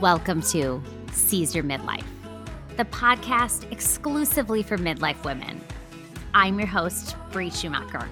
Welcome 0.00 0.40
to 0.44 0.82
Seize 1.12 1.54
Your 1.54 1.62
Midlife, 1.62 2.06
the 2.78 2.86
podcast 2.86 3.70
exclusively 3.70 4.62
for 4.62 4.78
midlife 4.78 5.22
women. 5.24 5.60
I'm 6.32 6.58
your 6.58 6.68
host, 6.68 7.16
Bree 7.32 7.50
Schumacher. 7.50 8.08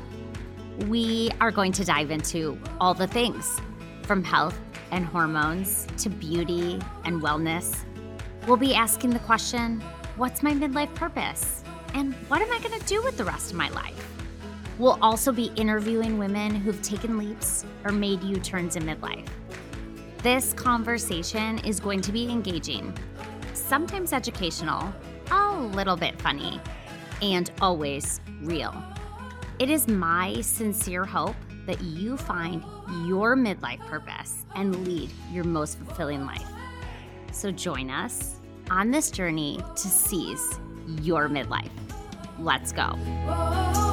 We 0.86 1.30
are 1.40 1.50
going 1.50 1.72
to 1.72 1.86
dive 1.86 2.10
into 2.10 2.58
all 2.78 2.92
the 2.92 3.06
things 3.06 3.58
from 4.02 4.22
health 4.22 4.60
and 4.90 5.06
hormones 5.06 5.86
to 5.96 6.10
beauty 6.10 6.78
and 7.06 7.22
wellness. 7.22 7.74
We'll 8.46 8.58
be 8.58 8.74
asking 8.74 9.10
the 9.10 9.20
question 9.20 9.80
what's 10.18 10.42
my 10.42 10.52
midlife 10.52 10.94
purpose? 10.94 11.64
And 11.94 12.12
what 12.28 12.42
am 12.42 12.52
I 12.52 12.58
going 12.58 12.78
to 12.78 12.86
do 12.86 13.02
with 13.02 13.16
the 13.16 13.24
rest 13.24 13.52
of 13.52 13.56
my 13.56 13.70
life? 13.70 14.12
We'll 14.78 14.98
also 15.00 15.32
be 15.32 15.50
interviewing 15.56 16.18
women 16.18 16.54
who've 16.54 16.82
taken 16.82 17.16
leaps 17.16 17.64
or 17.82 17.92
made 17.92 18.22
U 18.22 18.36
turns 18.36 18.76
in 18.76 18.82
midlife. 18.82 19.26
This 20.22 20.52
conversation 20.52 21.58
is 21.58 21.78
going 21.78 22.00
to 22.00 22.10
be 22.10 22.28
engaging, 22.28 22.92
sometimes 23.54 24.12
educational, 24.12 24.92
a 25.30 25.56
little 25.56 25.94
bit 25.96 26.20
funny, 26.20 26.60
and 27.22 27.52
always 27.60 28.20
real. 28.42 28.74
It 29.60 29.70
is 29.70 29.86
my 29.86 30.40
sincere 30.40 31.04
hope 31.04 31.36
that 31.66 31.80
you 31.82 32.16
find 32.16 32.64
your 33.06 33.36
midlife 33.36 33.78
purpose 33.86 34.44
and 34.56 34.84
lead 34.84 35.08
your 35.30 35.44
most 35.44 35.78
fulfilling 35.78 36.26
life. 36.26 36.46
So 37.30 37.52
join 37.52 37.88
us 37.88 38.40
on 38.72 38.90
this 38.90 39.12
journey 39.12 39.60
to 39.76 39.88
seize 39.88 40.58
your 41.00 41.28
midlife. 41.28 41.70
Let's 42.40 42.72
go. 42.72 43.87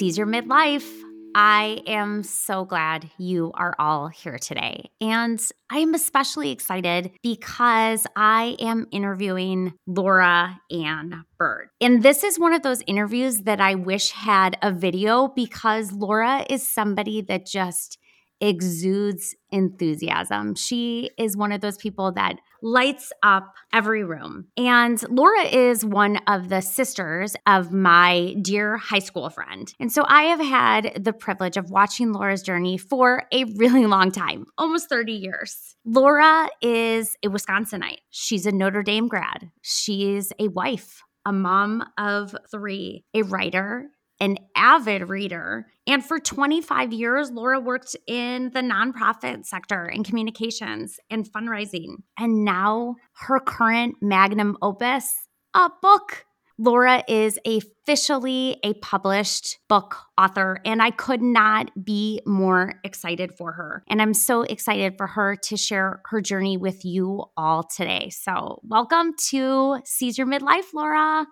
Your 0.00 0.28
midlife. 0.28 0.88
I 1.34 1.82
am 1.88 2.22
so 2.22 2.64
glad 2.64 3.10
you 3.18 3.50
are 3.54 3.74
all 3.80 4.06
here 4.06 4.38
today. 4.38 4.90
And 5.00 5.40
I 5.70 5.78
am 5.78 5.92
especially 5.92 6.52
excited 6.52 7.10
because 7.20 8.06
I 8.14 8.56
am 8.60 8.86
interviewing 8.92 9.74
Laura 9.88 10.60
Anne 10.70 11.24
Bird. 11.36 11.70
And 11.80 12.04
this 12.04 12.22
is 12.22 12.38
one 12.38 12.54
of 12.54 12.62
those 12.62 12.80
interviews 12.86 13.40
that 13.40 13.60
I 13.60 13.74
wish 13.74 14.12
had 14.12 14.56
a 14.62 14.70
video 14.70 15.32
because 15.34 15.90
Laura 15.90 16.46
is 16.48 16.70
somebody 16.70 17.20
that 17.22 17.44
just 17.44 17.98
exudes 18.40 19.34
enthusiasm. 19.50 20.54
She 20.54 21.10
is 21.18 21.36
one 21.36 21.50
of 21.50 21.60
those 21.60 21.76
people 21.76 22.12
that 22.12 22.36
lights 22.62 23.12
up 23.22 23.54
every 23.72 24.04
room. 24.04 24.46
And 24.56 25.02
Laura 25.10 25.42
is 25.42 25.84
one 25.84 26.18
of 26.26 26.48
the 26.48 26.60
sisters 26.60 27.36
of 27.46 27.72
my 27.72 28.34
dear 28.42 28.76
high 28.76 28.98
school 28.98 29.30
friend. 29.30 29.72
And 29.78 29.92
so 29.92 30.04
I 30.06 30.24
have 30.24 30.40
had 30.40 31.04
the 31.04 31.12
privilege 31.12 31.56
of 31.56 31.70
watching 31.70 32.12
Laura's 32.12 32.42
journey 32.42 32.78
for 32.78 33.24
a 33.32 33.44
really 33.56 33.86
long 33.86 34.10
time, 34.10 34.46
almost 34.56 34.88
30 34.88 35.12
years. 35.12 35.76
Laura 35.84 36.48
is 36.60 37.16
a 37.24 37.28
Wisconsinite. 37.28 37.98
She's 38.10 38.46
a 38.46 38.52
Notre 38.52 38.82
Dame 38.82 39.08
grad. 39.08 39.50
She's 39.62 40.32
a 40.38 40.48
wife, 40.48 41.02
a 41.24 41.32
mom 41.32 41.84
of 41.98 42.34
three, 42.50 43.04
a 43.14 43.22
writer, 43.22 43.90
an 44.20 44.38
avid 44.56 45.08
reader. 45.08 45.66
And 45.86 46.04
for 46.04 46.18
25 46.18 46.92
years, 46.92 47.30
Laura 47.30 47.60
worked 47.60 47.96
in 48.06 48.50
the 48.52 48.60
nonprofit 48.60 49.46
sector 49.46 49.86
in 49.86 50.04
communications 50.04 50.98
and 51.10 51.30
fundraising. 51.30 51.96
And 52.18 52.44
now 52.44 52.96
her 53.14 53.40
current 53.40 53.96
magnum 54.00 54.56
opus, 54.62 55.12
a 55.54 55.70
book. 55.80 56.24
Laura 56.60 57.04
is 57.06 57.38
officially 57.46 58.58
a 58.64 58.74
published 58.74 59.58
book 59.68 59.96
author, 60.18 60.58
and 60.64 60.82
I 60.82 60.90
could 60.90 61.22
not 61.22 61.70
be 61.84 62.20
more 62.26 62.74
excited 62.82 63.32
for 63.38 63.52
her. 63.52 63.84
And 63.88 64.02
I'm 64.02 64.12
so 64.12 64.42
excited 64.42 64.94
for 64.96 65.06
her 65.06 65.36
to 65.36 65.56
share 65.56 66.00
her 66.06 66.20
journey 66.20 66.56
with 66.56 66.84
you 66.84 67.26
all 67.36 67.62
today. 67.62 68.10
So, 68.10 68.58
welcome 68.64 69.14
to 69.28 69.78
Seize 69.84 70.18
Your 70.18 70.26
Midlife, 70.26 70.74
Laura. 70.74 71.26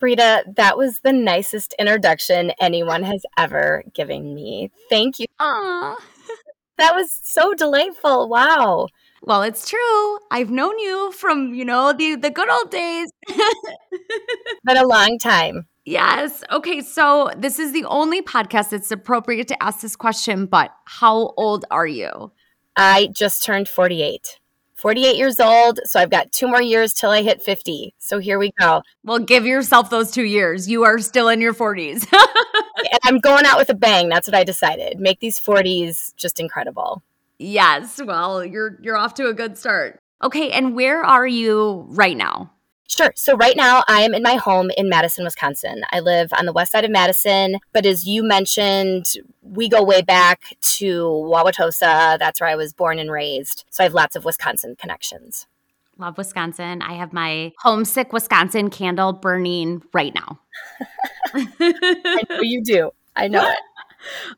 Brita, 0.00 0.44
that 0.56 0.76
was 0.76 1.00
the 1.00 1.12
nicest 1.12 1.74
introduction 1.78 2.52
anyone 2.58 3.02
has 3.02 3.22
ever 3.38 3.84
given 3.94 4.34
me. 4.34 4.70
Thank 4.88 5.20
you. 5.20 5.26
Aww. 5.38 5.96
that 6.78 6.94
was 6.94 7.20
so 7.22 7.54
delightful. 7.54 8.28
Wow. 8.28 8.88
Well, 9.22 9.42
it's 9.42 9.68
true. 9.68 10.18
I've 10.30 10.50
known 10.50 10.78
you 10.78 11.12
from, 11.12 11.52
you 11.52 11.64
know, 11.64 11.92
the 11.92 12.16
the 12.16 12.30
good 12.30 12.48
old 12.50 12.70
days. 12.70 13.10
but 14.64 14.78
a 14.78 14.86
long 14.86 15.18
time. 15.18 15.66
Yes. 15.84 16.42
Okay, 16.50 16.80
so 16.80 17.30
this 17.36 17.58
is 17.58 17.72
the 17.72 17.84
only 17.84 18.22
podcast 18.22 18.70
that's 18.70 18.90
appropriate 18.90 19.48
to 19.48 19.62
ask 19.62 19.80
this 19.80 19.96
question, 19.96 20.46
but 20.46 20.70
how 20.86 21.34
old 21.36 21.64
are 21.70 21.86
you? 21.86 22.32
I 22.76 23.08
just 23.12 23.44
turned 23.44 23.68
48. 23.68 24.39
48 24.80 25.16
years 25.16 25.38
old, 25.38 25.78
so 25.84 26.00
I've 26.00 26.10
got 26.10 26.32
two 26.32 26.48
more 26.48 26.62
years 26.62 26.94
till 26.94 27.10
I 27.10 27.22
hit 27.22 27.42
50. 27.42 27.94
So 27.98 28.18
here 28.18 28.38
we 28.38 28.50
go. 28.58 28.82
Well, 29.04 29.18
give 29.18 29.44
yourself 29.44 29.90
those 29.90 30.10
two 30.10 30.24
years. 30.24 30.70
You 30.70 30.84
are 30.84 30.98
still 30.98 31.28
in 31.28 31.40
your 31.40 31.52
40s. 31.52 32.10
and 32.12 33.00
I'm 33.04 33.18
going 33.18 33.44
out 33.44 33.58
with 33.58 33.68
a 33.68 33.74
bang. 33.74 34.08
That's 34.08 34.26
what 34.26 34.34
I 34.34 34.42
decided. 34.42 34.98
Make 34.98 35.20
these 35.20 35.38
40s 35.38 36.16
just 36.16 36.40
incredible. 36.40 37.02
Yes. 37.38 38.00
Well, 38.02 38.44
you're 38.44 38.78
you're 38.82 38.96
off 38.96 39.14
to 39.14 39.28
a 39.28 39.34
good 39.34 39.56
start. 39.56 40.00
Okay, 40.22 40.50
and 40.50 40.74
where 40.74 41.02
are 41.02 41.26
you 41.26 41.86
right 41.88 42.16
now? 42.16 42.50
Sure. 42.90 43.12
So 43.14 43.36
right 43.36 43.56
now 43.56 43.84
I 43.86 44.00
am 44.00 44.14
in 44.14 44.22
my 44.24 44.34
home 44.34 44.72
in 44.76 44.88
Madison, 44.88 45.24
Wisconsin. 45.24 45.84
I 45.92 46.00
live 46.00 46.32
on 46.36 46.44
the 46.44 46.52
west 46.52 46.72
side 46.72 46.84
of 46.84 46.90
Madison, 46.90 47.58
but 47.72 47.86
as 47.86 48.04
you 48.04 48.24
mentioned, 48.24 49.06
we 49.42 49.68
go 49.68 49.80
way 49.80 50.02
back 50.02 50.56
to 50.60 51.04
Wauwatosa. 51.04 52.18
That's 52.18 52.40
where 52.40 52.50
I 52.50 52.56
was 52.56 52.72
born 52.72 52.98
and 52.98 53.08
raised. 53.08 53.64
So 53.70 53.84
I 53.84 53.86
have 53.86 53.94
lots 53.94 54.16
of 54.16 54.24
Wisconsin 54.24 54.74
connections. 54.74 55.46
Love 55.98 56.18
Wisconsin. 56.18 56.82
I 56.82 56.94
have 56.94 57.12
my 57.12 57.52
homesick 57.58 58.12
Wisconsin 58.12 58.70
candle 58.70 59.12
burning 59.12 59.82
right 59.94 60.12
now. 60.12 60.40
I 61.32 62.22
know 62.28 62.40
you 62.40 62.60
do. 62.60 62.90
I 63.14 63.28
know 63.28 63.48
it. 63.48 63.58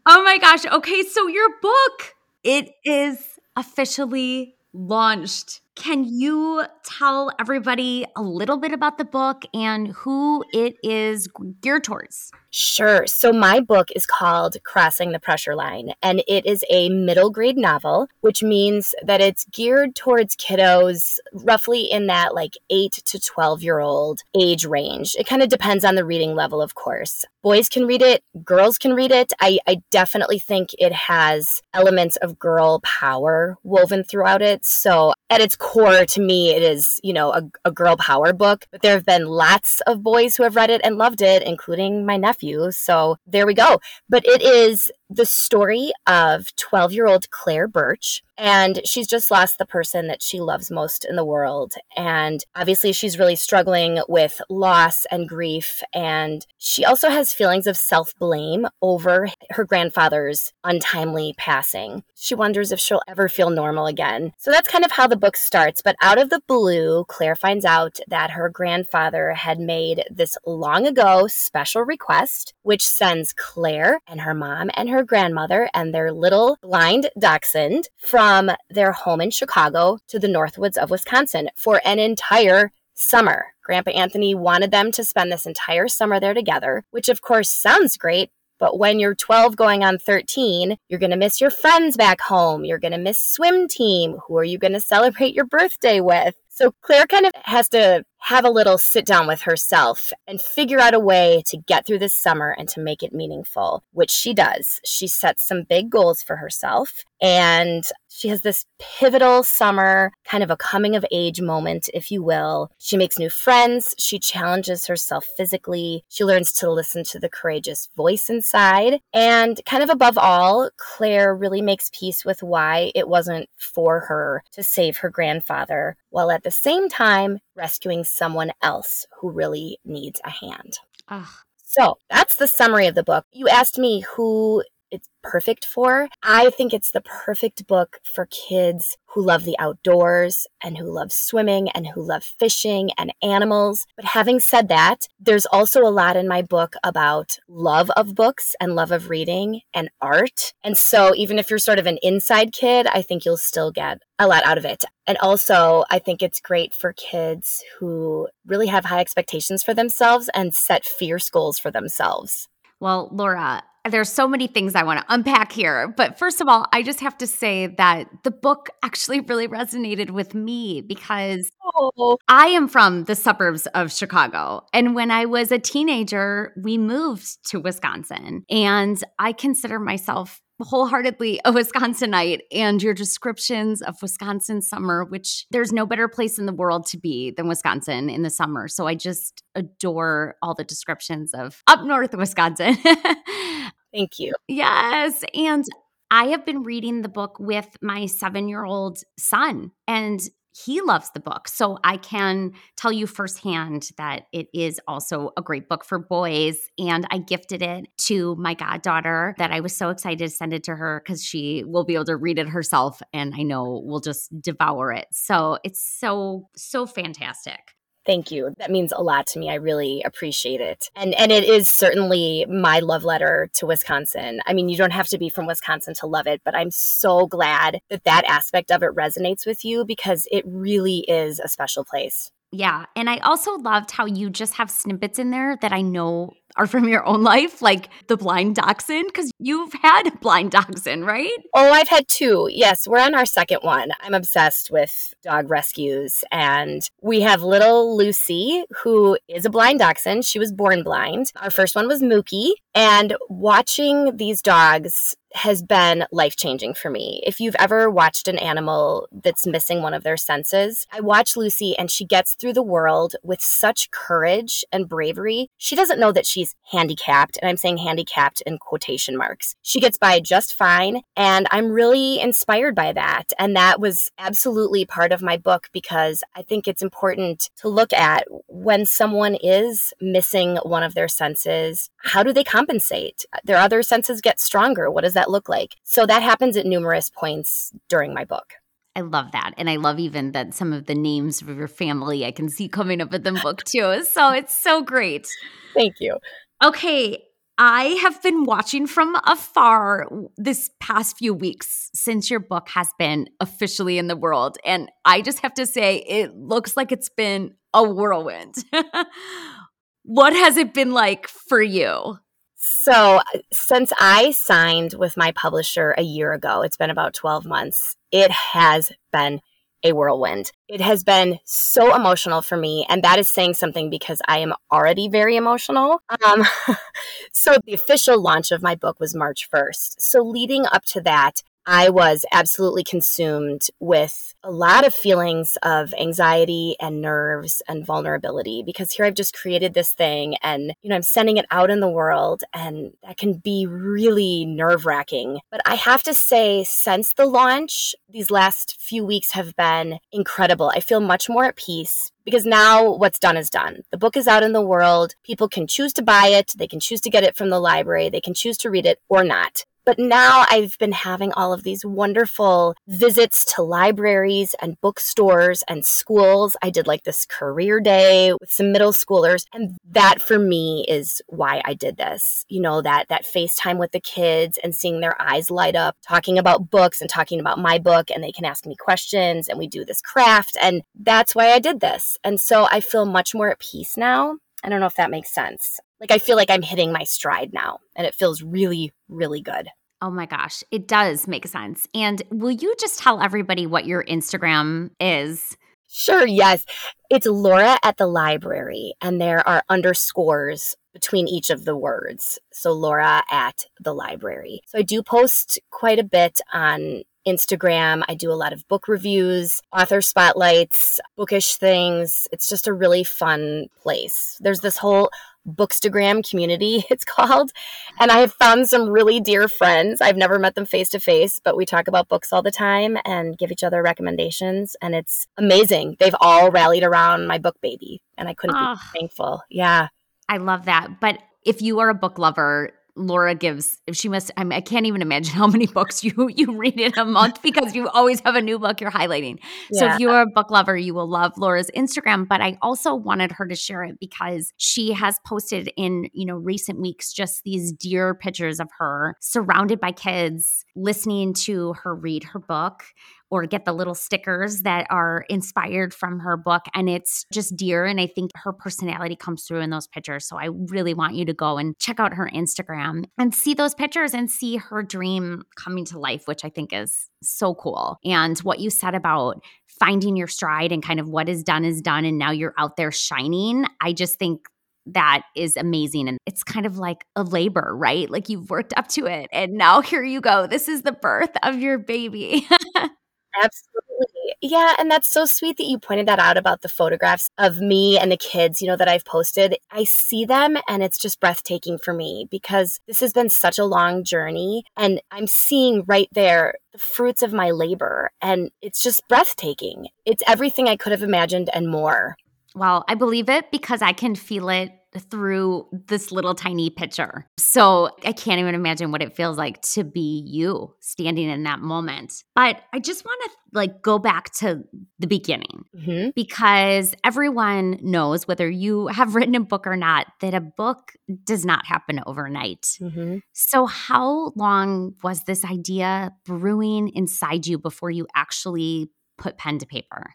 Oh 0.05 0.25
my 0.25 0.39
gosh. 0.39 0.67
Okay, 0.67 1.05
so 1.05 1.29
your 1.29 1.49
book, 1.63 2.17
it 2.43 2.73
is 2.85 3.39
officially 3.55 4.57
launched 4.73 5.62
can 5.75 6.05
you 6.05 6.65
tell 6.85 7.31
everybody 7.41 8.05
a 8.17 8.23
little 8.23 8.59
bit 8.59 8.73
about 8.73 8.99
the 8.99 9.05
book 9.05 9.45
and 9.55 9.89
who 9.89 10.45
it 10.53 10.77
is 10.83 11.29
geared 11.61 11.85
towards? 11.85 12.31
Sure. 12.55 13.07
So, 13.07 13.33
my 13.33 13.61
book 13.61 13.89
is 13.97 14.05
called 14.05 14.59
Crossing 14.63 15.13
the 15.13 15.19
Pressure 15.19 15.55
Line, 15.55 15.95
and 16.03 16.23
it 16.29 16.45
is 16.45 16.67
a 16.69 16.91
middle 16.91 17.31
grade 17.31 17.57
novel, 17.57 18.09
which 18.21 18.43
means 18.43 18.95
that 19.03 19.23
it's 19.23 19.47
geared 19.47 19.95
towards 19.95 20.37
kiddos 20.37 21.17
roughly 21.33 21.91
in 21.91 22.09
that 22.09 22.35
like 22.35 22.59
8 22.69 22.93
to 23.07 23.19
12 23.19 23.63
year 23.63 23.79
old 23.79 24.23
age 24.39 24.67
range. 24.67 25.17
It 25.19 25.27
kind 25.27 25.43
of 25.43 25.49
depends 25.49 25.83
on 25.83 25.95
the 25.95 26.05
reading 26.05 26.35
level, 26.35 26.61
of 26.61 26.75
course. 26.75 27.25
Boys 27.41 27.71
can 27.71 27.87
read 27.87 28.03
it, 28.03 28.23
girls 28.45 28.77
can 28.77 28.93
read 28.93 29.13
it. 29.13 29.33
I, 29.41 29.59
I 29.67 29.81
definitely 29.91 30.39
think 30.39 30.75
it 30.79 30.93
has 30.93 31.63
elements 31.73 32.17
of 32.17 32.39
girl 32.39 32.81
power 32.81 33.57
woven 33.65 34.05
throughout 34.05 34.43
it. 34.43 34.67
So, 34.67 35.15
at 35.31 35.41
its 35.41 35.57
core, 35.57 36.05
to 36.05 36.21
me, 36.21 36.51
it 36.51 36.63
is, 36.63 37.01
you 37.03 37.15
know, 37.15 37.33
a, 37.33 37.43
a 37.65 37.71
girl 37.71 37.97
power 37.97 38.35
book. 38.35 38.67
But 38.71 38.83
there 38.83 38.93
have 38.93 39.07
been 39.07 39.25
lots 39.27 39.81
of 39.87 40.03
boys 40.03 40.37
who 40.37 40.43
have 40.43 40.55
read 40.55 40.69
it 40.69 40.83
and 40.85 40.99
loved 40.99 41.23
it, 41.23 41.43
including 41.43 42.05
my 42.05 42.19
nephew. 42.19 42.42
So 42.79 43.17
there 43.27 43.47
we 43.47 43.55
go. 43.55 43.81
But 44.09 44.25
it 44.27 44.43
is 44.43 44.91
the 45.17 45.27
story 45.27 45.93
of 46.07 46.55
12 46.57 46.93
year 46.93 47.07
old 47.07 47.31
Claire 47.31 47.69
Birch. 47.69 48.23
And 48.39 48.81
she's 48.85 49.07
just 49.07 49.31
lost 49.31 49.59
the 49.59 49.67
person 49.67 50.09
that 50.09 50.23
she 50.23 50.41
loves 50.41 50.71
most 50.71 51.05
in 51.05 51.17
the 51.17 51.25
world. 51.25 51.75
And 51.97 52.43
obviously, 52.57 52.93
she's 52.93 53.19
really 53.19 53.37
struggling 53.37 54.01
with 54.09 54.41
loss 54.49 55.05
and 55.11 55.29
grief. 55.29 55.83
And 55.95 56.45
she 56.59 56.85
also 56.85 57.11
has 57.11 57.33
feelings 57.33 57.67
of 57.67 57.77
self 57.77 58.15
blame 58.19 58.67
over 58.81 59.29
her 59.51 59.65
grandfather's 59.65 60.53
untimely 60.65 61.35
passing. 61.37 62.03
She 62.15 62.35
wonders 62.35 62.73
if 62.73 62.81
she'll 62.81 63.03
ever 63.07 63.29
feel 63.29 63.51
normal 63.51 63.87
again. 63.87 64.33
So 64.39 64.51
that's 64.51 64.69
kind 64.69 64.85
of 64.85 64.93
how 64.93 65.07
the 65.07 65.17
book 65.17 65.37
starts. 65.37 65.83
But 65.83 65.97
out 66.01 66.19
of 66.19 66.31
the 66.31 66.41
blue, 66.47 67.05
Claire 67.09 67.37
finds 67.37 67.65
out 67.65 67.99
that 68.09 68.31
her 68.31 68.49
grandfather 68.49 69.33
had 69.35 69.59
made 69.59 70.05
this 70.11 70.39
long 70.47 70.87
ago 70.87 71.27
special 71.27 71.83
request, 71.83 72.55
which 72.63 72.87
sends 72.87 73.33
Claire 73.33 74.01
and 74.07 74.23
her 74.23 74.35
mom 74.35 74.71
and 74.75 74.89
her 74.89 75.02
grandmother 75.05 75.69
and 75.75 75.95
their 75.95 76.13
little 76.13 76.59
blind 76.63 77.11
dachshund 77.19 77.89
from 77.99 78.51
their 78.71 78.93
home 78.93 79.21
in 79.21 79.31
Chicago 79.31 79.99
to 80.09 80.19
the 80.19 80.29
Northwoods 80.29 80.77
of 80.77 80.91
Wisconsin 80.91 81.49
for 81.57 81.81
an 81.85 81.99
entire 81.99 82.73
summer. 82.95 83.47
Grandpa 83.63 83.91
Anthony 83.93 84.35
wanted 84.35 84.71
them 84.71 84.91
to 84.93 85.05
spend 85.05 85.31
this 85.31 85.47
entire 85.47 85.89
summer 85.89 86.19
there 86.19 86.35
together, 86.35 86.85
which 86.91 87.09
of 87.09 87.23
course 87.23 87.51
sounds 87.51 87.97
great. 87.97 88.31
But 88.59 88.79
when 88.79 89.01
you're 89.01 89.17
12 89.17 89.57
going 89.57 89.83
on 89.83 89.99
13, 89.99 90.77
you're 90.89 91.01
going 91.01 91.11
to 91.11 91.17
miss 91.17 91.41
your 91.41 91.51
friends 91.51 91.97
back 91.97 92.21
home. 92.21 92.65
You're 92.65 92.79
going 92.79 92.93
to 92.93 92.99
miss 92.99 93.19
swim 93.19 93.67
team. 93.67 94.19
Who 94.27 94.37
are 94.39 94.45
you 94.45 94.57
going 94.57 94.75
to 94.75 94.81
celebrate 94.81 95.35
your 95.35 95.47
birthday 95.47 96.01
with? 96.01 96.37
So 96.49 96.73
Claire 96.81 97.09
kind 97.09 97.27
of 97.27 97.33
has 97.43 97.69
to 97.71 98.05
have 98.25 98.45
a 98.45 98.51
little 98.51 98.79
sit 98.79 99.05
down 99.05 99.27
with 99.27 99.43
herself 99.43 100.13
and 100.29 100.41
figure 100.41 100.79
out 100.79 100.95
a 100.95 101.01
way 101.01 101.43
to 101.45 101.57
get 101.57 101.85
through 101.85 101.99
this 101.99 102.15
summer 102.15 102.55
and 102.57 102.69
to 102.69 102.81
make 102.81 103.03
it 103.03 103.13
meaningful, 103.13 103.83
which 103.93 104.13
she 104.13 104.33
does. 104.33 104.81
She 104.85 105.09
sets 105.09 105.45
some 105.45 105.65
big 105.65 105.91
goals 105.91 106.23
for 106.23 106.37
herself 106.37 107.05
and 107.21 107.83
she 108.15 108.29
has 108.29 108.43
this 108.43 108.67
pivotal 108.79 109.43
summer, 109.43 110.13
kind 110.25 110.45
of 110.45 110.51
a 110.51 110.57
coming 110.57 110.95
of 110.95 111.05
age 111.11 111.41
moment, 111.41 111.89
if 111.95 112.11
you 112.11 112.23
will. 112.23 112.71
She 112.79 112.97
makes 112.97 113.19
new 113.19 113.31
friends. 113.31 113.95
She 113.99 114.19
challenges 114.19 114.87
herself 114.87 115.27
physically. 115.37 116.05
She 116.09 116.25
learns 116.25 116.53
to 116.55 116.71
listen 116.71 117.05
to 117.05 117.19
the 117.19 117.31
courageous 117.31 117.89
voice 117.97 118.29
inside. 118.29 119.01
And 119.15 119.61
kind 119.65 119.83
of 119.83 119.91
above 119.91 120.19
all, 120.19 120.71
Claire 120.77 121.35
really 121.35 121.63
makes 121.63 121.91
peace 121.99 122.25
with 122.25 122.43
why 122.43 122.93
it 122.95 123.09
wasn't 123.09 123.49
for 123.57 124.01
her 124.01 124.45
to 124.53 124.63
save 124.63 124.99
her 124.99 125.11
grandfather, 125.11 125.97
while 126.11 126.31
at 126.31 126.43
the 126.43 126.51
same 126.51 126.89
time 126.89 127.39
rescuing 127.57 128.05
someone 128.05 128.53
else 128.61 129.07
who 129.21 129.31
really 129.31 129.79
needs 129.85 130.21
a 130.25 130.31
hand. 130.31 130.79
Ugh. 131.09 131.27
So 131.65 131.97
that's 132.11 132.37
the 132.37 132.47
summary 132.47 132.87
of 132.87 132.95
the 132.95 133.03
book. 133.03 133.25
You 133.33 133.49
asked 133.49 133.79
me 133.79 134.01
who 134.01 134.63
it's 134.93 135.09
perfect 135.23 135.65
for. 135.65 136.09
I 136.23 136.51
think 136.51 136.73
it's 136.73 136.91
the 136.91 137.01
perfect 137.01 137.67
book 137.67 137.99
for 138.05 138.27
kids 138.27 138.99
who 139.07 139.23
love 139.23 139.45
the 139.45 139.59
outdoors 139.59 140.47
and 140.63 140.79
who 140.79 140.85
love 140.85 141.13
swimming 141.13 141.69
and 141.71 141.87
who 141.89 142.03
love 142.03 142.25
fishing 142.25 142.91
and 142.97 143.13
animals. 143.23 143.87
But 143.97 144.05
having 144.05 144.39
said 144.39 144.69
that, 144.69 145.09
there's 145.19 145.47
also 145.47 145.83
a 145.83 145.91
lot 145.91 146.17
in 146.17 146.29
my 146.29 146.43
book 146.43 146.75
about 146.85 147.39
love 147.49 147.91
of 147.91 148.15
books 148.15 148.55
and 148.61 148.75
love 148.75 148.93
of 148.93 149.11
reading 149.11 149.63
and 149.75 149.91
art. 150.01 150.53
And 150.63 150.77
so 150.77 151.15
even 151.15 151.39
if 151.39 151.51
you're 151.51 151.59
sort 151.59 151.79
of 151.79 151.87
an 151.87 151.99
inside 152.03 152.53
kid, 152.53 152.87
I 152.87 153.03
think 153.03 153.25
you'll 153.25 153.37
still 153.37 153.71
get 153.73 154.03
a 154.19 154.27
lot 154.27 154.45
out 154.45 154.59
of 154.59 154.65
it. 154.65 154.85
And 155.07 155.19
also, 155.19 155.85
I 155.91 155.99
think 155.99 156.23
it's 156.23 156.41
great 156.41 156.73
for 156.75 156.93
kids 156.93 157.63
who 157.79 158.29
really 158.47 158.69
have 158.69 158.85
high 158.85 159.01
expectations 159.01 159.65
for 159.65 159.75
themselves 159.75 160.31
and 160.35 160.55
set 160.55 160.85
fierce 160.85 161.29
goals 161.29 161.59
for 161.59 161.71
themselves. 161.71 162.49
Well, 162.79 163.09
Laura, 163.13 163.63
there's 163.89 164.11
so 164.11 164.29
many 164.29 164.47
things 164.47 164.75
I 164.75 164.85
want 164.85 165.01
to 165.01 165.07
unpack 165.09 165.53
here. 165.53 165.89
But 165.89 166.19
first 166.19 166.41
of 166.41 166.49
all, 166.49 166.67
I 166.73 166.83
just 166.83 167.01
have 167.01 167.19
to 167.19 167.27
say 167.27 167.67
that 167.67 168.09
the 168.23 168.31
book 168.31 168.71
actually 168.83 169.21
really 169.33 169.49
resonated 169.49 170.11
with 170.11 170.35
me 170.35 170.81
because 170.81 171.51
oh. 171.65 172.19
I 172.29 172.47
am 172.49 172.69
from 172.69 173.05
the 173.05 173.15
suburbs 173.15 173.67
of 173.69 173.93
Chicago. 173.93 174.65
And 174.73 174.95
when 174.95 175.11
I 175.11 175.25
was 175.25 175.51
a 175.51 175.59
teenager, 175.59 176.53
we 176.57 176.79
moved 176.79 177.49
to 177.51 177.61
Wisconsin. 177.61 178.45
And 178.49 179.03
I 179.19 179.33
consider 179.33 179.79
myself 179.79 180.41
wholeheartedly 180.63 181.41
a 181.45 181.53
Wisconsinite 181.53 182.41
and 182.51 182.83
your 182.83 182.95
descriptions 182.95 183.83
of 183.83 184.01
Wisconsin 184.01 184.63
summer, 184.63 185.05
which 185.05 185.47
there's 185.51 185.73
no 185.73 185.87
better 185.87 186.09
place 186.09 186.39
in 186.39 186.47
the 186.47 186.53
world 186.53 186.87
to 186.87 186.99
be 186.99 187.31
than 187.31 187.49
Wisconsin 187.49 188.09
in 188.09 188.23
the 188.23 188.31
summer. 188.31 188.69
So 188.69 188.87
I 188.87 188.95
just 188.95 189.43
adore 189.55 190.37
all 190.43 190.55
the 190.55 190.65
descriptions 190.65 191.35
of 191.35 191.63
up 191.67 191.85
north 191.85 192.15
Wisconsin. 192.15 192.77
Thank 193.95 194.19
you. 194.19 194.33
Yes. 194.49 195.23
And 195.35 195.65
I 196.11 196.25
have 196.27 196.45
been 196.45 196.63
reading 196.63 197.03
the 197.03 197.09
book 197.09 197.39
with 197.39 197.69
my 197.81 198.07
seven 198.07 198.49
year 198.49 198.65
old 198.65 198.99
son, 199.19 199.73
and 199.89 200.21
he 200.53 200.81
loves 200.81 201.11
the 201.11 201.21
book. 201.21 201.49
So 201.49 201.79
I 201.83 201.97
can 201.97 202.53
tell 202.77 202.93
you 202.93 203.07
firsthand 203.07 203.91
that 203.97 204.27
it 204.33 204.49
is 204.53 204.81
also 204.87 205.31
a 205.37 205.43
great 205.43 205.69
book 205.69 205.85
for 205.85 205.99
boys. 205.99 206.59
And 206.79 207.07
I 207.11 207.19
gifted 207.19 207.63
it 207.63 207.87
to 208.07 208.37
my 208.37 208.55
goddaughter 208.55 209.35
that 209.39 209.51
I 209.51 209.61
was 209.61 209.75
so 209.77 209.91
excited 209.91 210.19
to 210.19 210.29
send 210.29 210.53
it 210.53 210.65
to 210.65 210.77
her 210.77 211.03
because 211.05 211.25
she 211.25 211.65
will 211.67 211.85
be 211.85 211.95
able 211.95 212.05
to 212.07 212.17
read 212.17 212.39
it 212.39 212.49
herself 212.49 213.01
and 213.13 213.35
I 213.37 213.43
know 213.43 213.83
will 213.85 214.01
just 214.01 214.29
devour 214.41 214.93
it. 214.93 215.07
So 215.13 215.59
it's 215.65 215.83
so, 215.83 216.49
so 216.57 216.87
fantastic. 216.87 217.75
Thank 218.05 218.31
you. 218.31 218.55
That 218.59 218.71
means 218.71 218.93
a 218.93 219.03
lot 219.03 219.27
to 219.29 219.39
me. 219.39 219.51
I 219.51 219.55
really 219.55 220.03
appreciate 220.05 220.61
it. 220.61 220.91
And 220.97 221.15
and 221.15 221.31
it 221.31 221.45
is 221.45 221.69
certainly 221.69 222.47
my 222.49 222.81
love 222.81 223.05
letter 223.05 223.49
to 223.55 223.67
Wisconsin. 223.67 224.41
I 224.47 224.55
mean, 224.55 224.69
you 224.69 224.77
don't 224.77 224.93
have 224.93 225.09
to 225.09 225.19
be 225.19 225.29
from 225.29 225.47
Wisconsin 225.47 225.95
to 225.95 226.07
love 226.07 226.27
it, 226.27 226.43
but 226.45 226.55
I'm 226.55 226.71
so 226.71 227.27
glad 227.27 227.81
that 227.91 228.05
that 228.05 228.25
aspect 228.25 228.71
of 228.71 228.83
it 228.83 228.95
resonates 228.95 229.47
with 229.47 229.65
you 229.65 229.85
because 229.85 230.27
it 230.31 230.45
really 230.47 231.05
is 231.09 231.39
a 231.39 231.49
special 231.49 231.85
place. 231.85 232.33
Yeah. 232.55 232.85
And 232.95 233.09
I 233.09 233.17
also 233.19 233.57
loved 233.57 233.91
how 233.93 234.05
you 234.05 234.29
just 234.29 234.55
have 234.55 234.71
snippets 234.71 235.19
in 235.19 235.31
there 235.31 235.57
that 235.63 235.73
I 235.73 235.81
know 235.81 236.35
are 236.57 236.67
from 236.67 236.89
your 236.89 237.05
own 237.05 237.23
life, 237.23 237.63
like 237.63 237.89
the 238.09 238.17
blind 238.17 238.57
dachshund, 238.57 239.07
because 239.07 239.31
you've 239.39 239.73
had 239.75 240.11
blind 240.21 240.51
dachshund, 240.51 241.07
right? 241.07 241.37
Oh, 241.55 241.73
I've 241.73 241.89
had 241.89 242.09
two. 242.09 242.49
Yes, 242.51 242.87
we're 242.87 243.01
on 243.01 243.15
our 243.15 243.27
second 243.27 243.61
one. 243.63 243.91
I'm 244.01 244.15
obsessed 244.15 244.71
with 244.71 245.15
dog 245.23 245.51
rescues. 245.51 246.25
And 246.31 246.83
we 247.01 247.21
have 247.21 247.43
little 247.43 247.97
Lucy, 247.97 248.65
who 248.83 249.19
is 249.29 249.45
a 249.45 249.51
blind 249.51 249.79
dachshund. 249.79 250.25
She 250.25 250.39
was 250.39 250.53
born 250.53 250.83
blind. 250.83 251.33
Our 251.41 251.51
first 251.51 251.75
one 251.75 251.89
was 251.89 252.03
Mookie. 252.03 252.53
And 252.75 253.17
watching 253.29 254.17
these 254.17 254.41
dogs 254.43 255.17
has 255.35 255.63
been 255.63 256.05
life 256.13 256.37
changing 256.37 256.75
for 256.75 256.91
me. 256.91 257.23
If 257.27 257.41
you've 257.41 257.57
ever 257.59 257.91
watched 257.91 258.29
an 258.29 258.39
animal 258.39 259.09
that's 259.13 259.47
missing 259.47 259.83
one 259.83 259.95
of 259.95 260.03
their 260.03 260.17
senses, 260.17 260.87
I 260.93 261.01
watch 261.01 261.37
Lucy 261.37 261.77
and 261.77 261.91
she 261.91 262.05
gets 262.05 262.35
through 262.35 262.53
the 262.53 262.63
world 262.63 263.17
with 263.23 263.41
such 263.41 263.91
courage 263.91 264.65
and 264.73 264.89
bravery. 264.89 265.49
She 265.57 265.77
doesn't 265.77 266.01
know 266.01 266.13
that 266.13 266.27
she's 266.43 266.55
handicapped, 266.71 267.39
and 267.41 267.49
I'm 267.49 267.57
saying 267.57 267.79
handicapped 267.79 268.43
in 268.43 268.59
quotation 268.59 269.17
marks. 269.17 269.55
She 269.63 269.81
gets 269.81 269.97
by 269.97 270.21
just 270.21 270.55
fine, 270.55 271.03
and 271.17 271.47
I'm 271.51 271.71
really 271.71 272.21
inspired 272.21 272.75
by 272.75 272.93
that. 272.93 273.33
And 273.39 273.57
that 273.57 273.81
was 273.81 274.11
absolutely 274.19 274.85
part 274.85 275.13
of 275.13 275.23
my 275.23 275.37
book 275.37 275.69
because 275.73 276.23
I 276.37 276.43
think 276.43 276.69
it's 276.69 276.83
important 276.83 277.51
to 277.57 277.69
look 277.69 277.93
at 277.93 278.27
when 278.49 278.85
someone 278.85 279.37
is 279.37 279.95
missing 280.01 280.57
one 280.59 280.83
of 280.83 280.95
their 280.95 281.09
senses, 281.09 281.91
how 282.05 282.23
do 282.23 282.33
they 282.33 282.45
compensate? 282.45 283.25
Their 283.45 283.59
other 283.59 283.83
senses 283.83 284.21
get 284.21 284.41
stronger. 284.41 284.91
What 284.91 285.05
does 285.05 285.15
that 285.15 285.23
that 285.23 285.31
look 285.31 285.49
like? 285.49 285.77
So 285.85 286.05
that 286.07 286.23
happens 286.23 286.57
at 286.57 286.67
numerous 286.67 287.09
points 287.09 287.73
during 287.89 288.13
my 288.13 288.25
book. 288.25 288.55
I 288.95 289.01
love 289.01 289.33
that. 289.33 289.55
And 289.57 289.71
I 289.71 289.77
love 289.77 289.99
even 289.99 290.33
that 290.33 290.55
some 290.55 290.73
of 290.73 290.87
the 290.87 290.95
names 290.95 291.41
of 291.41 291.49
your 291.57 291.69
family 291.69 292.27
I 292.27 292.31
can 292.31 292.49
see 292.49 292.69
coming 292.69 293.01
up 293.01 293.15
in 293.15 293.23
the 293.23 293.33
book 293.33 293.65
too. 293.65 294.05
So 294.05 294.31
it's 294.31 294.55
so 294.55 294.83
great. 294.83 295.27
Thank 295.75 295.95
you. 296.01 296.19
Okay. 296.63 297.23
I 297.59 297.85
have 298.03 298.23
been 298.23 298.45
watching 298.45 298.87
from 298.87 299.15
afar 299.27 300.09
this 300.37 300.71
past 300.81 301.19
few 301.19 301.35
weeks 301.35 301.91
since 301.95 302.31
your 302.31 302.41
book 302.41 302.69
has 302.71 302.89
been 302.99 303.29
officially 303.41 303.99
in 303.99 304.09
the 304.09 304.17
world. 304.17 304.57
And 304.65 304.91
I 305.05 305.21
just 305.21 305.41
have 305.41 305.55
to 305.55 305.67
say, 305.67 305.99
it 305.99 306.35
looks 306.35 306.77
like 306.77 306.93
it's 306.93 307.11
been 307.11 307.55
a 307.75 307.85
whirlwind. 307.85 308.55
what 310.05 310.33
has 310.33 310.57
it 310.57 310.75
been 310.75 310.93
like 310.93 311.29
for 311.29 311.63
you? 311.63 312.17
So, 312.65 313.21
since 313.53 313.93
I 313.99 314.31
signed 314.31 314.95
with 314.95 315.17
my 315.17 315.33
publisher 315.33 315.97
a 315.99 316.03
year 316.03 316.33
ago, 316.33 316.63
it's 316.63 316.77
been 316.77 316.91
about 316.91 317.13
12 317.13 317.45
months, 317.45 317.97
it 318.13 318.31
has 318.31 318.93
been 319.13 319.41
a 319.83 319.93
whirlwind. 319.93 320.53
It 320.69 320.81
has 320.81 321.03
been 321.03 321.41
so 321.45 321.93
emotional 321.93 322.41
for 322.41 322.57
me, 322.57 322.87
and 322.89 323.03
that 323.03 323.19
is 323.19 323.29
saying 323.29 323.55
something 323.55 323.91
because 323.91 324.23
I 324.29 324.39
am 324.39 324.55
already 324.71 325.09
very 325.09 325.35
emotional. 325.35 326.03
Um, 326.25 326.45
so, 327.33 327.57
the 327.67 327.75
official 327.75 328.23
launch 328.23 328.53
of 328.53 328.63
my 328.63 328.77
book 328.77 329.01
was 329.01 329.13
March 329.13 329.51
1st. 329.53 329.97
So, 329.99 330.23
leading 330.23 330.65
up 330.67 330.85
to 330.85 331.01
that, 331.01 331.43
I 331.67 331.91
was 331.91 332.25
absolutely 332.33 332.83
consumed 332.83 333.69
with 333.79 334.35
a 334.43 334.51
lot 334.51 334.87
of 334.87 334.95
feelings 334.95 335.57
of 335.63 335.95
anxiety 335.95 336.75
and 336.81 337.01
nerves 337.01 337.63
and 337.69 337.87
vulnerability 337.87 338.63
because 338.67 338.93
here 338.93 339.05
I've 339.05 339.15
just 339.15 339.35
created 339.35 339.73
this 339.73 339.93
thing 339.93 340.37
and, 340.43 340.75
you 340.83 340.91
know, 340.91 340.97
I'm 340.97 341.03
sending 341.03 341.37
it 341.37 341.47
out 341.51 341.71
in 341.71 341.81
the 341.81 341.89
world 341.89 342.43
and 342.53 342.93
that 343.05 343.17
can 343.17 343.35
be 343.35 343.67
really 343.67 344.45
nerve 344.45 344.87
wracking. 344.87 345.39
But 345.51 345.61
I 345.65 345.77
have 345.77 346.03
to 346.05 346.15
say, 346.15 346.65
since 346.65 347.13
the 347.13 347.27
launch, 347.27 347.95
these 348.09 348.31
last 348.31 348.81
few 348.81 349.05
weeks 349.05 349.33
have 349.33 349.55
been 349.55 349.99
incredible. 350.11 350.73
I 350.75 350.81
feel 350.81 351.01
much 351.01 351.29
more 351.29 351.45
at 351.45 351.57
peace 351.57 352.11
because 352.25 352.45
now 352.45 352.91
what's 352.91 353.19
done 353.19 353.37
is 353.37 353.51
done. 353.51 353.83
The 353.91 353.99
book 353.99 354.17
is 354.17 354.27
out 354.27 354.43
in 354.43 354.53
the 354.53 354.61
world. 354.61 355.15
People 355.23 355.49
can 355.49 355.69
choose 355.69 355.93
to 355.95 356.03
buy 356.03 356.27
it. 356.27 356.55
They 356.57 356.67
can 356.67 356.81
choose 356.81 357.01
to 357.03 357.11
get 357.11 357.25
it 357.25 357.37
from 357.37 357.51
the 357.51 357.61
library. 357.61 358.11
They 358.11 358.21
can 358.21 358.35
choose 358.35 358.59
to 358.59 358.71
read 358.71 358.87
it 358.87 359.01
or 359.09 359.23
not. 359.23 359.65
But 359.85 359.99
now 359.99 360.45
I've 360.49 360.79
been 360.79 360.93
having 360.93 361.33
all 361.33 361.53
of 361.53 361.65
these 361.65 361.85
wonderful 361.85 362.75
visits 362.87 363.45
to 363.55 363.63
libraries 363.63 364.55
and 364.61 364.81
bookstores 364.81 365.65
and 365.69 365.85
schools. 365.85 366.57
I 366.63 366.71
did 366.71 366.87
like 366.87 367.03
this 367.03 367.27
career 367.27 367.81
day 367.81 368.33
with 368.33 368.51
some 368.51 368.71
middle 368.71 368.93
schoolers. 368.93 369.45
And 369.53 369.77
that 369.91 370.21
for 370.21 370.39
me 370.39 370.85
is 370.89 371.21
why 371.27 371.63
I 371.65 371.75
did 371.75 371.97
this. 371.97 372.45
You 372.49 372.61
know, 372.61 372.81
that, 372.83 373.09
that 373.09 373.25
FaceTime 373.25 373.79
with 373.79 373.93
the 373.93 374.01
kids 374.01 374.59
and 374.63 374.75
seeing 374.75 375.01
their 375.01 375.21
eyes 375.21 375.51
light 375.51 375.75
up, 375.75 375.97
talking 376.07 376.39
about 376.39 376.71
books 376.71 377.01
and 377.01 377.11
talking 377.11 377.41
about 377.41 377.59
my 377.59 377.79
book. 377.79 378.11
And 378.11 378.23
they 378.23 378.33
can 378.33 378.45
ask 378.45 378.67
me 378.67 378.77
questions 378.77 379.49
and 379.49 379.59
we 379.59 379.67
do 379.67 379.85
this 379.85 380.01
craft. 380.01 380.57
And 380.63 380.83
that's 380.95 381.35
why 381.35 381.51
I 381.53 381.59
did 381.59 381.81
this. 381.81 382.19
And 382.23 382.41
so 382.41 382.69
I 382.71 382.81
feel 382.81 383.05
much 383.05 383.35
more 383.35 383.51
at 383.51 383.59
peace 383.59 383.97
now. 383.97 384.37
I 384.65 384.69
don't 384.69 384.79
know 384.79 384.87
if 384.87 384.95
that 384.95 385.11
makes 385.11 385.35
sense 385.35 385.81
like 386.03 386.11
I 386.11 386.19
feel 386.19 386.37
like 386.37 386.51
I'm 386.51 386.63
hitting 386.63 386.93
my 386.93 387.05
stride 387.05 387.53
now 387.55 387.79
and 387.97 388.07
it 388.07 388.15
feels 388.15 388.43
really, 388.43 388.93
really 389.09 389.41
good. 389.41 389.69
Oh 390.03 390.11
my 390.11 390.27
gosh, 390.27 390.65
it 390.73 390.89
does 390.89 391.29
make 391.29 391.47
sense. 391.47 391.87
And 391.95 392.21
will 392.31 392.51
you 392.51 392.75
just 392.79 392.99
tell 392.99 393.23
everybody 393.23 393.67
what 393.67 393.87
your 393.87 394.05
Instagram 394.05 394.91
is? 394.99 395.57
Sure, 395.89 396.27
yes. 396.27 396.65
It's 397.09 397.27
Laura 397.27 397.79
at 397.85 397.99
the 397.99 398.07
library, 398.07 398.95
and 399.01 399.21
there 399.21 399.47
are 399.47 399.63
underscores 399.69 400.75
between 400.93 401.29
each 401.29 401.51
of 401.51 401.67
the 401.67 401.77
words. 401.77 402.39
So, 402.51 402.73
Laura 402.73 403.23
at 403.31 403.67
the 403.79 403.93
library. 403.93 404.63
So, 404.67 404.79
I 404.79 404.83
do 404.83 405.03
post 405.03 405.61
quite 405.71 405.99
a 405.99 406.05
bit 406.05 406.41
on 406.53 407.03
Instagram. 407.29 408.03
I 408.09 408.15
do 408.15 408.33
a 408.33 408.35
lot 408.35 408.53
of 408.53 408.67
book 408.69 408.89
reviews, 408.89 409.61
author 409.73 410.01
spotlights, 410.01 410.99
bookish 411.17 411.57
things. 411.57 412.27
It's 412.33 412.49
just 412.49 412.67
a 412.67 412.73
really 412.73 413.05
fun 413.05 413.67
place. 413.83 414.39
There's 414.41 414.61
this 414.61 414.79
whole 414.79 415.11
Bookstagram 415.49 416.29
community, 416.29 416.85
it's 416.91 417.05
called. 417.05 417.53
And 418.01 418.11
I 418.11 418.19
have 418.19 418.33
found 418.35 418.69
some 418.69 418.89
really 418.89 419.21
dear 419.21 419.49
friends. 419.49 420.01
I've 420.01 420.17
never 420.17 420.39
met 420.39 420.55
them 420.55 420.67
face 420.67 420.89
to 420.91 421.01
face, 421.01 421.41
but 421.43 421.57
we 421.57 421.67
talk 421.67 421.89
about 421.89 422.09
books 422.09 422.33
all 422.33 422.43
the 422.43 422.51
time 422.51 422.99
and 423.05 423.37
give 423.37 423.51
each 423.51 423.65
other 423.65 423.83
recommendations. 423.83 424.77
And 424.81 424.95
it's 424.95 425.27
amazing. 425.37 425.97
They've 425.99 426.17
all 426.21 426.51
rallied 426.51 426.85
around 426.85 427.27
my 427.27 427.39
book 427.39 427.61
baby, 427.61 428.03
and 428.17 428.29
I 428.29 428.35
couldn't 428.35 428.57
oh, 428.57 428.59
be 428.59 428.65
ah. 428.65 428.91
thankful. 428.95 429.43
Yeah. 429.51 429.89
I 430.29 430.39
love 430.39 430.67
that. 430.67 431.01
But 431.01 431.19
if 431.45 431.61
you 431.61 431.81
are 431.81 431.89
a 431.89 431.95
book 431.95 432.19
lover, 432.19 432.71
Laura 432.95 433.35
gives 433.35 433.81
if 433.87 433.97
she 433.97 434.09
must 434.09 434.31
I, 434.37 434.45
mean, 434.45 434.53
I 434.53 434.61
can't 434.61 434.87
even 434.87 435.03
imagine 435.03 435.35
how 435.35 435.47
many 435.47 435.67
books 435.79 436.05
you 436.05 436.31
you 436.35 436.57
read 436.57 436.79
in 436.79 436.93
a 436.99 437.05
month 437.05 437.43
because 437.43 437.75
you 437.75 437.89
always 437.89 438.21
have 438.21 438.35
a 438.35 438.43
new 438.43 438.59
book 438.59 438.81
you're 438.81 438.91
highlighting. 438.91 439.39
Yeah. 439.71 439.79
So 439.79 439.87
if 439.87 440.01
you're 440.01 440.21
a 440.21 440.27
book 440.27 440.51
lover, 440.51 440.77
you 440.77 440.95
will 440.95 441.09
love 441.09 441.33
Laura's 441.37 441.71
Instagram, 441.77 442.29
but 442.29 442.41
I 442.41 442.59
also 442.63 442.95
wanted 442.95 443.33
her 443.33 443.47
to 443.47 443.55
share 443.55 443.85
it 443.85 443.99
because 444.01 444.53
she 444.57 444.93
has 444.93 445.17
posted 445.27 445.71
in, 445.77 446.09
you 446.13 446.27
know, 446.27 446.37
recent 446.37 446.81
weeks 446.81 447.13
just 447.13 447.43
these 447.45 447.73
dear 447.73 448.15
pictures 448.15 448.61
of 448.61 448.69
her 448.79 449.17
surrounded 449.21 449.81
by 449.81 449.93
kids 449.93 450.65
listening 450.77 451.35
to 451.35 451.75
her 451.75 451.95
read 451.95 452.25
her 452.25 452.39
book 452.39 452.85
or 453.33 453.47
get 453.47 453.65
the 453.65 453.73
little 453.73 453.95
stickers 453.95 454.61
that 454.61 454.87
are 454.91 455.25
inspired 455.31 455.95
from 455.95 456.21
her 456.21 456.37
book. 456.37 456.67
And 456.75 456.87
it's 456.87 457.25
just 457.33 457.57
dear. 457.57 457.87
And 457.87 457.99
I 457.99 458.07
think 458.07 458.31
her 458.35 458.53
personality 458.53 459.17
comes 459.17 459.45
through 459.45 459.61
in 459.61 459.71
those 459.71 459.87
pictures. 459.87 460.29
So 460.29 460.37
I 460.37 460.51
really 460.53 460.93
want 460.93 461.15
you 461.15 461.25
to 461.25 461.33
go 461.33 461.57
and 461.57 461.75
check 461.79 461.99
out 461.99 462.13
her 462.13 462.29
Instagram 462.33 463.05
and 463.17 463.35
see 463.35 463.55
those 463.55 463.75
pictures 463.75 464.13
and 464.13 464.31
see 464.31 464.57
her 464.59 464.83
dream 464.83 465.45
coming 465.57 465.87
to 465.87 465.99
life, 465.99 466.25
which 466.27 466.45
I 466.45 466.51
think 466.51 466.75
is 466.75 467.09
so 467.23 467.55
cool. 467.55 467.97
And 468.05 468.39
what 468.41 468.61
you 468.61 468.69
said 468.69 468.95
about 468.95 469.43
finding 469.67 470.15
your 470.15 470.29
stride 470.29 470.71
and 470.71 470.83
kind 470.83 471.01
of 471.01 471.09
what 471.09 471.31
is 471.31 471.43
done 471.43 471.65
is 471.65 471.81
done. 471.81 472.05
And 472.05 472.19
now 472.19 472.33
you're 472.33 472.55
out 472.59 472.77
there 472.77 472.93
shining. 472.93 473.65
I 473.81 473.95
just 473.95 474.19
think 474.19 474.47
that 474.85 475.23
is 475.35 475.57
amazing. 475.57 476.07
And 476.09 476.19
it's 476.27 476.45
kind 476.45 476.67
of 476.67 476.77
like 476.77 477.07
a 477.17 477.23
labor, 477.23 477.75
right? 477.75 478.11
Like 478.11 478.29
you've 478.29 478.51
worked 478.51 478.75
up 478.77 478.89
to 478.89 479.07
it 479.07 479.31
and 479.33 479.55
now 479.55 479.81
here 479.81 480.03
you 480.03 480.21
go. 480.21 480.47
This 480.47 480.69
is 480.69 480.83
the 480.83 480.93
birth 480.93 481.35
of 481.43 481.59
your 481.61 481.79
baby. 481.79 482.47
Absolutely. 483.43 484.35
Yeah. 484.43 484.75
And 484.79 484.91
that's 484.91 485.11
so 485.11 485.25
sweet 485.25 485.57
that 485.57 485.65
you 485.67 485.79
pointed 485.79 486.07
that 486.09 486.19
out 486.19 486.37
about 486.37 486.61
the 486.63 486.69
photographs 486.69 487.31
of 487.39 487.61
me 487.61 487.99
and 487.99 488.11
the 488.13 488.17
kids, 488.17 488.61
you 488.61 488.69
know, 488.69 488.77
that 488.77 488.89
I've 488.89 489.05
posted. 489.05 489.57
I 489.71 489.85
see 489.85 490.25
them 490.25 490.57
and 490.69 490.83
it's 490.83 490.99
just 490.99 491.21
breathtaking 491.21 491.79
for 491.79 491.95
me 491.95 492.27
because 492.31 492.81
this 492.87 493.01
has 493.01 493.13
been 493.13 493.31
such 493.31 493.59
a 493.59 493.65
long 493.65 494.05
journey. 494.05 494.65
And 494.77 495.01
I'm 495.11 495.27
seeing 495.27 495.85
right 495.87 496.09
there 496.13 496.55
the 496.73 496.79
fruits 496.79 497.23
of 497.23 497.33
my 497.33 497.51
labor. 497.51 498.11
And 498.21 498.51
it's 498.61 498.83
just 498.83 499.07
breathtaking. 499.09 499.87
It's 500.05 500.23
everything 500.27 500.69
I 500.69 500.77
could 500.77 500.93
have 500.93 501.03
imagined 501.03 501.49
and 501.55 501.69
more. 501.69 502.17
Well, 502.55 502.85
I 502.89 502.95
believe 502.95 503.29
it 503.29 503.51
because 503.51 503.83
I 503.83 503.93
can 503.93 504.15
feel 504.15 504.49
it 504.49 504.73
through 504.99 505.67
this 505.73 506.13
little 506.13 506.35
tiny 506.35 506.69
picture. 506.69 507.27
So 507.39 507.91
I 508.05 508.13
can't 508.13 508.41
even 508.41 508.55
imagine 508.55 508.93
what 508.93 509.03
it 509.03 509.17
feels 509.17 509.39
like 509.39 509.63
to 509.73 509.85
be 509.85 510.23
you 510.27 510.75
standing 510.81 511.31
in 511.31 511.45
that 511.45 511.61
moment. 511.61 512.23
But 512.35 512.61
I 512.73 512.79
just 512.79 513.05
want 513.05 513.21
to 513.25 513.31
like 513.55 513.83
go 513.83 513.99
back 513.99 514.33
to 514.35 514.65
the 514.99 515.07
beginning 515.07 515.65
mm-hmm. 515.75 516.11
because 516.15 516.95
everyone 517.05 517.79
knows 517.81 518.29
whether 518.29 518.49
you 518.49 518.89
have 518.89 519.15
written 519.15 519.35
a 519.35 519.41
book 519.41 519.67
or 519.67 519.77
not 519.77 520.07
that 520.21 520.35
a 520.35 520.41
book 520.41 520.93
does 521.25 521.45
not 521.45 521.67
happen 521.67 522.01
overnight. 522.07 522.63
Mm-hmm. 522.81 523.19
So 523.33 523.67
how 523.67 524.33
long 524.37 524.95
was 525.03 525.25
this 525.25 525.45
idea 525.45 526.13
brewing 526.27 526.89
inside 526.89 527.47
you 527.47 527.59
before 527.59 527.91
you 527.91 528.07
actually 528.15 528.91
put 529.17 529.39
pen 529.39 529.59
to 529.59 529.67
paper? 529.67 530.15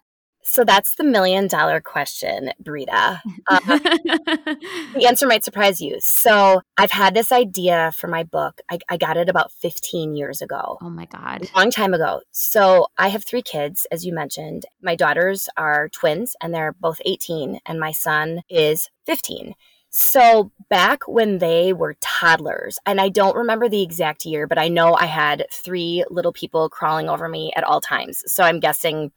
So 0.49 0.63
that's 0.63 0.95
the 0.95 1.03
million 1.03 1.47
dollar 1.47 1.81
question, 1.81 2.51
Brita. 2.59 3.21
Uh, 3.49 3.59
the 3.67 5.05
answer 5.05 5.27
might 5.27 5.43
surprise 5.43 5.81
you. 5.81 5.97
So 5.99 6.61
I've 6.77 6.89
had 6.89 7.13
this 7.13 7.33
idea 7.33 7.91
for 7.91 8.07
my 8.07 8.23
book. 8.23 8.61
I, 8.71 8.79
I, 8.89 8.95
got 8.95 9.17
it 9.17 9.27
about 9.27 9.51
15 9.51 10.15
years 10.15 10.41
ago. 10.41 10.77
Oh 10.81 10.89
my 10.89 11.05
God. 11.05 11.49
A 11.53 11.57
long 11.57 11.69
time 11.69 11.93
ago. 11.93 12.21
So 12.31 12.87
I 12.97 13.09
have 13.09 13.25
three 13.25 13.41
kids, 13.41 13.85
as 13.91 14.05
you 14.05 14.13
mentioned. 14.13 14.65
My 14.81 14.95
daughters 14.95 15.49
are 15.57 15.89
twins 15.89 16.35
and 16.41 16.53
they're 16.53 16.73
both 16.79 17.01
18, 17.03 17.59
and 17.65 17.79
my 17.79 17.91
son 17.91 18.41
is 18.49 18.89
15. 19.05 19.53
So 19.89 20.51
back 20.69 21.07
when 21.07 21.39
they 21.39 21.73
were 21.73 21.97
toddlers, 21.99 22.79
and 22.85 23.01
I 23.01 23.09
don't 23.09 23.35
remember 23.35 23.67
the 23.67 23.83
exact 23.83 24.25
year, 24.25 24.47
but 24.47 24.57
I 24.57 24.69
know 24.69 24.93
I 24.93 25.05
had 25.07 25.45
three 25.51 26.05
little 26.09 26.33
people 26.33 26.69
crawling 26.69 27.09
over 27.09 27.27
me 27.27 27.51
at 27.55 27.65
all 27.65 27.81
times. 27.81 28.23
So 28.27 28.43
I'm 28.43 28.61
guessing 28.61 29.11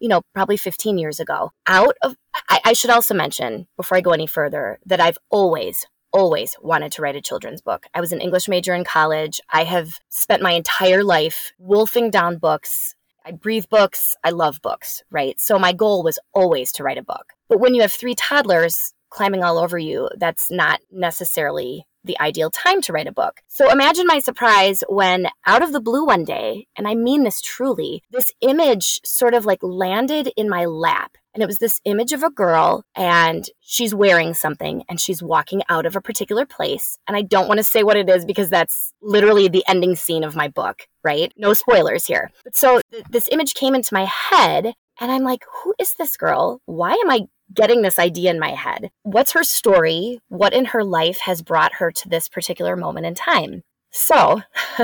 you 0.00 0.08
know, 0.08 0.22
probably 0.34 0.56
15 0.56 0.98
years 0.98 1.20
ago. 1.20 1.52
Out 1.66 1.96
of, 2.02 2.16
I, 2.48 2.60
I, 2.66 2.72
should 2.72 2.90
also 2.90 3.14
mention 3.14 3.66
before 3.76 3.96
I 3.98 4.00
go 4.00 4.12
any 4.12 4.26
further 4.26 4.78
that 4.86 5.00
I've 5.00 5.18
always, 5.30 5.86
always 6.12 6.56
wanted 6.60 6.92
to 6.92 7.02
write 7.02 7.16
a 7.16 7.20
children's 7.20 7.62
book. 7.62 7.86
I 7.94 8.00
was 8.00 8.12
an 8.12 8.20
English 8.20 8.48
major 8.48 8.74
in 8.74 8.84
college. 8.84 9.40
I 9.50 9.64
have 9.64 9.90
spent 10.08 10.42
my 10.42 10.52
entire 10.52 11.02
life 11.02 11.52
wolfing 11.58 12.10
down 12.10 12.38
books. 12.38 12.94
I 13.24 13.32
breathe 13.32 13.64
books. 13.70 14.16
I 14.22 14.30
love 14.30 14.60
books, 14.62 15.02
right? 15.10 15.38
So 15.40 15.58
my 15.58 15.72
goal 15.72 16.04
was 16.04 16.18
always 16.32 16.70
to 16.72 16.84
write 16.84 16.98
a 16.98 17.02
book. 17.02 17.32
But 17.48 17.58
when 17.58 17.74
you 17.74 17.82
have 17.82 17.92
three 17.92 18.14
toddlers 18.14 18.92
climbing 19.10 19.42
all 19.42 19.58
over 19.58 19.78
you, 19.78 20.08
that's 20.16 20.50
not 20.50 20.80
necessarily 20.90 21.86
the 22.06 22.18
ideal 22.20 22.50
time 22.50 22.80
to 22.82 22.92
write 22.92 23.06
a 23.06 23.12
book. 23.12 23.40
So 23.48 23.70
imagine 23.70 24.06
my 24.06 24.18
surprise 24.18 24.82
when, 24.88 25.28
out 25.46 25.62
of 25.62 25.72
the 25.72 25.80
blue 25.80 26.06
one 26.06 26.24
day, 26.24 26.66
and 26.76 26.88
I 26.88 26.94
mean 26.94 27.24
this 27.24 27.40
truly, 27.40 28.02
this 28.10 28.32
image 28.40 29.00
sort 29.04 29.34
of 29.34 29.44
like 29.44 29.62
landed 29.62 30.30
in 30.36 30.48
my 30.48 30.64
lap. 30.64 31.16
And 31.34 31.42
it 31.42 31.46
was 31.46 31.58
this 31.58 31.82
image 31.84 32.14
of 32.14 32.22
a 32.22 32.30
girl, 32.30 32.82
and 32.94 33.44
she's 33.60 33.94
wearing 33.94 34.32
something, 34.32 34.84
and 34.88 34.98
she's 34.98 35.22
walking 35.22 35.60
out 35.68 35.84
of 35.84 35.94
a 35.94 36.00
particular 36.00 36.46
place. 36.46 36.98
And 37.06 37.14
I 37.14 37.20
don't 37.20 37.46
want 37.46 37.58
to 37.58 37.64
say 37.64 37.82
what 37.82 37.98
it 37.98 38.08
is 38.08 38.24
because 38.24 38.48
that's 38.48 38.94
literally 39.02 39.48
the 39.48 39.62
ending 39.68 39.96
scene 39.96 40.24
of 40.24 40.34
my 40.34 40.48
book, 40.48 40.88
right? 41.04 41.30
No 41.36 41.52
spoilers 41.52 42.06
here. 42.06 42.30
But 42.42 42.56
so 42.56 42.80
th- 42.90 43.04
this 43.10 43.28
image 43.30 43.52
came 43.52 43.74
into 43.74 43.92
my 43.92 44.06
head, 44.06 44.72
and 44.98 45.12
I'm 45.12 45.24
like, 45.24 45.44
who 45.62 45.74
is 45.78 45.92
this 45.98 46.16
girl? 46.16 46.62
Why 46.64 46.92
am 46.92 47.10
I 47.10 47.26
getting 47.52 47.82
this 47.82 47.98
idea 47.98 48.30
in 48.30 48.38
my 48.38 48.50
head. 48.50 48.90
What's 49.02 49.32
her 49.32 49.44
story? 49.44 50.20
What 50.28 50.52
in 50.52 50.66
her 50.66 50.84
life 50.84 51.18
has 51.20 51.42
brought 51.42 51.74
her 51.74 51.90
to 51.90 52.08
this 52.08 52.28
particular 52.28 52.76
moment 52.76 53.06
in 53.06 53.14
time? 53.14 53.62
So, 53.90 54.42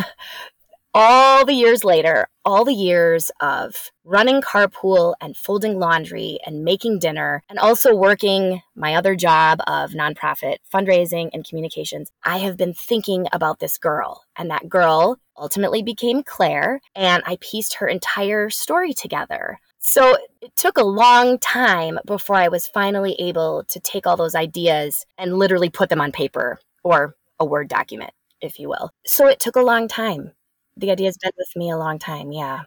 all 0.94 1.44
the 1.44 1.54
years 1.54 1.84
later, 1.84 2.28
all 2.44 2.64
the 2.64 2.74
years 2.74 3.30
of 3.40 3.90
running 4.04 4.40
carpool 4.42 5.14
and 5.20 5.36
folding 5.36 5.78
laundry 5.78 6.38
and 6.44 6.64
making 6.64 6.98
dinner, 6.98 7.42
and 7.48 7.58
also 7.58 7.94
working 7.94 8.60
my 8.74 8.94
other 8.94 9.14
job 9.14 9.60
of 9.66 9.92
nonprofit 9.92 10.56
fundraising 10.72 11.30
and 11.32 11.46
communications, 11.46 12.10
I 12.24 12.38
have 12.38 12.56
been 12.56 12.74
thinking 12.74 13.26
about 13.32 13.60
this 13.60 13.78
girl. 13.78 14.24
And 14.36 14.50
that 14.50 14.68
girl 14.68 15.18
ultimately 15.36 15.82
became 15.82 16.22
Claire, 16.22 16.80
and 16.94 17.22
I 17.26 17.38
pieced 17.40 17.74
her 17.74 17.86
entire 17.86 18.50
story 18.50 18.92
together. 18.92 19.60
So 19.82 20.16
it 20.40 20.54
took 20.56 20.78
a 20.78 20.84
long 20.84 21.38
time 21.38 21.98
before 22.06 22.36
I 22.36 22.48
was 22.48 22.68
finally 22.68 23.14
able 23.18 23.64
to 23.64 23.80
take 23.80 24.06
all 24.06 24.16
those 24.16 24.34
ideas 24.34 25.04
and 25.18 25.38
literally 25.38 25.70
put 25.70 25.88
them 25.88 26.00
on 26.00 26.12
paper 26.12 26.58
or 26.84 27.16
a 27.40 27.44
Word 27.44 27.68
document, 27.68 28.12
if 28.40 28.58
you 28.58 28.68
will. 28.68 28.90
So 29.04 29.26
it 29.26 29.40
took 29.40 29.56
a 29.56 29.60
long 29.62 29.88
time. 29.88 30.32
The 30.76 30.90
idea's 30.92 31.18
been 31.18 31.32
with 31.36 31.50
me 31.56 31.70
a 31.70 31.76
long 31.76 31.98
time. 31.98 32.32
Yeah. 32.32 32.62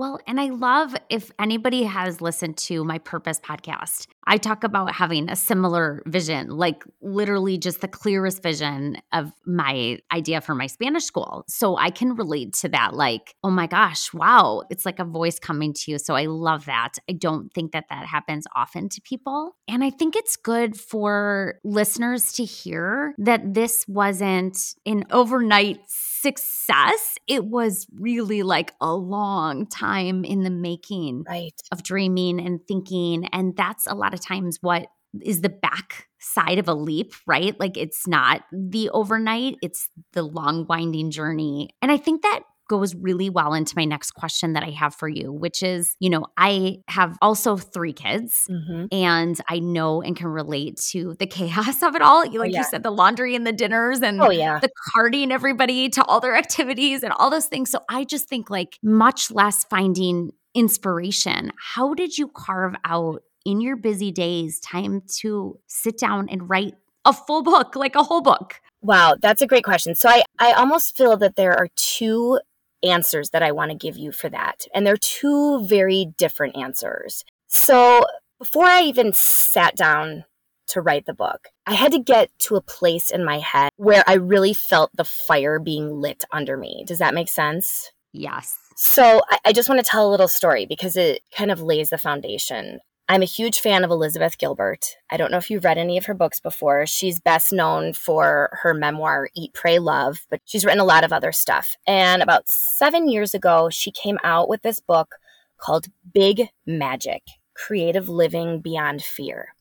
Well, 0.00 0.18
and 0.26 0.40
I 0.40 0.46
love 0.46 0.96
if 1.10 1.30
anybody 1.38 1.82
has 1.82 2.22
listened 2.22 2.56
to 2.56 2.84
my 2.84 2.96
Purpose 2.96 3.38
podcast, 3.38 4.06
I 4.26 4.38
talk 4.38 4.64
about 4.64 4.94
having 4.94 5.28
a 5.28 5.36
similar 5.36 6.02
vision, 6.06 6.48
like 6.48 6.84
literally 7.02 7.58
just 7.58 7.82
the 7.82 7.88
clearest 7.88 8.42
vision 8.42 8.96
of 9.12 9.30
my 9.44 9.98
idea 10.10 10.40
for 10.40 10.54
my 10.54 10.68
Spanish 10.68 11.04
school. 11.04 11.44
So 11.48 11.76
I 11.76 11.90
can 11.90 12.14
relate 12.14 12.54
to 12.60 12.70
that. 12.70 12.94
Like, 12.94 13.34
oh 13.44 13.50
my 13.50 13.66
gosh, 13.66 14.10
wow, 14.14 14.62
it's 14.70 14.86
like 14.86 15.00
a 15.00 15.04
voice 15.04 15.38
coming 15.38 15.74
to 15.74 15.90
you. 15.90 15.98
So 15.98 16.14
I 16.14 16.24
love 16.24 16.64
that. 16.64 16.92
I 17.06 17.12
don't 17.12 17.52
think 17.52 17.72
that 17.72 17.84
that 17.90 18.06
happens 18.06 18.46
often 18.56 18.88
to 18.88 19.02
people. 19.02 19.54
And 19.68 19.84
I 19.84 19.90
think 19.90 20.16
it's 20.16 20.36
good 20.36 20.80
for 20.80 21.60
listeners 21.62 22.32
to 22.34 22.44
hear 22.46 23.14
that 23.18 23.52
this 23.52 23.84
wasn't 23.86 24.56
an 24.86 25.04
overnight 25.10 25.80
success, 26.20 27.16
it 27.26 27.44
was 27.44 27.86
really 27.94 28.42
like 28.42 28.72
a 28.80 28.94
long 28.94 29.66
time 29.66 30.24
in 30.24 30.42
the 30.42 30.50
making 30.50 31.24
right. 31.28 31.52
of 31.72 31.82
dreaming 31.82 32.40
and 32.40 32.60
thinking. 32.66 33.26
And 33.32 33.56
that's 33.56 33.86
a 33.86 33.94
lot 33.94 34.14
of 34.14 34.20
times 34.20 34.58
what 34.60 34.86
is 35.22 35.40
the 35.40 35.48
back 35.48 36.06
side 36.20 36.58
of 36.58 36.68
a 36.68 36.74
leap, 36.74 37.12
right? 37.26 37.58
Like 37.58 37.76
it's 37.76 38.06
not 38.06 38.42
the 38.52 38.90
overnight, 38.90 39.56
it's 39.62 39.88
the 40.12 40.22
long 40.22 40.66
winding 40.68 41.10
journey. 41.10 41.70
And 41.82 41.90
I 41.90 41.96
think 41.96 42.22
that 42.22 42.40
goes 42.70 42.94
really 42.94 43.28
well 43.28 43.52
into 43.52 43.74
my 43.76 43.84
next 43.84 44.12
question 44.12 44.52
that 44.52 44.62
I 44.62 44.70
have 44.70 44.94
for 44.94 45.08
you, 45.08 45.32
which 45.32 45.60
is, 45.60 45.96
you 45.98 46.08
know, 46.08 46.26
I 46.36 46.76
have 46.86 47.18
also 47.20 47.56
three 47.56 47.92
kids 47.92 48.46
mm-hmm. 48.48 48.84
and 48.92 49.36
I 49.48 49.58
know 49.58 50.02
and 50.02 50.14
can 50.14 50.28
relate 50.28 50.76
to 50.92 51.16
the 51.18 51.26
chaos 51.40 51.82
of 51.82 51.96
it 51.96 52.00
all. 52.00 52.20
Like 52.20 52.38
oh, 52.38 52.44
yeah. 52.44 52.58
you 52.58 52.64
said, 52.64 52.84
the 52.84 52.92
laundry 52.92 53.34
and 53.34 53.44
the 53.44 53.52
dinners 53.52 54.02
and 54.02 54.22
oh, 54.22 54.30
yeah. 54.30 54.60
the 54.60 54.70
carting 54.94 55.32
everybody 55.32 55.88
to 55.88 56.04
all 56.04 56.20
their 56.20 56.36
activities 56.44 57.02
and 57.02 57.12
all 57.14 57.28
those 57.28 57.46
things. 57.46 57.72
So 57.72 57.80
I 57.88 58.04
just 58.04 58.28
think 58.28 58.50
like 58.50 58.78
much 58.84 59.32
less 59.32 59.64
finding 59.64 60.30
inspiration. 60.54 61.50
How 61.74 61.92
did 61.94 62.16
you 62.18 62.28
carve 62.28 62.76
out 62.84 63.22
in 63.44 63.60
your 63.60 63.74
busy 63.74 64.12
days 64.12 64.60
time 64.60 65.02
to 65.22 65.58
sit 65.66 65.98
down 65.98 66.28
and 66.28 66.48
write 66.48 66.74
a 67.04 67.12
full 67.12 67.42
book, 67.42 67.74
like 67.74 67.96
a 67.96 68.04
whole 68.04 68.22
book? 68.22 68.60
Wow, 68.82 69.16
that's 69.20 69.42
a 69.42 69.46
great 69.46 69.64
question. 69.64 69.94
So 69.94 70.08
I, 70.08 70.22
I 70.38 70.52
almost 70.52 70.96
feel 70.96 71.16
that 71.18 71.36
there 71.36 71.52
are 71.52 71.68
two 71.76 72.38
answers 72.82 73.30
that 73.30 73.42
I 73.42 73.52
want 73.52 73.70
to 73.70 73.76
give 73.76 73.96
you 73.96 74.12
for 74.12 74.28
that. 74.30 74.66
And 74.74 74.86
they're 74.86 74.96
two 74.96 75.64
very 75.66 76.12
different 76.16 76.56
answers. 76.56 77.24
So 77.48 78.04
before 78.38 78.64
I 78.64 78.82
even 78.82 79.12
sat 79.12 79.76
down 79.76 80.24
to 80.68 80.80
write 80.80 81.06
the 81.06 81.14
book, 81.14 81.48
I 81.66 81.74
had 81.74 81.92
to 81.92 81.98
get 81.98 82.30
to 82.40 82.56
a 82.56 82.62
place 82.62 83.10
in 83.10 83.24
my 83.24 83.38
head 83.38 83.70
where 83.76 84.04
I 84.06 84.14
really 84.14 84.54
felt 84.54 84.90
the 84.94 85.04
fire 85.04 85.58
being 85.58 86.00
lit 86.00 86.24
under 86.32 86.56
me. 86.56 86.84
Does 86.86 86.98
that 86.98 87.14
make 87.14 87.28
sense? 87.28 87.90
Yes. 88.12 88.56
So 88.76 89.20
I, 89.28 89.38
I 89.46 89.52
just 89.52 89.68
want 89.68 89.84
to 89.84 89.88
tell 89.88 90.08
a 90.08 90.10
little 90.10 90.28
story 90.28 90.66
because 90.66 90.96
it 90.96 91.22
kind 91.36 91.50
of 91.50 91.60
lays 91.60 91.90
the 91.90 91.98
foundation. 91.98 92.80
I'm 93.10 93.22
a 93.22 93.24
huge 93.24 93.58
fan 93.58 93.82
of 93.82 93.90
Elizabeth 93.90 94.38
Gilbert. 94.38 94.96
I 95.10 95.16
don't 95.16 95.32
know 95.32 95.36
if 95.36 95.50
you've 95.50 95.64
read 95.64 95.78
any 95.78 95.98
of 95.98 96.04
her 96.04 96.14
books 96.14 96.38
before. 96.38 96.86
She's 96.86 97.18
best 97.18 97.52
known 97.52 97.92
for 97.92 98.56
her 98.62 98.72
memoir, 98.72 99.28
Eat, 99.34 99.52
Pray, 99.52 99.80
Love, 99.80 100.24
but 100.30 100.40
she's 100.44 100.64
written 100.64 100.78
a 100.78 100.84
lot 100.84 101.02
of 101.02 101.12
other 101.12 101.32
stuff. 101.32 101.76
And 101.88 102.22
about 102.22 102.48
seven 102.48 103.08
years 103.08 103.34
ago, 103.34 103.68
she 103.68 103.90
came 103.90 104.16
out 104.22 104.48
with 104.48 104.62
this 104.62 104.78
book 104.78 105.16
called 105.58 105.86
Big 106.14 106.50
Magic 106.66 107.24
Creative 107.54 108.08
Living 108.08 108.60
Beyond 108.60 109.02
Fear. 109.02 109.56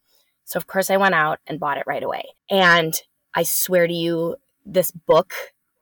So, 0.46 0.58
of 0.58 0.68
course, 0.68 0.92
I 0.92 0.98
went 0.98 1.16
out 1.16 1.40
and 1.48 1.60
bought 1.60 1.80
it 1.80 1.88
right 1.88 2.04
away. 2.04 2.26
And 2.52 2.94
I 3.34 3.42
swear 3.42 3.88
to 3.88 3.94
you, 3.94 4.36
this 4.64 4.92
book 4.92 5.34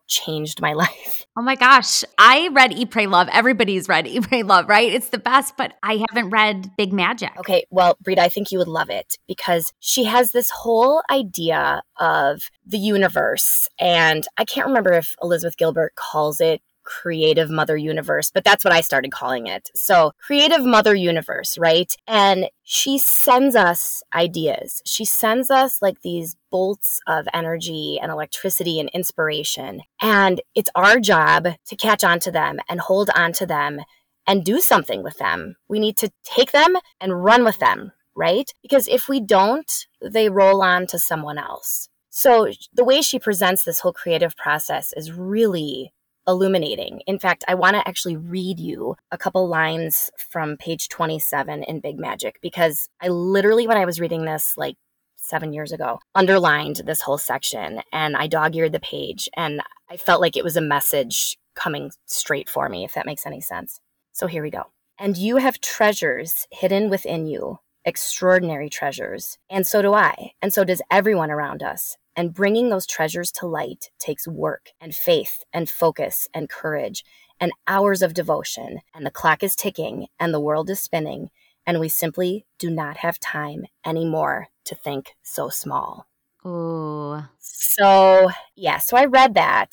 changed 0.07 0.61
my 0.61 0.73
life. 0.73 1.25
Oh 1.37 1.41
my 1.41 1.55
gosh. 1.55 2.03
I 2.17 2.49
read 2.51 2.73
Eat, 2.73 2.89
Pray, 2.91 3.07
Love. 3.07 3.27
Everybody's 3.31 3.87
read 3.87 4.07
Eat, 4.07 4.23
Pray, 4.23 4.43
Love, 4.43 4.67
right? 4.67 4.91
It's 4.91 5.09
the 5.09 5.17
best, 5.17 5.55
but 5.57 5.73
I 5.83 6.03
haven't 6.09 6.31
read 6.31 6.71
Big 6.77 6.93
Magic. 6.93 7.31
Okay. 7.39 7.65
Well, 7.69 7.97
Brita, 8.01 8.21
I 8.21 8.29
think 8.29 8.51
you 8.51 8.57
would 8.57 8.67
love 8.67 8.89
it 8.89 9.17
because 9.27 9.71
she 9.79 10.05
has 10.05 10.31
this 10.31 10.49
whole 10.49 11.01
idea 11.09 11.83
of 11.99 12.49
the 12.65 12.77
universe. 12.77 13.69
And 13.79 14.25
I 14.37 14.45
can't 14.45 14.67
remember 14.67 14.93
if 14.93 15.15
Elizabeth 15.21 15.57
Gilbert 15.57 15.93
calls 15.95 16.39
it 16.39 16.61
creative 16.87 17.49
mother 17.49 17.75
universe, 17.75 18.31
but 18.31 18.45
that's 18.45 18.63
what 18.63 18.73
I 18.73 18.79
started 18.79 19.11
calling 19.11 19.45
it. 19.45 19.69
So, 19.75 20.13
creative 20.19 20.63
mother 20.63 20.95
universe, 20.95 21.57
right? 21.57 21.93
And 22.07 22.49
she 22.63 22.97
sends 22.97 23.55
us 23.55 24.01
ideas. 24.15 24.81
She 24.85 25.03
sends 25.03 25.51
us 25.51 25.81
like 25.81 26.01
these 26.01 26.37
bolts 26.49 27.01
of 27.05 27.27
energy 27.33 27.99
and 28.01 28.09
electricity 28.09 28.79
and 28.79 28.89
inspiration. 28.93 29.81
And 30.01 30.39
it's 30.55 30.71
our 30.75 30.99
job 30.99 31.47
to 31.65 31.75
catch 31.75 32.05
on 32.05 32.21
to 32.21 32.31
them 32.31 32.59
and 32.69 32.79
hold 32.79 33.09
on 33.13 33.33
to 33.33 33.45
them 33.45 33.81
and 34.25 34.45
do 34.45 34.61
something 34.61 35.03
with 35.03 35.17
them. 35.17 35.57
We 35.67 35.79
need 35.79 35.97
to 35.97 36.11
take 36.23 36.51
them 36.51 36.75
and 37.01 37.23
run 37.23 37.43
with 37.43 37.59
them, 37.59 37.91
right? 38.15 38.49
Because 38.61 38.87
if 38.87 39.09
we 39.09 39.19
don't, 39.19 39.71
they 40.01 40.29
roll 40.29 40.61
on 40.61 40.87
to 40.87 40.99
someone 40.99 41.37
else. 41.37 41.89
So 42.09 42.49
the 42.73 42.85
way 42.85 43.01
she 43.01 43.19
presents 43.19 43.63
this 43.63 43.81
whole 43.81 43.93
creative 43.93 44.35
process 44.37 44.93
is 44.93 45.11
really 45.11 45.93
illuminating. 46.27 47.01
In 47.07 47.19
fact, 47.19 47.43
I 47.47 47.55
want 47.55 47.75
to 47.75 47.87
actually 47.87 48.17
read 48.17 48.59
you 48.59 48.95
a 49.11 49.17
couple 49.17 49.47
lines 49.47 50.11
from 50.29 50.57
page 50.57 50.89
27 50.89 51.63
in 51.63 51.79
Big 51.79 51.97
Magic 51.97 52.39
because 52.41 52.89
I 53.01 53.07
literally, 53.07 53.67
when 53.67 53.77
I 53.77 53.85
was 53.85 53.99
reading 53.99 54.25
this 54.25 54.53
like 54.57 54.75
seven 55.15 55.53
years 55.53 55.71
ago, 55.71 55.99
underlined 56.15 56.81
this 56.85 57.01
whole 57.01 57.17
section 57.17 57.81
and 57.91 58.15
I 58.15 58.27
dog 58.27 58.55
eared 58.55 58.71
the 58.71 58.79
page 58.79 59.29
and 59.35 59.61
I 59.89 59.97
felt 59.97 60.21
like 60.21 60.37
it 60.37 60.43
was 60.43 60.57
a 60.57 60.61
message 60.61 61.37
coming 61.55 61.91
straight 62.05 62.49
for 62.49 62.69
me, 62.69 62.83
if 62.83 62.93
that 62.93 63.05
makes 63.05 63.25
any 63.25 63.41
sense. 63.41 63.79
So 64.13 64.27
here 64.27 64.43
we 64.43 64.51
go. 64.51 64.63
And 64.99 65.17
you 65.17 65.37
have 65.37 65.61
treasures 65.61 66.47
hidden 66.51 66.89
within 66.89 67.27
you, 67.27 67.59
extraordinary 67.87 68.69
treasures. 68.69 69.39
And 69.49 69.65
so 69.65 69.81
do 69.81 69.93
I. 69.93 70.33
And 70.41 70.53
so 70.53 70.63
does 70.63 70.81
everyone 70.91 71.31
around 71.31 71.63
us. 71.63 71.97
And 72.15 72.33
bringing 72.33 72.69
those 72.69 72.85
treasures 72.85 73.31
to 73.33 73.47
light 73.47 73.89
takes 73.97 74.27
work 74.27 74.71
and 74.81 74.93
faith 74.93 75.43
and 75.53 75.69
focus 75.69 76.27
and 76.33 76.49
courage 76.49 77.05
and 77.39 77.51
hours 77.65 78.01
of 78.01 78.13
devotion. 78.13 78.81
And 78.93 79.05
the 79.05 79.11
clock 79.11 79.41
is 79.41 79.55
ticking 79.55 80.07
and 80.19 80.33
the 80.33 80.39
world 80.39 80.69
is 80.69 80.81
spinning. 80.81 81.29
And 81.65 81.79
we 81.79 81.89
simply 81.89 82.45
do 82.59 82.69
not 82.69 82.97
have 82.97 83.19
time 83.19 83.65
anymore 83.85 84.47
to 84.65 84.75
think 84.75 85.13
so 85.23 85.49
small. 85.49 86.07
Ooh. 86.45 87.23
So, 87.39 88.29
yeah, 88.55 88.79
so 88.79 88.97
I 88.97 89.05
read 89.05 89.35
that 89.35 89.71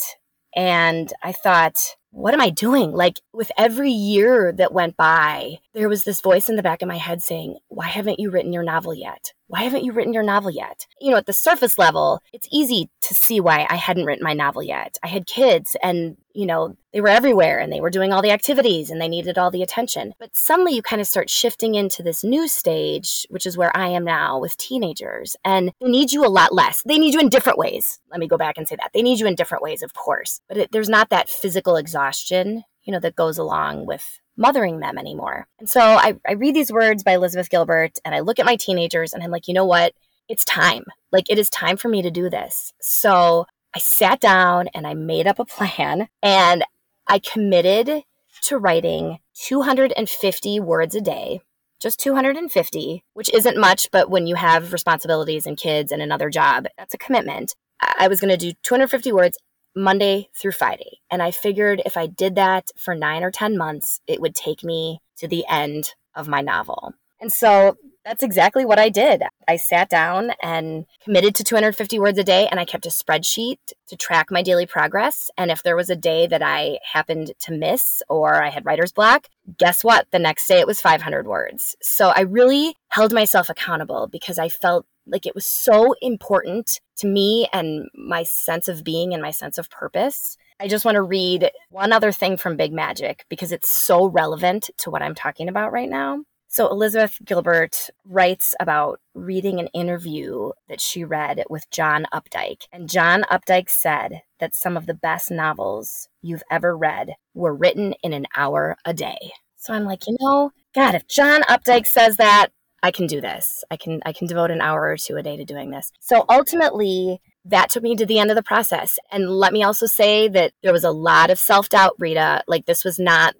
and 0.54 1.12
I 1.22 1.32
thought, 1.32 1.96
what 2.10 2.34
am 2.34 2.40
I 2.40 2.50
doing? 2.50 2.92
Like 2.92 3.20
with 3.32 3.50
every 3.58 3.90
year 3.90 4.52
that 4.52 4.72
went 4.72 4.96
by, 4.96 5.58
there 5.74 5.88
was 5.88 6.04
this 6.04 6.20
voice 6.20 6.48
in 6.48 6.56
the 6.56 6.62
back 6.62 6.82
of 6.82 6.88
my 6.88 6.96
head 6.96 7.22
saying, 7.22 7.58
why 7.68 7.88
haven't 7.88 8.20
you 8.20 8.30
written 8.30 8.52
your 8.52 8.62
novel 8.62 8.94
yet? 8.94 9.32
Why 9.48 9.62
haven't 9.62 9.84
you 9.84 9.92
written 9.92 10.14
your 10.14 10.22
novel 10.22 10.50
yet? 10.50 10.86
You 11.00 11.10
know, 11.10 11.16
at 11.16 11.26
the 11.26 11.32
surface 11.32 11.78
level, 11.78 12.20
it's 12.32 12.48
easy 12.50 12.88
to 13.02 13.14
see 13.14 13.40
why 13.40 13.66
I 13.68 13.74
hadn't 13.74 14.06
written 14.06 14.24
my 14.24 14.32
novel 14.32 14.62
yet. 14.62 14.96
I 15.02 15.08
had 15.08 15.26
kids 15.26 15.76
and, 15.82 16.16
you 16.32 16.46
know, 16.46 16.76
they 16.92 17.00
were 17.00 17.08
everywhere 17.08 17.58
and 17.58 17.72
they 17.72 17.80
were 17.80 17.90
doing 17.90 18.12
all 18.12 18.22
the 18.22 18.30
activities 18.30 18.90
and 18.90 19.00
they 19.00 19.08
needed 19.08 19.36
all 19.36 19.50
the 19.50 19.62
attention. 19.62 20.14
But 20.18 20.36
suddenly 20.36 20.74
you 20.74 20.82
kind 20.82 21.02
of 21.02 21.08
start 21.08 21.28
shifting 21.28 21.74
into 21.74 22.02
this 22.02 22.24
new 22.24 22.48
stage, 22.48 23.26
which 23.28 23.44
is 23.44 23.56
where 23.56 23.76
I 23.76 23.88
am 23.88 24.04
now 24.04 24.38
with 24.38 24.56
teenagers. 24.56 25.36
And 25.44 25.72
they 25.80 25.88
need 25.88 26.12
you 26.12 26.24
a 26.24 26.28
lot 26.28 26.54
less. 26.54 26.82
They 26.86 26.98
need 26.98 27.14
you 27.14 27.20
in 27.20 27.28
different 27.28 27.58
ways. 27.58 27.98
Let 28.10 28.20
me 28.20 28.28
go 28.28 28.38
back 28.38 28.56
and 28.56 28.66
say 28.66 28.76
that. 28.76 28.90
They 28.94 29.02
need 29.02 29.18
you 29.18 29.26
in 29.26 29.34
different 29.34 29.62
ways, 29.62 29.82
of 29.82 29.92
course. 29.92 30.40
But 30.48 30.56
it, 30.56 30.72
there's 30.72 30.88
not 30.88 31.10
that 31.10 31.28
physical 31.28 31.76
exhaustion, 31.76 32.62
you 32.84 32.92
know, 32.92 33.00
that 33.00 33.16
goes 33.16 33.38
along 33.38 33.86
with 33.86 34.20
mothering 34.36 34.80
them 34.80 34.98
anymore. 34.98 35.46
And 35.58 35.68
so 35.68 35.80
I, 35.80 36.16
I 36.26 36.32
read 36.32 36.54
these 36.54 36.72
words 36.72 37.02
by 37.02 37.12
Elizabeth 37.12 37.50
Gilbert 37.50 37.98
and 38.04 38.14
I 38.14 38.20
look 38.20 38.38
at 38.38 38.46
my 38.46 38.56
teenagers 38.56 39.12
and 39.12 39.22
I'm 39.22 39.30
like, 39.30 39.48
you 39.48 39.54
know 39.54 39.64
what? 39.64 39.94
It's 40.28 40.44
time. 40.44 40.84
Like, 41.12 41.30
it 41.30 41.38
is 41.38 41.50
time 41.50 41.76
for 41.76 41.88
me 41.88 42.02
to 42.02 42.10
do 42.10 42.30
this. 42.30 42.72
So 42.80 43.46
I 43.74 43.78
sat 43.78 44.20
down 44.20 44.68
and 44.74 44.86
I 44.86 44.94
made 44.94 45.26
up 45.26 45.38
a 45.38 45.44
plan 45.44 46.08
and 46.22 46.64
I 47.06 47.18
committed 47.18 48.02
to 48.42 48.58
writing 48.58 49.18
250 49.34 50.60
words 50.60 50.94
a 50.94 51.00
day, 51.00 51.40
just 51.80 52.00
250, 52.00 53.04
which 53.14 53.32
isn't 53.32 53.60
much, 53.60 53.90
but 53.90 54.10
when 54.10 54.26
you 54.26 54.34
have 54.34 54.72
responsibilities 54.72 55.46
and 55.46 55.56
kids 55.56 55.92
and 55.92 56.02
another 56.02 56.30
job, 56.30 56.66
that's 56.78 56.94
a 56.94 56.98
commitment. 56.98 57.54
I 57.80 58.08
was 58.08 58.20
going 58.20 58.30
to 58.30 58.36
do 58.36 58.52
250 58.62 59.12
words 59.12 59.38
Monday 59.76 60.28
through 60.34 60.52
Friday. 60.52 60.98
And 61.10 61.22
I 61.22 61.30
figured 61.30 61.82
if 61.84 61.96
I 61.96 62.06
did 62.06 62.34
that 62.36 62.70
for 62.76 62.94
nine 62.94 63.22
or 63.22 63.30
10 63.30 63.56
months, 63.56 64.00
it 64.06 64.20
would 64.20 64.34
take 64.34 64.62
me 64.62 65.00
to 65.16 65.28
the 65.28 65.44
end 65.48 65.94
of 66.14 66.28
my 66.28 66.40
novel. 66.40 66.94
And 67.20 67.32
so 67.32 67.76
that's 68.04 68.22
exactly 68.22 68.66
what 68.66 68.78
I 68.78 68.90
did. 68.90 69.22
I 69.48 69.56
sat 69.56 69.88
down 69.88 70.32
and 70.42 70.84
committed 71.02 71.34
to 71.36 71.44
250 71.44 71.98
words 71.98 72.18
a 72.18 72.24
day, 72.24 72.46
and 72.50 72.60
I 72.60 72.66
kept 72.66 72.84
a 72.84 72.90
spreadsheet 72.90 73.56
to 73.86 73.96
track 73.96 74.30
my 74.30 74.42
daily 74.42 74.66
progress. 74.66 75.30
And 75.38 75.50
if 75.50 75.62
there 75.62 75.76
was 75.76 75.88
a 75.88 75.96
day 75.96 76.26
that 76.26 76.42
I 76.42 76.78
happened 76.92 77.32
to 77.40 77.52
miss 77.52 78.02
or 78.10 78.42
I 78.42 78.50
had 78.50 78.66
writer's 78.66 78.92
block, 78.92 79.28
guess 79.58 79.82
what? 79.82 80.06
The 80.10 80.18
next 80.18 80.46
day 80.46 80.60
it 80.60 80.66
was 80.66 80.82
500 80.82 81.26
words. 81.26 81.76
So 81.80 82.12
I 82.14 82.20
really 82.20 82.76
held 82.88 83.14
myself 83.14 83.48
accountable 83.48 84.06
because 84.06 84.38
I 84.38 84.50
felt 84.50 84.86
like 85.06 85.26
it 85.26 85.34
was 85.34 85.46
so 85.46 85.94
important 86.00 86.80
to 86.96 87.06
me 87.06 87.48
and 87.52 87.88
my 87.94 88.22
sense 88.22 88.68
of 88.68 88.84
being 88.84 89.12
and 89.12 89.22
my 89.22 89.30
sense 89.30 89.58
of 89.58 89.70
purpose. 89.70 90.36
I 90.60 90.68
just 90.68 90.84
want 90.84 90.94
to 90.96 91.02
read 91.02 91.50
one 91.70 91.92
other 91.92 92.12
thing 92.12 92.36
from 92.36 92.56
Big 92.56 92.72
Magic 92.72 93.24
because 93.28 93.52
it's 93.52 93.68
so 93.68 94.06
relevant 94.06 94.70
to 94.78 94.90
what 94.90 95.02
I'm 95.02 95.14
talking 95.14 95.48
about 95.48 95.72
right 95.72 95.90
now. 95.90 96.20
So, 96.54 96.68
Elizabeth 96.68 97.18
Gilbert 97.24 97.90
writes 98.04 98.54
about 98.60 99.00
reading 99.12 99.58
an 99.58 99.66
interview 99.74 100.52
that 100.68 100.80
she 100.80 101.02
read 101.02 101.42
with 101.50 101.68
John 101.70 102.06
Updike. 102.14 102.68
And 102.72 102.88
John 102.88 103.24
Updike 103.24 103.68
said 103.68 104.22
that 104.38 104.54
some 104.54 104.76
of 104.76 104.86
the 104.86 104.94
best 104.94 105.32
novels 105.32 106.08
you've 106.22 106.44
ever 106.52 106.76
read 106.76 107.14
were 107.34 107.52
written 107.56 107.94
in 108.04 108.12
an 108.12 108.26
hour 108.36 108.76
a 108.84 108.94
day. 108.94 109.32
So 109.56 109.74
I'm 109.74 109.82
like, 109.82 110.06
you 110.06 110.16
know, 110.20 110.52
God, 110.76 110.94
if 110.94 111.08
John 111.08 111.42
Updike 111.42 111.88
says 111.88 112.18
that, 112.18 112.50
I 112.84 112.90
can 112.90 113.06
do 113.06 113.22
this. 113.22 113.64
I 113.70 113.78
can 113.78 114.02
I 114.04 114.12
can 114.12 114.26
devote 114.26 114.50
an 114.50 114.60
hour 114.60 114.82
or 114.82 114.98
two 114.98 115.16
a 115.16 115.22
day 115.22 115.38
to 115.38 115.44
doing 115.46 115.70
this. 115.70 115.90
So 116.00 116.26
ultimately, 116.28 117.18
that 117.46 117.70
took 117.70 117.82
me 117.82 117.96
to 117.96 118.04
the 118.04 118.18
end 118.18 118.30
of 118.30 118.36
the 118.36 118.42
process. 118.42 118.98
And 119.10 119.30
let 119.30 119.54
me 119.54 119.62
also 119.62 119.86
say 119.86 120.28
that 120.28 120.52
there 120.62 120.72
was 120.72 120.84
a 120.84 120.90
lot 120.90 121.30
of 121.30 121.38
self-doubt, 121.38 121.96
Brita. 121.96 122.42
Like 122.46 122.66
this 122.66 122.84
was 122.84 122.98
not 122.98 123.36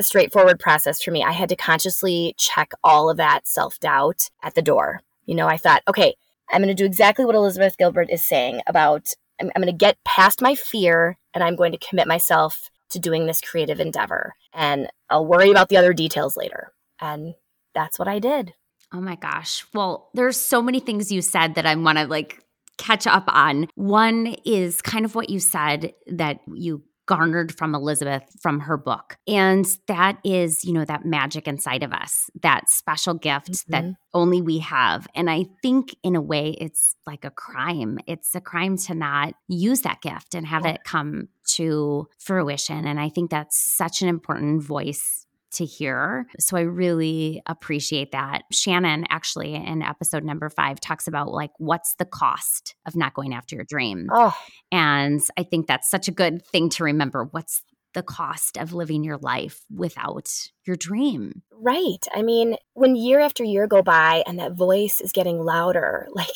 a 0.00 0.02
straightforward 0.02 0.58
process 0.58 1.00
for 1.00 1.12
me. 1.12 1.22
I 1.22 1.30
had 1.30 1.48
to 1.50 1.56
consciously 1.56 2.34
check 2.36 2.72
all 2.82 3.08
of 3.08 3.16
that 3.18 3.46
self-doubt 3.46 4.28
at 4.42 4.56
the 4.56 4.62
door. 4.62 5.02
You 5.24 5.36
know, 5.36 5.46
I 5.46 5.56
thought, 5.56 5.84
okay, 5.86 6.16
I'm 6.50 6.60
going 6.60 6.66
to 6.66 6.74
do 6.74 6.84
exactly 6.84 7.24
what 7.24 7.36
Elizabeth 7.36 7.78
Gilbert 7.78 8.10
is 8.10 8.26
saying 8.26 8.62
about 8.66 9.06
I'm, 9.40 9.52
I'm 9.54 9.62
going 9.62 9.72
to 9.72 9.84
get 9.84 10.02
past 10.04 10.42
my 10.42 10.56
fear 10.56 11.16
and 11.32 11.44
I'm 11.44 11.54
going 11.54 11.70
to 11.70 11.78
commit 11.78 12.08
myself 12.08 12.70
to 12.90 12.98
doing 12.98 13.26
this 13.26 13.40
creative 13.40 13.78
endeavor. 13.78 14.34
And 14.52 14.88
I'll 15.08 15.26
worry 15.26 15.52
about 15.52 15.68
the 15.68 15.76
other 15.76 15.92
details 15.92 16.36
later. 16.36 16.72
And 17.00 17.34
that's 17.78 17.98
what 17.98 18.08
I 18.08 18.18
did. 18.18 18.54
Oh 18.92 19.00
my 19.00 19.14
gosh. 19.14 19.64
Well, 19.72 20.10
there's 20.14 20.36
so 20.36 20.60
many 20.60 20.80
things 20.80 21.12
you 21.12 21.22
said 21.22 21.54
that 21.54 21.66
I 21.66 21.74
want 21.76 21.98
to 21.98 22.06
like 22.06 22.42
catch 22.76 23.06
up 23.06 23.24
on. 23.28 23.68
One 23.76 24.34
is 24.44 24.82
kind 24.82 25.04
of 25.04 25.14
what 25.14 25.30
you 25.30 25.38
said 25.38 25.92
that 26.08 26.40
you 26.52 26.82
garnered 27.06 27.56
from 27.56 27.74
Elizabeth 27.74 28.22
from 28.42 28.60
her 28.60 28.76
book. 28.76 29.16
And 29.26 29.64
that 29.86 30.18
is, 30.24 30.62
you 30.64 30.72
know, 30.74 30.84
that 30.84 31.06
magic 31.06 31.48
inside 31.48 31.82
of 31.82 31.92
us, 31.92 32.28
that 32.42 32.68
special 32.68 33.14
gift 33.14 33.50
mm-hmm. 33.50 33.72
that 33.72 33.84
only 34.12 34.42
we 34.42 34.58
have. 34.58 35.06
And 35.14 35.30
I 35.30 35.46
think 35.62 35.96
in 36.02 36.16
a 36.16 36.20
way 36.20 36.56
it's 36.60 36.96
like 37.06 37.24
a 37.24 37.30
crime. 37.30 37.98
It's 38.06 38.34
a 38.34 38.40
crime 38.40 38.76
to 38.78 38.94
not 38.94 39.34
use 39.48 39.82
that 39.82 40.02
gift 40.02 40.34
and 40.34 40.46
have 40.46 40.66
yeah. 40.66 40.72
it 40.72 40.80
come 40.84 41.28
to 41.54 42.08
fruition. 42.18 42.86
And 42.86 43.00
I 43.00 43.08
think 43.08 43.30
that's 43.30 43.58
such 43.58 44.02
an 44.02 44.08
important 44.08 44.62
voice 44.62 45.24
to 45.52 45.64
hear. 45.64 46.26
So 46.38 46.56
I 46.56 46.62
really 46.62 47.42
appreciate 47.46 48.12
that. 48.12 48.42
Shannon 48.52 49.04
actually 49.08 49.54
in 49.54 49.82
episode 49.82 50.24
number 50.24 50.48
5 50.50 50.80
talks 50.80 51.06
about 51.06 51.28
like 51.28 51.50
what's 51.58 51.94
the 51.96 52.04
cost 52.04 52.74
of 52.86 52.96
not 52.96 53.14
going 53.14 53.32
after 53.32 53.56
your 53.56 53.64
dream. 53.64 54.08
Oh. 54.12 54.36
And 54.70 55.20
I 55.36 55.42
think 55.42 55.66
that's 55.66 55.90
such 55.90 56.08
a 56.08 56.12
good 56.12 56.44
thing 56.46 56.68
to 56.70 56.84
remember. 56.84 57.28
What's 57.30 57.62
the 57.94 58.02
cost 58.02 58.56
of 58.56 58.72
living 58.72 59.02
your 59.02 59.16
life 59.18 59.64
without 59.74 60.28
your 60.66 60.76
dream. 60.76 61.42
Right. 61.52 62.06
I 62.14 62.22
mean, 62.22 62.56
when 62.74 62.96
year 62.96 63.20
after 63.20 63.42
year 63.42 63.66
go 63.66 63.82
by 63.82 64.22
and 64.26 64.38
that 64.38 64.52
voice 64.52 65.00
is 65.00 65.12
getting 65.12 65.42
louder, 65.42 66.06
like, 66.12 66.26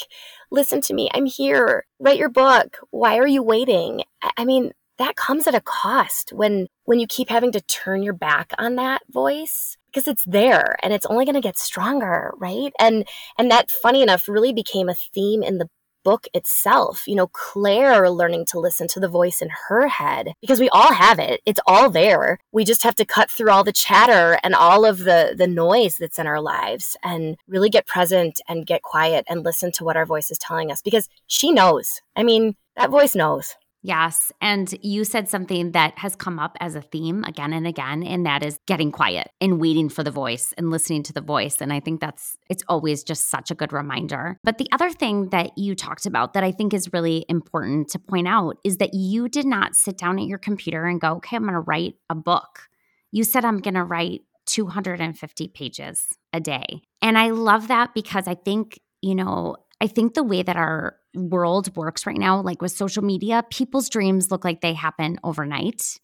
listen 0.51 0.81
to 0.83 0.95
me, 0.95 1.09
I'm 1.13 1.27
here, 1.27 1.85
write 2.01 2.19
your 2.19 2.31
book. 2.31 2.79
Why 2.91 3.19
are 3.19 3.27
you 3.27 3.43
waiting? 3.43 4.03
I 4.37 4.45
mean, 4.45 4.73
that 5.03 5.17
comes 5.17 5.47
at 5.47 5.55
a 5.55 5.61
cost 5.61 6.33
when 6.33 6.69
when 6.85 6.99
you 6.99 7.07
keep 7.07 7.29
having 7.29 7.53
to 7.53 7.61
turn 7.63 8.03
your 8.03 8.13
back 8.13 8.53
on 8.59 8.77
that 8.77 9.03
voice 9.11 9.77
because 9.87 10.09
it's 10.09 10.25
there 10.25 10.77
and 10.83 10.93
it's 10.93 11.07
only 11.07 11.25
going 11.25 11.35
to 11.35 11.41
get 11.41 11.59
stronger 11.59 12.33
right? 12.39 12.73
And 12.79 13.07
and 13.39 13.51
that 13.51 13.71
funny 13.71 14.03
enough 14.03 14.29
really 14.29 14.53
became 14.53 14.89
a 14.89 14.95
theme 14.95 15.43
in 15.43 15.59
the 15.59 15.69
book 16.05 16.27
itself. 16.35 17.07
You 17.07 17.17
know 17.17 17.27
claire 17.29 18.11
learning 18.11 18.47
to 18.47 18.61
listen 18.61 18.89
to 18.89 19.01
the 19.01 19.09
voice 19.09 19.43
in 19.43 19.51
her 19.69 19.89
head 19.89 20.33
because 20.41 20.61
we 20.61 20.69
all 20.71 20.93
have 20.93 21.19
it. 21.19 21.41
It's 21.47 21.61
all 21.67 21.91
there. 21.91 22.39
We 22.53 22.65
just 22.65 22.83
have 22.85 22.97
to 22.97 23.05
cut 23.05 23.31
through 23.31 23.51
all 23.51 23.65
the 23.65 23.73
chatter 23.73 24.39
and 24.43 24.55
all 24.55 24.85
of 24.85 24.99
the 24.99 25.35
the 25.37 25.47
noise 25.47 25.97
that's 25.97 26.19
in 26.19 26.27
our 26.27 26.41
lives 26.41 26.97
and 27.03 27.37
really 27.49 27.71
get 27.71 27.87
present 27.87 28.41
and 28.49 28.67
get 28.67 28.83
quiet 28.83 29.25
and 29.29 29.45
listen 29.45 29.73
to 29.73 29.85
what 29.85 29.97
our 29.97 30.07
voice 30.07 30.31
is 30.31 30.39
telling 30.39 30.71
us 30.71 30.81
because 30.81 31.09
she 31.27 31.53
knows. 31.53 32.01
I 32.17 32.23
mean 32.23 32.55
that 32.77 32.91
voice 32.91 33.15
knows 33.15 33.57
Yes. 33.85 34.31
And 34.41 34.73
you 34.81 35.05
said 35.05 35.29
something 35.29 35.73
that 35.73 35.99
has 35.99 36.15
come 36.15 36.39
up 36.39 36.57
as 36.61 36.77
a 36.77 36.81
theme 36.81 37.25
again 37.25 37.53
and 37.53 37.67
again, 37.67 38.05
and 38.05 38.25
that 38.27 38.45
is 38.45 38.61
getting 38.67 38.93
quiet 38.93 39.29
and 39.41 39.61
waiting 39.61 39.89
for 39.89 40.05
the 40.05 40.11
voice 40.13 40.55
and 40.57 40.71
listening 40.71 41.03
to 41.05 41.13
the 41.13 41.21
voice. 41.21 41.61
And 41.61 41.73
I 41.73 41.81
think 41.81 42.01
that's, 42.01 42.37
it's 42.49 42.63
always 42.69 43.03
just 43.03 43.29
such 43.29 43.51
a 43.51 43.57
good 43.57 43.73
reminder. 43.73 44.39
But 44.45 44.59
the 44.59 44.69
other 44.71 44.91
thing 44.91 45.31
that 45.31 45.59
you 45.59 45.75
talked 45.75 46.07
about 46.07 46.35
that 46.35 46.45
I 46.45 46.53
think 46.53 46.73
is 46.73 46.93
really 46.93 47.27
important 47.29 47.89
to 47.89 47.99
point 47.99 48.29
out 48.29 48.57
is 48.63 48.77
that 48.77 48.95
you 48.95 49.29
did 49.29 49.47
not 49.47 49.75
sit 49.75 49.99
down 49.99 50.21
at 50.21 50.27
your 50.27 50.39
computer 50.39 50.87
and 50.87 51.01
go, 51.01 51.15
okay, 51.15 51.35
I'm 51.35 51.43
going 51.43 51.55
to 51.55 51.61
write 51.61 51.95
a 52.09 52.15
book. 52.15 52.69
You 53.11 53.25
said, 53.25 53.45
I'm 53.45 53.59
going 53.59 53.75
to 53.75 53.85
write 53.85 54.23
250 54.47 55.49
pages 55.49 56.07
a 56.33 56.41
day. 56.41 56.83
And 57.01 57.19
I 57.19 57.31
love 57.31 57.67
that 57.69 57.95
because 57.95 58.29
I 58.29 58.37
think, 58.37 58.81
you 59.01 59.17
know, 59.17 59.57
I 59.81 59.89
think 59.89 60.15
the 60.15 60.23
way 60.23 60.45
that 60.45 60.57
our 60.57 60.97
world 61.15 61.75
works 61.77 62.07
right 62.07 62.19
now, 62.19 62.41
like 62.41 62.63
with 62.63 62.73
social 62.73 63.03
media, 63.03 63.45
people's 63.51 63.89
dreams 63.89 64.31
look 64.31 64.45
like 64.45 64.61
they 64.61 64.75
happen 64.75 65.19
overnight. 65.25 65.99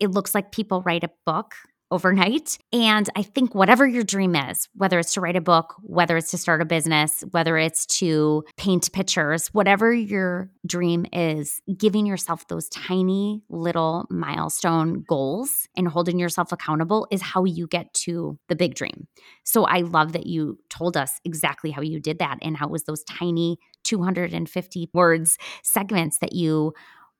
It 0.00 0.10
looks 0.10 0.34
like 0.34 0.52
people 0.52 0.82
write 0.82 1.04
a 1.04 1.10
book 1.26 1.54
overnight. 1.92 2.58
And 2.72 3.08
I 3.14 3.22
think 3.22 3.54
whatever 3.54 3.86
your 3.86 4.02
dream 4.02 4.34
is, 4.34 4.68
whether 4.74 4.98
it's 4.98 5.14
to 5.14 5.20
write 5.20 5.36
a 5.36 5.40
book, 5.40 5.74
whether 5.82 6.16
it's 6.16 6.30
to 6.30 6.38
start 6.38 6.62
a 6.62 6.64
business, 6.64 7.22
whether 7.30 7.58
it's 7.58 7.86
to 7.98 8.44
paint 8.56 8.90
pictures, 8.92 9.48
whatever 9.48 9.92
your 9.92 10.50
dream 10.66 11.06
is, 11.12 11.60
giving 11.76 12.06
yourself 12.06 12.48
those 12.48 12.68
tiny 12.70 13.42
little 13.48 14.06
milestone 14.10 15.04
goals 15.06 15.68
and 15.76 15.86
holding 15.86 16.18
yourself 16.18 16.50
accountable 16.50 17.06
is 17.10 17.20
how 17.20 17.44
you 17.44 17.66
get 17.66 17.92
to 17.92 18.38
the 18.48 18.56
big 18.56 18.74
dream. 18.74 19.06
So 19.44 19.64
I 19.64 19.80
love 19.80 20.12
that 20.12 20.26
you 20.26 20.58
told 20.70 20.96
us 20.96 21.20
exactly 21.24 21.70
how 21.70 21.82
you 21.82 22.00
did 22.00 22.18
that 22.20 22.38
and 22.40 22.56
how 22.56 22.66
it 22.66 22.72
was 22.72 22.84
those 22.84 23.04
tiny 23.04 23.58
250 23.84 24.90
words 24.94 25.36
segments 25.62 26.18
that 26.18 26.32
you 26.32 26.72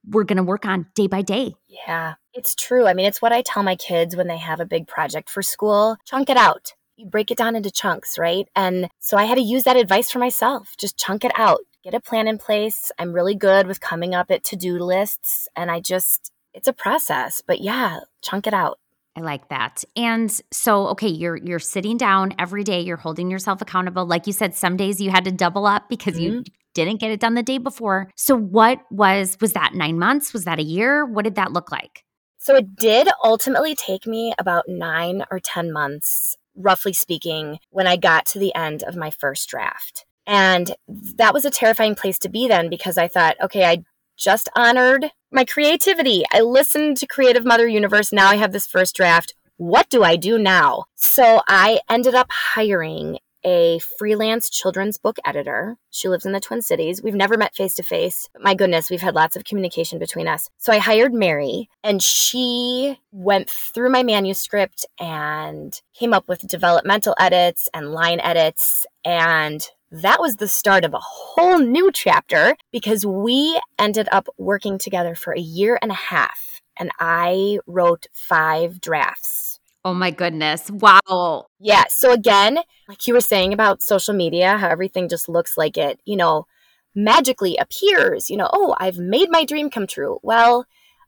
we're 0.09 0.25
going 0.25 0.37
to 0.37 0.43
work 0.43 0.67
on 0.67 0.87
day 0.95 1.07
by 1.07 1.23
day. 1.23 1.55
Yeah, 1.69 2.15
it's 2.35 2.55
true. 2.55 2.87
I 2.87 2.95
mean, 2.95 3.07
it's 3.07 3.23
what 3.23 3.33
I 3.33 3.43
tell 3.43 3.63
my 3.63 3.77
kids 3.77 4.17
when 4.17 4.29
they 4.29 4.39
have 4.39 4.61
a 4.61 4.67
big 4.67 4.87
project 4.87 5.31
for 5.31 5.43
school 5.43 5.97
chunk 6.05 6.31
it 6.31 6.37
out. 6.37 6.73
You 6.97 7.07
break 7.07 7.31
it 7.31 7.39
down 7.39 7.57
into 7.57 7.71
chunks, 7.71 8.19
right? 8.19 8.49
And 8.55 8.89
so 9.01 9.17
I 9.17 9.25
had 9.25 9.37
to 9.37 9.43
use 9.43 9.65
that 9.65 9.77
advice 9.77 10.11
for 10.11 10.19
myself. 10.19 10.75
Just 10.79 10.99
chunk 10.99 11.25
it 11.25 11.33
out, 11.37 11.61
get 11.83 11.95
a 11.95 12.01
plan 12.01 12.29
in 12.29 12.39
place. 12.39 12.93
I'm 12.99 13.13
really 13.13 13.35
good 13.35 13.67
with 13.67 13.81
coming 13.81 14.15
up 14.15 14.31
at 14.31 14.45
to 14.45 14.57
do 14.57 14.79
lists, 14.79 15.49
and 15.57 15.71
I 15.71 15.81
just, 15.81 16.33
it's 16.55 16.69
a 16.69 16.73
process. 16.73 17.43
But 17.45 17.61
yeah, 17.61 18.01
chunk 18.21 18.47
it 18.47 18.55
out. 18.55 18.79
I 19.17 19.21
like 19.21 19.49
that. 19.49 19.85
And 19.95 20.31
so 20.51 20.89
okay, 20.89 21.09
you're 21.09 21.37
you're 21.37 21.59
sitting 21.59 21.99
down 21.99 22.35
every 22.39 22.65
day, 22.65 22.81
you're 22.81 22.97
holding 22.97 23.31
yourself 23.31 23.61
accountable. 23.61 24.07
Like 24.07 24.27
you 24.27 24.33
said 24.33 24.55
some 24.55 24.77
days 24.77 25.01
you 25.01 25.11
had 25.11 25.25
to 25.25 25.33
double 25.33 25.67
up 25.67 25.89
because 25.89 26.15
mm-hmm. 26.15 26.37
you 26.37 26.45
didn't 26.75 27.01
get 27.01 27.11
it 27.11 27.21
done 27.21 27.35
the 27.35 27.43
day 27.43 27.59
before. 27.59 28.11
So 28.17 28.37
what 28.37 28.81
was 28.91 29.37
was 29.41 29.53
that 29.53 29.75
9 29.75 29.99
months? 29.99 30.33
Was 30.33 30.45
that 30.45 30.59
a 30.59 30.65
year? 30.65 31.05
What 31.05 31.25
did 31.25 31.35
that 31.37 31.53
look 31.53 31.71
like? 31.71 32.05
So 32.39 32.57
it 32.57 32.75
did 32.77 33.09
ultimately 33.23 33.75
take 33.75 34.07
me 34.07 34.35
about 34.39 34.69
9 34.69 35.25
or 35.31 35.39
10 35.39 35.73
months 35.73 36.37
roughly 36.57 36.93
speaking 36.93 37.59
when 37.71 37.87
I 37.87 37.97
got 37.97 38.27
to 38.27 38.39
the 38.39 38.55
end 38.55 38.83
of 38.83 38.97
my 38.97 39.11
first 39.11 39.49
draft. 39.49 40.05
And 40.27 40.75
that 41.17 41.35
was 41.35 41.45
a 41.45 41.51
terrifying 41.51 41.95
place 41.95 42.19
to 42.21 42.29
be 42.29 42.49
then 42.49 42.69
because 42.69 42.99
I 42.99 43.09
thought, 43.09 43.37
okay, 43.43 43.65
I 43.65 43.85
just 44.17 44.49
honored 44.55 45.11
my 45.31 45.45
creativity. 45.45 46.25
I 46.33 46.41
listened 46.41 46.97
to 46.99 47.07
Creative 47.07 47.45
Mother 47.45 47.67
Universe. 47.67 48.13
Now 48.13 48.29
I 48.29 48.37
have 48.37 48.53
this 48.53 48.67
first 48.67 48.95
draft. 48.95 49.35
What 49.57 49.89
do 49.89 50.03
I 50.03 50.17
do 50.17 50.39
now? 50.39 50.85
So 50.97 51.41
I 51.49 51.81
ended 51.89 52.15
up 52.15 52.29
hiring 52.31 53.19
a 53.45 53.81
freelance 53.99 54.49
children's 54.51 54.99
book 54.99 55.19
editor. 55.25 55.77
She 55.91 56.09
lives 56.09 56.27
in 56.27 56.33
the 56.33 56.41
Twin 56.41 56.63
Cities. 56.63 57.03
We've 57.03 57.15
never 57.15 57.37
met 57.37 57.55
face 57.55 57.75
to 57.75 57.83
face. 57.83 58.29
My 58.41 58.55
goodness, 58.55 58.91
we've 58.91 59.01
had 59.01 59.15
lots 59.15 59.37
of 59.37 59.45
communication 59.45 59.99
between 59.99 60.29
us. 60.29 60.49
So 60.59 60.73
I 60.73 60.79
hired 60.79 61.13
Mary, 61.13 61.69
and 61.83 62.03
she 62.03 62.99
went 63.11 63.51
through 63.51 63.91
my 63.91 64.03
manuscript 64.03 64.87
and 64.99 65.81
came 65.95 66.15
up 66.15 66.29
with 66.29 66.47
developmental 66.47 67.15
edits 67.19 67.69
and 67.75 67.93
line 67.93 68.21
edits. 68.21 68.87
And 69.05 69.67
that 69.91 70.21
was 70.21 70.37
the 70.37 70.49
start 70.49 70.85
of 70.85 70.95
a 70.95 71.01
whole 71.01 71.59
new 71.59 71.91
chapter 71.93 72.57
because 72.71 73.05
we 73.05 73.61
ended 73.79 74.09
up 74.11 74.29
working 74.39 74.79
together 74.79 75.15
for 75.15 75.35
a 75.35 75.41
year 75.41 75.79
and 75.83 75.91
a 75.91 75.95
half. 75.95 76.61
And 76.79 76.91
I 76.99 77.59
wrote 77.67 78.07
five 78.13 78.81
drafts 78.81 79.42
Oh 79.85 79.95
my 79.95 80.11
goodness. 80.11 80.71
Wow. 80.71 81.47
Yeah. 81.59 81.85
So 81.89 82.13
again, 82.13 82.61
like 82.89 83.07
you 83.07 83.15
were 83.15 83.21
saying 83.21 83.53
about 83.53 83.83
social 83.83 84.15
media, 84.15 84.57
how 84.57 84.69
everything 84.69 85.09
just 85.09 85.29
looks 85.29 85.57
like 85.57 85.77
it, 85.77 86.01
you 86.05 86.17
know, 86.17 86.47
magically 86.95 87.57
appears, 87.57 88.31
you 88.31 88.37
know, 88.37 88.49
oh, 88.53 88.77
I've 88.79 88.99
made 88.99 89.31
my 89.31 89.45
dream 89.45 89.71
come 89.71 89.87
true. 89.87 90.19
Well, 90.23 90.67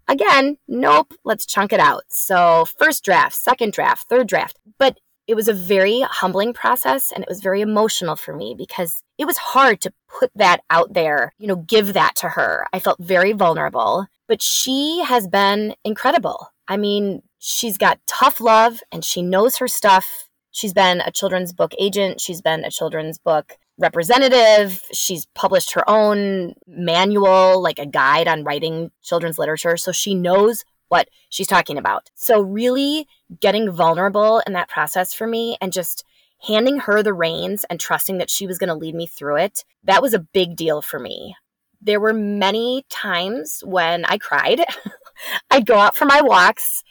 again, 0.08 0.58
nope, 0.66 1.14
let's 1.24 1.46
chunk 1.46 1.72
it 1.72 1.80
out. 1.80 2.04
So, 2.08 2.64
first 2.78 3.04
draft, 3.04 3.34
second 3.36 3.72
draft, 3.72 4.08
third 4.08 4.26
draft. 4.26 4.58
But 4.78 4.98
it 5.26 5.34
was 5.34 5.48
a 5.48 5.54
very 5.54 6.00
humbling 6.00 6.52
process 6.52 7.10
and 7.12 7.22
it 7.22 7.28
was 7.28 7.40
very 7.40 7.60
emotional 7.60 8.16
for 8.16 8.34
me 8.34 8.54
because 8.56 9.02
it 9.18 9.24
was 9.24 9.38
hard 9.38 9.80
to 9.82 9.92
put 10.08 10.30
that 10.34 10.60
out 10.68 10.92
there, 10.94 11.32
you 11.38 11.46
know, 11.46 11.56
give 11.56 11.92
that 11.94 12.16
to 12.16 12.28
her. 12.30 12.66
I 12.72 12.78
felt 12.78 12.98
very 12.98 13.32
vulnerable, 13.32 14.06
but 14.28 14.42
she 14.42 15.02
has 15.06 15.28
been 15.28 15.74
incredible. 15.84 16.48
I 16.68 16.76
mean, 16.76 17.22
she's 17.44 17.76
got 17.76 18.00
tough 18.06 18.40
love 18.40 18.80
and 18.90 19.04
she 19.04 19.20
knows 19.20 19.58
her 19.58 19.68
stuff. 19.68 20.30
She's 20.50 20.72
been 20.72 21.02
a 21.02 21.10
children's 21.10 21.52
book 21.52 21.74
agent, 21.78 22.20
she's 22.20 22.40
been 22.40 22.64
a 22.64 22.70
children's 22.70 23.18
book 23.18 23.58
representative. 23.76 24.80
She's 24.92 25.26
published 25.34 25.72
her 25.74 25.88
own 25.90 26.54
manual, 26.66 27.60
like 27.60 27.78
a 27.78 27.86
guide 27.86 28.28
on 28.28 28.44
writing 28.44 28.90
children's 29.02 29.38
literature. 29.38 29.76
So 29.76 29.92
she 29.92 30.14
knows 30.14 30.64
what 30.88 31.08
she's 31.28 31.46
talking 31.46 31.76
about. 31.76 32.10
So, 32.14 32.40
really 32.40 33.08
getting 33.40 33.70
vulnerable 33.70 34.42
in 34.46 34.52
that 34.52 34.68
process 34.68 35.12
for 35.12 35.26
me 35.26 35.56
and 35.60 35.72
just 35.72 36.04
handing 36.46 36.78
her 36.80 37.02
the 37.02 37.14
reins 37.14 37.64
and 37.68 37.80
trusting 37.80 38.18
that 38.18 38.30
she 38.30 38.46
was 38.46 38.58
going 38.58 38.68
to 38.68 38.74
lead 38.74 38.94
me 38.94 39.06
through 39.06 39.36
it, 39.36 39.64
that 39.82 40.02
was 40.02 40.14
a 40.14 40.18
big 40.18 40.56
deal 40.56 40.82
for 40.82 41.00
me. 41.00 41.34
There 41.80 42.00
were 42.00 42.12
many 42.12 42.84
times 42.88 43.62
when 43.64 44.04
I 44.04 44.18
cried. 44.18 44.64
I'd 45.50 45.66
go 45.66 45.78
out 45.78 45.96
for 45.96 46.04
my 46.04 46.20
walks, 46.22 46.82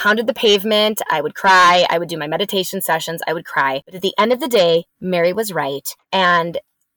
pounded 0.00 0.26
the 0.26 0.32
pavement, 0.32 1.02
I 1.10 1.20
would 1.20 1.34
cry, 1.34 1.86
I 1.90 1.98
would 1.98 2.08
do 2.08 2.16
my 2.16 2.26
meditation 2.26 2.80
sessions, 2.80 3.20
I 3.26 3.34
would 3.34 3.44
cry. 3.44 3.82
But 3.84 3.96
at 3.96 4.00
the 4.00 4.14
end 4.16 4.32
of 4.32 4.40
the 4.40 4.48
day, 4.48 4.84
Mary 4.98 5.34
was 5.34 5.52
right. 5.52 5.86
And 6.10 6.56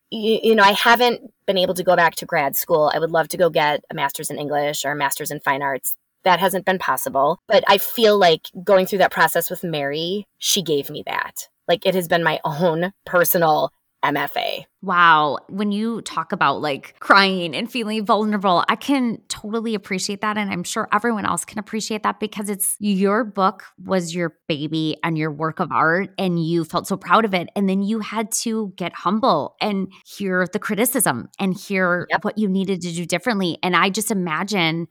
you, 0.09 0.39
you, 0.41 0.55
know, 0.55 0.63
I 0.63 0.71
haven't 0.71 1.33
been 1.45 1.57
able 1.57 1.73
to 1.73 1.83
go 1.83 1.97
back 1.97 2.15
to 2.15 2.25
grad 2.25 2.55
school. 2.55 2.89
I 2.93 2.99
would 2.99 3.11
love 3.11 3.27
to 3.29 3.37
go 3.37 3.49
get 3.49 3.83
a 3.91 3.93
master's 3.93 4.29
in 4.29 4.37
English 4.37 4.85
or 4.85 4.91
a 4.91 4.95
master's 4.95 5.31
in 5.31 5.41
fine 5.41 5.61
arts 5.61 5.95
that 6.23 6.39
hasn't 6.39 6.65
been 6.65 6.79
possible. 6.79 7.41
But 7.45 7.65
I 7.67 7.77
feel 7.77 8.17
like 8.17 8.47
going 8.63 8.85
through 8.85 8.99
that 8.99 9.11
process 9.11 9.49
with 9.49 9.65
Mary, 9.65 10.25
she 10.37 10.61
gave 10.61 10.89
me 10.89 11.03
that. 11.05 11.49
Like 11.67 11.85
it 11.85 11.95
has 11.95 12.07
been 12.07 12.23
my 12.23 12.39
own 12.45 12.93
personal 13.05 13.73
MFA. 14.03 14.65
Wow. 14.81 15.37
When 15.47 15.71
you 15.71 16.01
talk 16.01 16.33
about 16.33 16.61
like 16.61 16.99
crying 16.99 17.55
and 17.55 17.71
feeling 17.71 18.05
vulnerable, 18.05 18.65
I 18.67 18.75
can 18.75 19.21
totally 19.29 19.75
appreciate 19.75 20.21
that. 20.21 20.37
And 20.37 20.51
I'm 20.51 20.63
sure 20.63 20.89
everyone 20.91 21.25
else 21.25 21.45
can 21.45 21.57
appreciate 21.57 22.03
that 22.03 22.19
because 22.19 22.49
it's 22.49 22.75
your 22.79 23.23
book 23.23 23.63
was 23.77 24.13
your 24.13 24.37
baby 24.47 24.97
and 25.03 25.17
your 25.17 25.31
work 25.31 25.59
of 25.59 25.71
art, 25.71 26.09
and 26.17 26.43
you 26.45 26.65
felt 26.65 26.87
so 26.87 26.97
proud 26.97 27.23
of 27.23 27.33
it. 27.33 27.47
And 27.55 27.69
then 27.69 27.81
you 27.81 27.99
had 27.99 28.31
to 28.43 28.73
get 28.75 28.93
humble 28.93 29.55
and 29.61 29.91
hear 30.05 30.47
the 30.51 30.59
criticism 30.59 31.29
and 31.39 31.57
hear 31.57 32.07
yep. 32.09 32.25
what 32.25 32.37
you 32.37 32.49
needed 32.49 32.81
to 32.81 32.91
do 32.91 33.05
differently. 33.05 33.57
And 33.63 33.75
I 33.75 33.89
just 33.89 34.11
imagine 34.11 34.87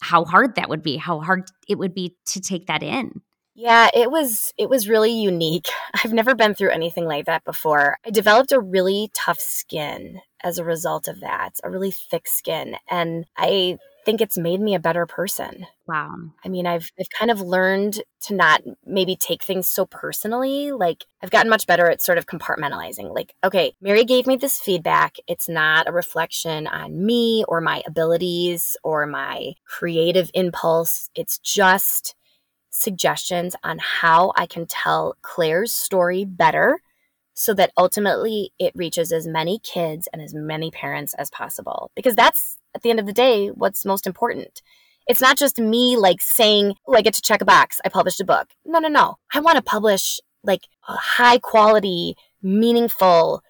how 0.00 0.24
hard 0.24 0.54
that 0.56 0.68
would 0.68 0.82
be, 0.82 0.96
how 0.96 1.20
hard 1.20 1.44
it 1.68 1.78
would 1.78 1.94
be 1.94 2.16
to 2.26 2.40
take 2.40 2.66
that 2.66 2.82
in. 2.82 3.20
Yeah, 3.54 3.90
it 3.94 4.10
was 4.10 4.52
it 4.56 4.68
was 4.70 4.88
really 4.88 5.12
unique. 5.12 5.68
I've 6.04 6.12
never 6.12 6.34
been 6.34 6.54
through 6.54 6.70
anything 6.70 7.04
like 7.06 7.26
that 7.26 7.44
before. 7.44 7.98
I 8.06 8.10
developed 8.10 8.52
a 8.52 8.60
really 8.60 9.10
tough 9.14 9.40
skin 9.40 10.20
as 10.42 10.58
a 10.58 10.64
result 10.64 11.06
of 11.08 11.20
that, 11.20 11.52
a 11.62 11.70
really 11.70 11.90
thick 11.92 12.26
skin, 12.26 12.76
and 12.90 13.26
I 13.36 13.78
think 14.04 14.20
it's 14.20 14.36
made 14.38 14.60
me 14.60 14.74
a 14.74 14.80
better 14.80 15.06
person. 15.06 15.64
Wow. 15.86 16.14
I 16.44 16.48
mean, 16.48 16.66
I've 16.66 16.90
I've 16.98 17.10
kind 17.16 17.30
of 17.30 17.40
learned 17.42 18.02
to 18.22 18.34
not 18.34 18.62
maybe 18.86 19.16
take 19.16 19.44
things 19.44 19.68
so 19.68 19.84
personally. 19.86 20.72
Like 20.72 21.04
I've 21.22 21.30
gotten 21.30 21.50
much 21.50 21.66
better 21.66 21.88
at 21.90 22.00
sort 22.02 22.18
of 22.18 22.26
compartmentalizing. 22.26 23.14
Like, 23.14 23.34
okay, 23.44 23.74
Mary 23.82 24.04
gave 24.04 24.26
me 24.26 24.36
this 24.36 24.58
feedback. 24.58 25.16
It's 25.28 25.48
not 25.48 25.88
a 25.88 25.92
reflection 25.92 26.66
on 26.66 27.04
me 27.04 27.44
or 27.48 27.60
my 27.60 27.82
abilities 27.86 28.76
or 28.82 29.06
my 29.06 29.52
creative 29.66 30.30
impulse. 30.34 31.10
It's 31.14 31.38
just 31.38 32.14
suggestions 32.72 33.54
on 33.62 33.78
how 33.78 34.32
I 34.36 34.46
can 34.46 34.66
tell 34.66 35.16
Claire's 35.22 35.72
story 35.72 36.24
better 36.24 36.80
so 37.34 37.54
that 37.54 37.72
ultimately 37.78 38.52
it 38.58 38.72
reaches 38.74 39.12
as 39.12 39.26
many 39.26 39.58
kids 39.58 40.08
and 40.12 40.20
as 40.20 40.34
many 40.34 40.70
parents 40.70 41.14
as 41.14 41.30
possible. 41.30 41.90
Because 41.94 42.14
that's, 42.14 42.58
at 42.74 42.82
the 42.82 42.90
end 42.90 42.98
of 42.98 43.06
the 43.06 43.12
day, 43.12 43.48
what's 43.48 43.84
most 43.84 44.06
important. 44.06 44.62
It's 45.06 45.20
not 45.20 45.36
just 45.36 45.58
me 45.58 45.96
like 45.96 46.20
saying, 46.20 46.74
oh, 46.86 46.94
I 46.94 47.02
get 47.02 47.14
to 47.14 47.22
check 47.22 47.40
a 47.40 47.46
box. 47.46 47.80
I 47.84 47.88
published 47.88 48.20
a 48.20 48.24
book. 48.24 48.48
No, 48.64 48.78
no, 48.78 48.88
no. 48.88 49.16
I 49.32 49.40
want 49.40 49.56
to 49.56 49.62
publish 49.62 50.20
like 50.44 50.66
high 50.80 51.38
quality, 51.38 52.16
meaningful, 52.42 53.42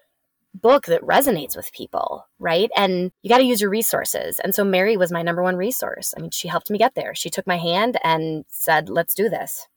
book 0.53 0.85
that 0.85 1.01
resonates 1.01 1.55
with 1.55 1.71
people, 1.71 2.27
right? 2.39 2.69
And 2.75 3.11
you 3.21 3.29
got 3.29 3.39
to 3.39 3.43
use 3.43 3.61
your 3.61 3.69
resources. 3.69 4.39
And 4.39 4.53
so 4.53 4.63
Mary 4.63 4.97
was 4.97 5.11
my 5.11 5.21
number 5.21 5.43
one 5.43 5.55
resource. 5.55 6.13
I 6.17 6.21
mean, 6.21 6.31
she 6.31 6.47
helped 6.47 6.69
me 6.69 6.77
get 6.77 6.95
there. 6.95 7.15
She 7.15 7.29
took 7.29 7.47
my 7.47 7.57
hand 7.57 7.97
and 8.03 8.45
said, 8.49 8.89
let's 8.89 9.15
do 9.15 9.29
this. 9.29 9.67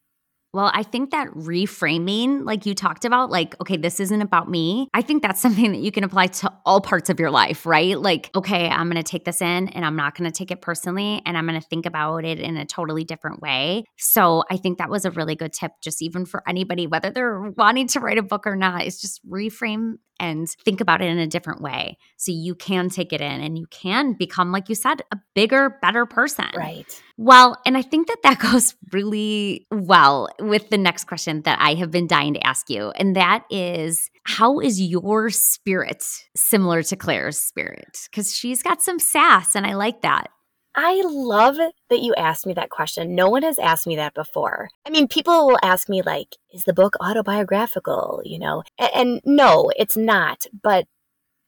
Well, 0.56 0.70
I 0.72 0.84
think 0.84 1.10
that 1.10 1.28
reframing, 1.28 2.46
like 2.46 2.64
you 2.64 2.74
talked 2.74 3.04
about, 3.04 3.30
like, 3.30 3.60
okay, 3.60 3.76
this 3.76 4.00
isn't 4.00 4.22
about 4.22 4.48
me. 4.48 4.88
I 4.94 5.02
think 5.02 5.22
that's 5.22 5.38
something 5.42 5.72
that 5.72 5.80
you 5.80 5.92
can 5.92 6.02
apply 6.02 6.28
to 6.28 6.50
all 6.64 6.80
parts 6.80 7.10
of 7.10 7.20
your 7.20 7.30
life, 7.30 7.66
right? 7.66 8.00
Like, 8.00 8.30
okay, 8.34 8.70
I'm 8.70 8.88
going 8.88 9.02
to 9.02 9.02
take 9.02 9.26
this 9.26 9.42
in 9.42 9.68
and 9.68 9.84
I'm 9.84 9.96
not 9.96 10.16
going 10.16 10.30
to 10.30 10.34
take 10.34 10.50
it 10.50 10.62
personally 10.62 11.20
and 11.26 11.36
I'm 11.36 11.46
going 11.46 11.60
to 11.60 11.66
think 11.66 11.84
about 11.84 12.24
it 12.24 12.40
in 12.40 12.56
a 12.56 12.64
totally 12.64 13.04
different 13.04 13.42
way. 13.42 13.84
So 13.98 14.44
I 14.50 14.56
think 14.56 14.78
that 14.78 14.88
was 14.88 15.04
a 15.04 15.10
really 15.10 15.36
good 15.36 15.52
tip, 15.52 15.72
just 15.82 16.00
even 16.00 16.24
for 16.24 16.42
anybody, 16.48 16.86
whether 16.86 17.10
they're 17.10 17.52
wanting 17.58 17.88
to 17.88 18.00
write 18.00 18.16
a 18.16 18.22
book 18.22 18.46
or 18.46 18.56
not, 18.56 18.86
is 18.86 18.98
just 18.98 19.20
reframe 19.28 19.96
and 20.20 20.48
think 20.64 20.80
about 20.80 21.00
it 21.02 21.06
in 21.06 21.18
a 21.18 21.26
different 21.26 21.60
way 21.60 21.96
so 22.16 22.32
you 22.32 22.54
can 22.54 22.88
take 22.88 23.12
it 23.12 23.20
in 23.20 23.40
and 23.40 23.58
you 23.58 23.66
can 23.66 24.14
become 24.14 24.52
like 24.52 24.68
you 24.68 24.74
said 24.74 25.02
a 25.12 25.18
bigger 25.34 25.78
better 25.82 26.06
person. 26.06 26.46
Right. 26.56 27.02
Well 27.16 27.56
and 27.64 27.76
i 27.76 27.82
think 27.82 28.08
that 28.08 28.22
that 28.22 28.38
goes 28.52 28.74
really 28.92 29.66
well 29.70 30.28
with 30.38 30.68
the 30.70 30.78
next 30.78 31.04
question 31.04 31.42
that 31.42 31.58
i 31.60 31.74
have 31.74 31.90
been 31.90 32.06
dying 32.06 32.34
to 32.34 32.46
ask 32.46 32.68
you 32.68 32.90
and 32.90 33.16
that 33.16 33.44
is 33.50 34.10
how 34.24 34.58
is 34.60 34.80
your 34.80 35.30
spirit 35.30 36.04
similar 36.34 36.82
to 36.82 36.96
claire's 36.96 37.38
spirit? 37.38 38.08
Because 38.10 38.34
she's 38.34 38.62
got 38.62 38.82
some 38.82 38.98
sass 38.98 39.54
and 39.54 39.66
i 39.66 39.74
like 39.74 40.02
that 40.02 40.30
I 40.76 41.02
love 41.06 41.56
that 41.56 42.00
you 42.00 42.14
asked 42.16 42.46
me 42.46 42.52
that 42.54 42.68
question. 42.68 43.14
No 43.14 43.30
one 43.30 43.42
has 43.42 43.58
asked 43.58 43.86
me 43.86 43.96
that 43.96 44.12
before. 44.12 44.68
I 44.86 44.90
mean, 44.90 45.08
people 45.08 45.46
will 45.46 45.58
ask 45.62 45.88
me, 45.88 46.02
like, 46.02 46.36
is 46.52 46.64
the 46.64 46.74
book 46.74 46.96
autobiographical? 47.00 48.20
You 48.24 48.38
know, 48.38 48.62
and, 48.78 48.90
and 48.94 49.20
no, 49.24 49.70
it's 49.76 49.96
not. 49.96 50.46
But 50.62 50.86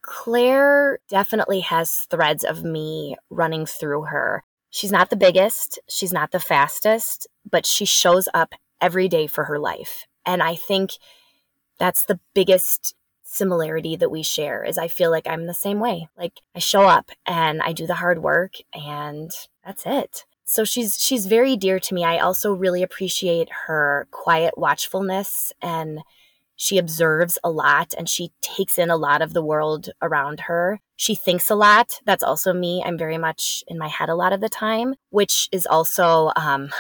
Claire 0.01 1.01
definitely 1.11 1.61
has 1.61 2.07
threads 2.11 2.43
of 2.43 2.65
me 2.65 3.17
running 3.29 3.67
through 3.67 4.05
her. 4.05 4.45
She's 4.71 4.93
not 4.93 5.11
the 5.11 5.17
biggest, 5.17 5.79
she's 5.89 6.13
not 6.13 6.31
the 6.31 6.41
fastest, 6.41 7.27
but 7.51 7.67
she 7.67 7.85
shows 7.85 8.29
up 8.33 8.55
every 8.81 9.09
day 9.09 9.27
for 9.27 9.45
her 9.45 9.59
life. 9.59 10.07
And 10.25 10.43
I 10.43 10.55
think 10.55 10.93
that's 11.79 12.05
the 12.05 12.21
biggest 12.35 12.95
similarity 13.31 13.95
that 13.95 14.11
we 14.11 14.23
share 14.23 14.65
is 14.65 14.79
I 14.79 14.89
feel 14.89 15.11
like 15.11 15.27
I'm 15.27 15.47
the 15.47 15.55
same 15.55 15.81
way. 15.81 16.09
Like 16.17 16.41
I 16.55 16.59
show 16.59 16.83
up 16.83 17.11
and 17.27 17.61
I 17.63 17.73
do 17.73 17.87
the 17.87 17.97
hard 17.97 18.21
work 18.23 18.55
and 18.73 19.31
that's 19.65 19.85
it. 19.85 20.25
So 20.45 20.65
she's 20.65 20.99
she's 20.99 21.27
very 21.27 21.57
dear 21.57 21.79
to 21.79 21.95
me. 21.95 22.05
I 22.05 22.19
also 22.19 22.53
really 22.55 22.83
appreciate 22.83 23.51
her 23.67 24.09
quiet 24.11 24.55
watchfulness 24.57 25.53
and 25.61 26.01
she 26.57 26.79
observes 26.79 27.39
a 27.45 27.51
lot 27.51 27.93
and 27.99 28.09
she 28.09 28.33
takes 28.41 28.79
in 28.79 28.89
a 28.89 28.97
lot 28.97 29.21
of 29.21 29.35
the 29.35 29.45
world 29.45 29.91
around 30.01 30.41
her. 30.41 30.81
She 30.97 31.15
thinks 31.15 31.51
a 31.51 31.55
lot. 31.55 32.01
That's 32.07 32.25
also 32.25 32.55
me. 32.55 32.83
I'm 32.85 32.99
very 32.99 33.19
much 33.19 33.63
in 33.69 33.79
my 33.79 33.89
head 33.89 34.09
a 34.09 34.17
lot 34.17 34.33
of 34.33 34.41
the 34.41 34.49
time, 34.49 34.95
which 35.11 35.51
is 35.53 35.67
also 35.67 36.33
um, 36.35 36.71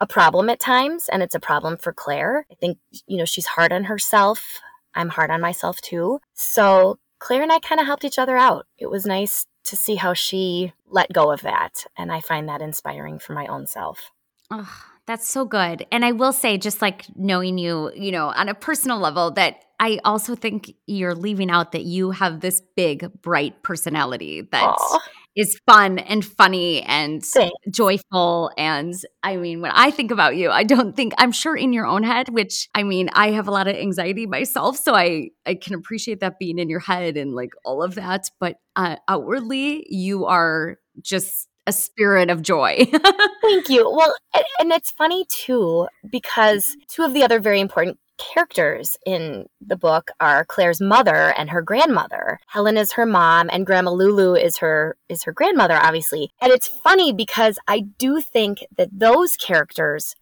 a 0.00 0.06
problem 0.06 0.48
at 0.48 0.58
times. 0.58 1.08
And 1.12 1.22
it's 1.22 1.34
a 1.34 1.40
problem 1.40 1.76
for 1.76 1.92
Claire. 1.92 2.46
I 2.50 2.54
think, 2.54 2.78
you 3.06 3.18
know, 3.18 3.26
she's 3.26 3.46
hard 3.46 3.72
on 3.72 3.84
herself. 3.84 4.58
I'm 4.98 5.08
hard 5.08 5.30
on 5.30 5.40
myself 5.40 5.80
too. 5.80 6.20
So 6.34 6.98
Claire 7.20 7.42
and 7.42 7.52
I 7.52 7.60
kind 7.60 7.80
of 7.80 7.86
helped 7.86 8.04
each 8.04 8.18
other 8.18 8.36
out. 8.36 8.66
It 8.78 8.90
was 8.90 9.06
nice 9.06 9.46
to 9.64 9.76
see 9.76 9.96
how 9.96 10.12
she 10.12 10.72
let 10.86 11.12
go 11.12 11.30
of 11.30 11.42
that. 11.42 11.84
And 11.96 12.12
I 12.12 12.20
find 12.20 12.48
that 12.48 12.60
inspiring 12.60 13.18
for 13.18 13.32
my 13.32 13.46
own 13.46 13.66
self. 13.66 14.10
Oh, 14.50 14.70
that's 15.06 15.28
so 15.28 15.44
good. 15.44 15.86
And 15.92 16.04
I 16.04 16.12
will 16.12 16.32
say, 16.32 16.58
just 16.58 16.82
like 16.82 17.04
knowing 17.16 17.58
you, 17.58 17.92
you 17.94 18.12
know, 18.12 18.28
on 18.28 18.48
a 18.48 18.54
personal 18.54 18.98
level, 18.98 19.30
that 19.32 19.64
I 19.80 20.00
also 20.04 20.34
think 20.34 20.74
you're 20.86 21.14
leaving 21.14 21.50
out 21.50 21.72
that 21.72 21.84
you 21.84 22.10
have 22.10 22.40
this 22.40 22.62
big, 22.76 23.10
bright 23.22 23.62
personality 23.62 24.42
that 24.52 24.76
Aww 24.76 24.98
is 25.38 25.60
fun 25.66 26.00
and 26.00 26.24
funny 26.24 26.82
and 26.82 27.24
Thanks. 27.24 27.54
joyful. 27.70 28.50
And 28.58 28.92
I 29.22 29.36
mean, 29.36 29.60
when 29.60 29.70
I 29.72 29.92
think 29.92 30.10
about 30.10 30.36
you, 30.36 30.50
I 30.50 30.64
don't 30.64 30.96
think 30.96 31.14
I'm 31.16 31.30
sure 31.30 31.56
in 31.56 31.72
your 31.72 31.86
own 31.86 32.02
head, 32.02 32.28
which 32.28 32.68
I 32.74 32.82
mean, 32.82 33.08
I 33.12 33.30
have 33.30 33.46
a 33.46 33.52
lot 33.52 33.68
of 33.68 33.76
anxiety 33.76 34.26
myself. 34.26 34.76
So 34.76 34.96
I, 34.96 35.30
I 35.46 35.54
can 35.54 35.74
appreciate 35.74 36.18
that 36.20 36.40
being 36.40 36.58
in 36.58 36.68
your 36.68 36.80
head 36.80 37.16
and 37.16 37.34
like 37.34 37.50
all 37.64 37.84
of 37.84 37.94
that. 37.94 38.28
But 38.40 38.56
uh, 38.74 38.96
outwardly, 39.06 39.86
you 39.88 40.26
are 40.26 40.78
just 41.00 41.48
a 41.68 41.72
spirit 41.72 42.30
of 42.30 42.42
joy. 42.42 42.84
Thank 43.42 43.68
you. 43.68 43.88
Well, 43.88 44.16
and 44.58 44.72
it's 44.72 44.90
funny 44.90 45.24
too, 45.30 45.86
because 46.10 46.76
two 46.88 47.04
of 47.04 47.14
the 47.14 47.22
other 47.22 47.38
very 47.38 47.60
important 47.60 47.98
characters 48.18 48.96
in 49.06 49.46
the 49.60 49.76
book 49.76 50.10
are 50.20 50.44
Claire's 50.44 50.80
mother 50.80 51.32
and 51.36 51.50
her 51.50 51.62
grandmother. 51.62 52.40
Helen 52.48 52.76
is 52.76 52.92
her 52.92 53.06
mom 53.06 53.48
and 53.52 53.66
Grandma 53.66 53.90
Lulu 53.90 54.34
is 54.34 54.58
her 54.58 54.96
is 55.08 55.22
her 55.24 55.32
grandmother 55.32 55.78
obviously. 55.80 56.30
And 56.40 56.52
it's 56.52 56.68
funny 56.68 57.12
because 57.12 57.58
I 57.66 57.80
do 57.80 58.20
think 58.20 58.64
that 58.76 58.90
those 58.92 59.36
characters 59.36 60.14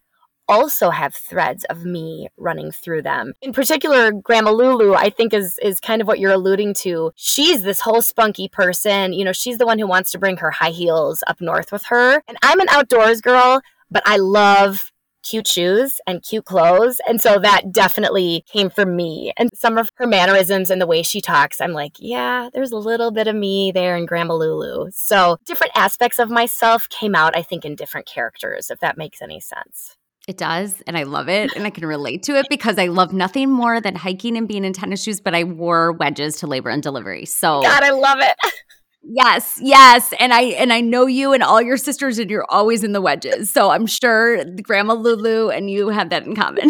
also 0.47 0.89
have 0.89 1.13
threads 1.13 1.65
of 1.65 1.83
me 1.83 2.29
running 2.37 2.71
through 2.71 3.01
them. 3.01 3.33
In 3.41 3.53
particular, 3.53 4.11
Grandma 4.11 4.51
Lulu, 4.51 4.93
I 4.93 5.09
think 5.09 5.33
is 5.33 5.59
is 5.61 5.79
kind 5.79 6.01
of 6.01 6.07
what 6.07 6.19
you're 6.19 6.31
alluding 6.31 6.73
to. 6.75 7.11
She's 7.15 7.63
this 7.63 7.81
whole 7.81 8.01
spunky 8.01 8.47
person. 8.47 9.13
You 9.13 9.25
know, 9.25 9.33
she's 9.33 9.57
the 9.57 9.65
one 9.65 9.79
who 9.79 9.87
wants 9.87 10.11
to 10.11 10.19
bring 10.19 10.37
her 10.37 10.51
high 10.51 10.69
heels 10.69 11.23
up 11.27 11.41
north 11.41 11.71
with 11.71 11.85
her. 11.85 12.23
And 12.27 12.37
I'm 12.41 12.59
an 12.59 12.69
outdoors 12.69 13.21
girl, 13.21 13.61
but 13.91 14.03
I 14.05 14.17
love 14.17 14.91
cute 15.23 15.47
shoes 15.47 15.99
and 16.07 16.23
cute 16.23 16.45
clothes. 16.45 16.99
And 17.07 17.21
so 17.21 17.39
that 17.39 17.71
definitely 17.71 18.45
came 18.51 18.69
from 18.69 18.95
me. 18.95 19.33
And 19.37 19.49
some 19.53 19.77
of 19.77 19.89
her 19.95 20.07
mannerisms 20.07 20.69
and 20.69 20.81
the 20.81 20.87
way 20.87 21.03
she 21.03 21.21
talks, 21.21 21.61
I'm 21.61 21.73
like, 21.73 21.93
yeah, 21.99 22.49
there's 22.53 22.71
a 22.71 22.77
little 22.77 23.11
bit 23.11 23.27
of 23.27 23.35
me 23.35 23.71
there 23.71 23.95
in 23.95 24.05
Grandma 24.05 24.35
Lulu. 24.35 24.89
So 24.91 25.37
different 25.45 25.73
aspects 25.75 26.19
of 26.19 26.29
myself 26.29 26.89
came 26.89 27.15
out, 27.15 27.35
I 27.35 27.43
think, 27.43 27.65
in 27.65 27.75
different 27.75 28.07
characters, 28.07 28.69
if 28.69 28.79
that 28.79 28.97
makes 28.97 29.21
any 29.21 29.39
sense. 29.39 29.95
It 30.27 30.37
does. 30.37 30.81
And 30.85 30.97
I 30.97 31.03
love 31.03 31.29
it. 31.29 31.55
And 31.55 31.65
I 31.65 31.69
can 31.69 31.85
relate 31.85 32.23
to 32.23 32.37
it 32.37 32.47
because 32.49 32.77
I 32.77 32.87
love 32.87 33.13
nothing 33.13 33.49
more 33.49 33.79
than 33.79 33.95
hiking 33.95 34.35
and 34.37 34.45
being 34.45 34.65
in 34.65 34.73
tennis 34.73 35.03
shoes, 35.03 35.21
but 35.21 35.33
I 35.33 35.45
wore 35.45 35.93
wedges 35.93 36.35
to 36.37 36.47
labor 36.47 36.69
and 36.69 36.83
delivery. 36.83 37.25
So, 37.25 37.61
God, 37.61 37.83
I 37.83 37.91
love 37.91 38.19
it. 38.19 38.35
Yes, 39.09 39.57
yes. 39.61 40.13
And 40.19 40.33
I 40.33 40.41
and 40.41 40.73
I 40.73 40.81
know 40.81 41.05
you 41.05 41.31
and 41.31 41.41
all 41.41 41.61
your 41.61 41.77
sisters 41.77 42.19
and 42.19 42.29
you're 42.29 42.45
always 42.49 42.83
in 42.83 42.91
the 42.91 42.99
wedges. 42.99 43.49
So 43.49 43.69
I'm 43.69 43.85
sure 43.85 44.43
Grandma 44.61 44.93
Lulu 44.95 45.49
and 45.49 45.69
you 45.71 45.87
have 45.89 46.09
that 46.09 46.25
in 46.25 46.35
common. 46.35 46.69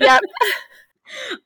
yep. 0.00 0.22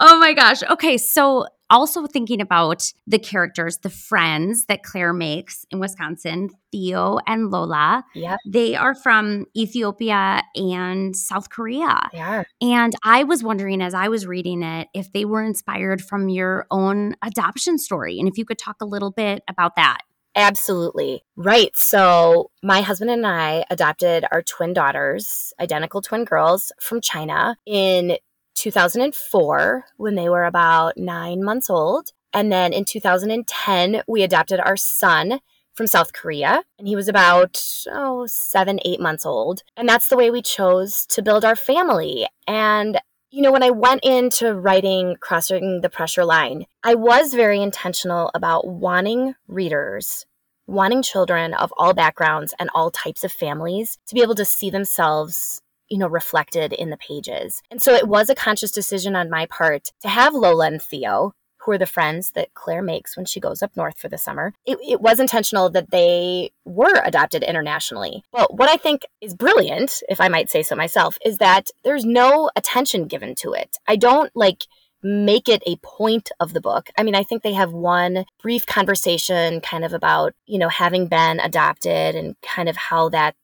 oh 0.00 0.18
my 0.18 0.32
gosh. 0.32 0.62
Okay. 0.64 0.98
So, 0.98 1.46
also 1.70 2.04
thinking 2.06 2.40
about 2.40 2.92
the 3.06 3.18
characters, 3.18 3.78
the 3.78 3.90
friends 3.90 4.66
that 4.66 4.82
Claire 4.82 5.12
makes 5.12 5.64
in 5.70 5.78
Wisconsin, 5.78 6.50
Theo 6.72 7.18
and 7.26 7.50
Lola. 7.50 8.04
Yeah. 8.14 8.36
They 8.44 8.74
are 8.74 8.94
from 8.94 9.46
Ethiopia 9.56 10.42
and 10.56 11.16
South 11.16 11.48
Korea. 11.48 12.08
They 12.12 12.18
are. 12.18 12.44
And 12.60 12.92
I 13.04 13.22
was 13.22 13.44
wondering 13.44 13.80
as 13.80 13.94
I 13.94 14.08
was 14.08 14.26
reading 14.26 14.62
it 14.64 14.88
if 14.94 15.12
they 15.12 15.24
were 15.24 15.44
inspired 15.44 16.02
from 16.02 16.28
your 16.28 16.66
own 16.70 17.14
adoption 17.22 17.78
story 17.78 18.18
and 18.18 18.28
if 18.28 18.36
you 18.36 18.44
could 18.44 18.58
talk 18.58 18.76
a 18.80 18.86
little 18.86 19.12
bit 19.12 19.42
about 19.48 19.76
that. 19.76 20.00
Absolutely. 20.36 21.22
Right. 21.36 21.76
So, 21.76 22.50
my 22.62 22.82
husband 22.82 23.10
and 23.10 23.26
I 23.26 23.64
adopted 23.70 24.24
our 24.30 24.42
twin 24.42 24.72
daughters, 24.72 25.52
identical 25.60 26.02
twin 26.02 26.24
girls 26.24 26.72
from 26.80 27.00
China 27.00 27.56
in 27.66 28.16
2004 28.60 29.86
when 29.96 30.14
they 30.14 30.28
were 30.28 30.44
about 30.44 30.98
nine 30.98 31.42
months 31.42 31.70
old. 31.70 32.10
And 32.32 32.52
then 32.52 32.72
in 32.72 32.84
2010, 32.84 34.02
we 34.06 34.22
adopted 34.22 34.60
our 34.60 34.76
son 34.76 35.40
from 35.72 35.86
South 35.86 36.12
Korea, 36.12 36.62
and 36.78 36.86
he 36.86 36.94
was 36.94 37.08
about, 37.08 37.62
oh, 37.90 38.26
seven, 38.26 38.78
eight 38.84 39.00
months 39.00 39.24
old. 39.24 39.62
And 39.76 39.88
that's 39.88 40.08
the 40.08 40.16
way 40.16 40.30
we 40.30 40.42
chose 40.42 41.06
to 41.06 41.22
build 41.22 41.44
our 41.44 41.56
family. 41.56 42.26
And 42.46 43.00
you 43.30 43.42
know, 43.42 43.52
when 43.52 43.62
I 43.62 43.70
went 43.70 44.04
into 44.04 44.54
writing 44.54 45.16
Crossing 45.20 45.82
the 45.82 45.88
Pressure 45.88 46.24
Line, 46.24 46.66
I 46.82 46.96
was 46.96 47.32
very 47.32 47.62
intentional 47.62 48.30
about 48.34 48.66
wanting 48.66 49.36
readers, 49.46 50.26
wanting 50.66 51.02
children 51.02 51.54
of 51.54 51.72
all 51.78 51.94
backgrounds 51.94 52.54
and 52.58 52.70
all 52.74 52.90
types 52.90 53.22
of 53.22 53.32
families 53.32 53.98
to 54.08 54.16
be 54.16 54.22
able 54.22 54.34
to 54.34 54.44
see 54.44 54.68
themselves 54.68 55.62
you 55.90 55.98
know, 55.98 56.08
reflected 56.08 56.72
in 56.72 56.90
the 56.90 56.96
pages. 56.96 57.62
And 57.70 57.82
so 57.82 57.94
it 57.94 58.08
was 58.08 58.30
a 58.30 58.34
conscious 58.34 58.70
decision 58.70 59.16
on 59.16 59.28
my 59.28 59.46
part 59.46 59.92
to 60.00 60.08
have 60.08 60.34
Lola 60.34 60.66
and 60.66 60.80
Theo, 60.80 61.32
who 61.58 61.72
are 61.72 61.78
the 61.78 61.86
friends 61.86 62.32
that 62.32 62.54
Claire 62.54 62.82
makes 62.82 63.16
when 63.16 63.26
she 63.26 63.40
goes 63.40 63.62
up 63.62 63.76
north 63.76 63.98
for 63.98 64.08
the 64.08 64.16
summer. 64.16 64.54
It, 64.64 64.78
it, 64.86 65.00
was 65.00 65.20
intentional 65.20 65.68
that 65.70 65.90
they 65.90 66.52
were 66.64 67.02
adopted 67.04 67.42
internationally. 67.42 68.22
But 68.32 68.54
what 68.54 68.70
I 68.70 68.76
think 68.76 69.02
is 69.20 69.34
brilliant, 69.34 70.02
if 70.08 70.20
I 70.20 70.28
might 70.28 70.50
say 70.50 70.62
so 70.62 70.74
myself, 70.74 71.18
is 71.24 71.38
that 71.38 71.68
there's 71.84 72.04
no 72.04 72.50
attention 72.56 73.06
given 73.06 73.34
to 73.36 73.52
it. 73.52 73.76
I 73.86 73.96
don't 73.96 74.30
like 74.34 74.64
make 75.02 75.48
it 75.48 75.62
a 75.66 75.76
point 75.76 76.30
of 76.40 76.52
the 76.52 76.60
book. 76.60 76.90
I 76.96 77.02
mean, 77.02 77.14
I 77.14 77.22
think 77.22 77.42
they 77.42 77.54
have 77.54 77.72
one 77.72 78.24
brief 78.42 78.66
conversation 78.66 79.60
kind 79.60 79.84
of 79.84 79.92
about, 79.92 80.34
you 80.46 80.58
know, 80.58 80.68
having 80.68 81.06
been 81.08 81.40
adopted 81.40 82.14
and 82.14 82.36
kind 82.42 82.68
of 82.68 82.76
how 82.76 83.08
that 83.10 83.34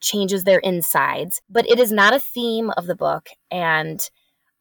changes 0.00 0.44
their 0.44 0.58
insides, 0.58 1.40
but 1.48 1.68
it 1.68 1.78
is 1.78 1.92
not 1.92 2.14
a 2.14 2.20
theme 2.20 2.70
of 2.76 2.86
the 2.86 2.94
book. 2.94 3.28
And 3.50 4.00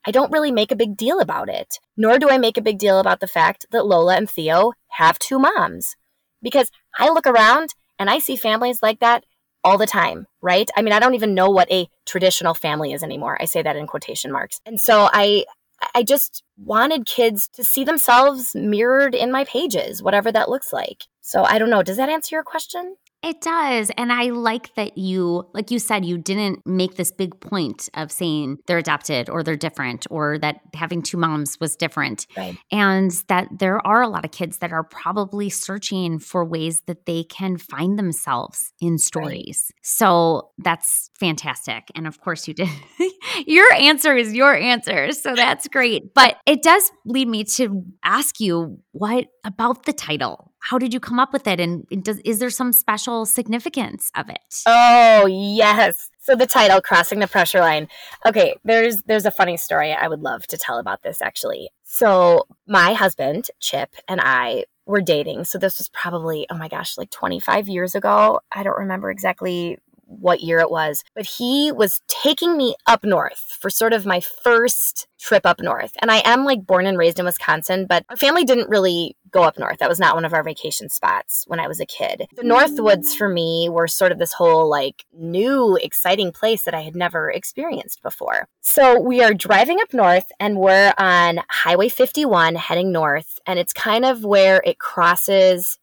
I 0.05 0.11
don't 0.11 0.31
really 0.31 0.51
make 0.51 0.71
a 0.71 0.77
big 0.77 0.95
deal 0.95 1.19
about 1.19 1.49
it, 1.49 1.79
nor 1.97 2.19
do 2.19 2.29
I 2.29 2.37
make 2.37 2.57
a 2.57 2.61
big 2.61 2.77
deal 2.77 2.99
about 2.99 3.19
the 3.19 3.27
fact 3.27 3.65
that 3.71 3.85
Lola 3.85 4.15
and 4.15 4.29
Theo 4.29 4.73
have 4.89 5.19
two 5.19 5.39
moms. 5.39 5.95
Because 6.41 6.71
I 6.97 7.09
look 7.09 7.27
around 7.27 7.75
and 7.97 8.09
I 8.09 8.19
see 8.19 8.35
families 8.35 8.81
like 8.81 8.99
that 8.99 9.25
all 9.63 9.77
the 9.77 9.85
time, 9.85 10.25
right? 10.41 10.69
I 10.75 10.81
mean, 10.81 10.93
I 10.93 10.99
don't 10.99 11.15
even 11.15 11.33
know 11.33 11.49
what 11.49 11.69
a 11.71 11.89
traditional 12.05 12.53
family 12.53 12.93
is 12.93 13.03
anymore. 13.03 13.37
I 13.41 13.45
say 13.45 13.61
that 13.61 13.75
in 13.75 13.87
quotation 13.87 14.31
marks. 14.31 14.61
And 14.65 14.79
so 14.79 15.09
I 15.11 15.45
I 15.93 16.03
just 16.03 16.43
wanted 16.57 17.05
kids 17.05 17.47
to 17.53 17.63
see 17.63 17.83
themselves 17.83 18.53
mirrored 18.53 19.15
in 19.15 19.31
my 19.31 19.45
pages, 19.45 20.03
whatever 20.03 20.31
that 20.31 20.49
looks 20.49 20.73
like. 20.73 21.03
So 21.21 21.43
I 21.43 21.57
don't 21.57 21.69
know. 21.69 21.83
Does 21.83 21.97
that 21.97 22.09
answer 22.09 22.35
your 22.35 22.43
question? 22.43 22.95
It 23.21 23.41
does. 23.41 23.91
And 23.97 24.13
I 24.13 24.29
like 24.29 24.73
that 24.75 24.97
you, 24.97 25.47
like 25.53 25.71
you 25.71 25.79
said, 25.79 26.05
you 26.05 26.17
didn't 26.17 26.65
make 26.65 26.95
this 26.95 27.11
big 27.11 27.39
point 27.41 27.89
of 27.93 28.11
saying 28.11 28.59
they're 28.65 28.77
adopted 28.77 29.29
or 29.29 29.43
they're 29.43 29.57
different 29.57 30.07
or 30.09 30.37
that 30.39 30.61
having 30.73 31.01
two 31.01 31.17
moms 31.17 31.59
was 31.59 31.75
different. 31.75 32.27
Right. 32.37 32.57
And 32.71 33.11
that 33.27 33.47
there 33.51 33.85
are 33.85 34.01
a 34.01 34.07
lot 34.07 34.23
of 34.23 34.31
kids 34.31 34.59
that 34.59 34.71
are 34.71 34.83
probably 34.83 35.49
searching 35.49 36.19
for 36.19 36.45
ways 36.45 36.81
that 36.87 37.05
they 37.05 37.23
can 37.25 37.57
find 37.57 37.99
themselves 37.99 38.71
in 38.79 38.97
stories. 38.97 39.71
Right. 39.73 39.79
So 39.81 40.51
that's 40.57 41.09
fantastic. 41.19 41.91
And 41.95 42.07
of 42.07 42.21
course, 42.21 42.47
you 42.47 42.53
did. 42.53 42.69
your 43.47 43.71
answer 43.73 44.15
is 44.15 44.33
your 44.33 44.55
answer. 44.55 45.11
So 45.11 45.35
that's 45.35 45.67
great. 45.67 46.13
But 46.13 46.37
it 46.45 46.63
does 46.63 46.89
lead 47.05 47.27
me 47.27 47.43
to 47.55 47.83
ask 48.03 48.39
you 48.39 48.79
what 48.91 49.27
about 49.43 49.85
the 49.85 49.93
title? 49.93 50.48
How 50.59 50.77
did 50.77 50.93
you 50.93 50.99
come 50.99 51.19
up 51.19 51.33
with 51.33 51.47
it? 51.47 51.59
And 51.59 51.85
does, 52.03 52.19
is 52.19 52.39
there 52.39 52.49
some 52.49 52.73
special 52.73 53.25
significance 53.25 54.11
of 54.15 54.29
it? 54.29 54.39
Oh, 54.65 55.25
yes. 55.25 56.09
So 56.19 56.35
the 56.35 56.45
title, 56.45 56.81
Crossing 56.81 57.19
the 57.19 57.27
Pressure 57.27 57.59
Line. 57.59 57.87
Okay, 58.25 58.55
there's 58.63 59.01
there's 59.03 59.25
a 59.25 59.31
funny 59.31 59.57
story 59.57 59.93
I 59.93 60.07
would 60.07 60.21
love 60.21 60.45
to 60.47 60.57
tell 60.57 60.77
about 60.77 61.01
this 61.01 61.21
actually. 61.21 61.69
So 61.83 62.45
my 62.67 62.93
husband, 62.93 63.47
Chip, 63.59 63.95
and 64.07 64.21
I 64.21 64.65
were 64.85 65.01
dating. 65.01 65.45
So 65.45 65.57
this 65.57 65.77
was 65.77 65.89
probably, 65.89 66.45
oh 66.49 66.57
my 66.57 66.67
gosh, 66.67 66.97
like 66.97 67.09
25 67.09 67.67
years 67.67 67.95
ago. 67.95 68.39
I 68.51 68.63
don't 68.63 68.77
remember 68.77 69.09
exactly 69.09 69.77
what 70.09 70.41
year 70.41 70.59
it 70.59 70.71
was, 70.71 71.03
but 71.15 71.25
he 71.25 71.71
was 71.71 72.01
taking 72.07 72.57
me 72.57 72.75
up 72.87 73.03
north 73.03 73.55
for 73.59 73.69
sort 73.69 73.93
of 73.93 74.05
my 74.05 74.19
first 74.19 75.07
trip 75.19 75.45
up 75.45 75.59
north. 75.59 75.93
And 76.01 76.11
I 76.11 76.21
am 76.25 76.45
like 76.45 76.65
born 76.65 76.85
and 76.85 76.97
raised 76.97 77.19
in 77.19 77.25
Wisconsin, 77.25 77.85
but 77.87 78.03
our 78.09 78.17
family 78.17 78.43
didn't 78.43 78.69
really 78.69 79.15
go 79.31 79.43
up 79.43 79.59
north. 79.59 79.77
That 79.77 79.89
was 79.89 79.99
not 79.99 80.15
one 80.15 80.25
of 80.25 80.33
our 80.33 80.43
vacation 80.43 80.89
spots 80.89 81.43
when 81.47 81.59
I 81.59 81.67
was 81.67 81.79
a 81.79 81.85
kid. 81.85 82.25
The 82.35 82.41
Northwoods 82.41 83.13
for 83.15 83.29
me 83.29 83.69
were 83.69 83.87
sort 83.87 84.11
of 84.11 84.17
this 84.17 84.33
whole 84.33 84.69
like 84.69 85.05
new, 85.13 85.77
exciting 85.77 86.31
place 86.31 86.63
that 86.63 86.73
I 86.73 86.81
had 86.81 86.95
never 86.95 87.29
experienced 87.29 88.01
before. 88.01 88.47
So 88.61 88.99
we 88.99 89.21
are 89.21 89.33
driving 89.33 89.79
up 89.81 89.93
north 89.93 90.25
and 90.39 90.57
we're 90.57 90.93
on 90.97 91.41
Highway 91.49 91.89
51 91.89 92.55
heading 92.55 92.91
north, 92.91 93.39
and 93.45 93.59
it's 93.59 93.73
kind 93.73 94.05
of 94.05 94.23
where 94.23 94.61
it 94.65 94.79
crosses 94.79 95.77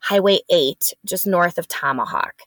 Highway 0.00 0.40
8 0.50 0.94
just 1.04 1.26
north 1.26 1.58
of 1.58 1.68
Tomahawk 1.68 2.42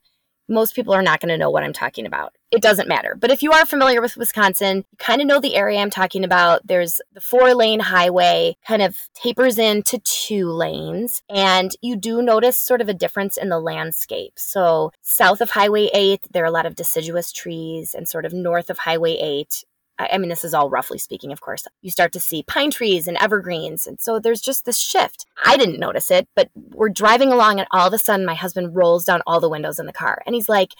most 0.53 0.75
people 0.75 0.93
are 0.93 1.01
not 1.01 1.19
going 1.19 1.29
to 1.29 1.37
know 1.37 1.49
what 1.49 1.63
I'm 1.63 1.73
talking 1.73 2.05
about. 2.05 2.33
It 2.51 2.61
doesn't 2.61 2.87
matter. 2.87 3.15
But 3.19 3.31
if 3.31 3.41
you 3.41 3.51
are 3.51 3.65
familiar 3.65 4.01
with 4.01 4.15
Wisconsin, 4.15 4.77
you 4.77 4.97
kind 4.99 5.21
of 5.21 5.27
know 5.27 5.39
the 5.39 5.55
area 5.55 5.79
I'm 5.79 5.89
talking 5.89 6.23
about. 6.23 6.65
There's 6.65 7.01
the 7.13 7.21
four 7.21 7.55
lane 7.55 7.79
highway 7.79 8.55
kind 8.67 8.81
of 8.81 8.95
tapers 9.15 9.57
into 9.57 9.97
two 9.99 10.49
lanes, 10.49 11.23
and 11.29 11.71
you 11.81 11.95
do 11.95 12.21
notice 12.21 12.57
sort 12.57 12.81
of 12.81 12.89
a 12.89 12.93
difference 12.93 13.37
in 13.37 13.49
the 13.49 13.59
landscape. 13.59 14.33
So, 14.37 14.91
south 15.01 15.41
of 15.41 15.51
Highway 15.51 15.89
8, 15.93 16.27
there 16.31 16.43
are 16.43 16.47
a 16.47 16.51
lot 16.51 16.67
of 16.67 16.75
deciduous 16.75 17.31
trees, 17.31 17.95
and 17.95 18.07
sort 18.07 18.25
of 18.25 18.33
north 18.33 18.69
of 18.69 18.79
Highway 18.79 19.17
8, 19.19 19.65
I 19.99 20.17
mean, 20.17 20.29
this 20.29 20.43
is 20.43 20.53
all 20.53 20.69
roughly 20.69 20.97
speaking, 20.97 21.31
of 21.31 21.41
course. 21.41 21.67
You 21.81 21.91
start 21.91 22.11
to 22.13 22.19
see 22.19 22.43
pine 22.43 22.71
trees 22.71 23.07
and 23.07 23.15
evergreens. 23.17 23.85
And 23.85 23.99
so 23.99 24.19
there's 24.19 24.41
just 24.41 24.65
this 24.65 24.79
shift. 24.79 25.27
I 25.45 25.55
didn't 25.55 25.79
notice 25.79 26.09
it, 26.09 26.27
but 26.35 26.49
we're 26.55 26.89
driving 26.89 27.31
along, 27.31 27.59
and 27.59 27.67
all 27.71 27.87
of 27.87 27.93
a 27.93 27.99
sudden, 27.99 28.25
my 28.25 28.33
husband 28.33 28.75
rolls 28.75 29.05
down 29.05 29.21
all 29.27 29.39
the 29.39 29.49
windows 29.49 29.79
in 29.79 29.85
the 29.85 29.93
car 29.93 30.21
and 30.25 30.33
he's 30.35 30.49
like, 30.49 30.73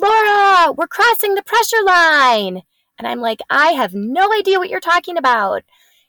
Laura, 0.00 0.72
we're 0.72 0.88
crossing 0.88 1.34
the 1.34 1.42
pressure 1.42 1.82
line. 1.84 2.62
And 2.98 3.06
I'm 3.06 3.20
like, 3.20 3.40
I 3.50 3.72
have 3.72 3.94
no 3.94 4.32
idea 4.32 4.58
what 4.58 4.70
you're 4.70 4.80
talking 4.80 5.16
about. 5.16 5.62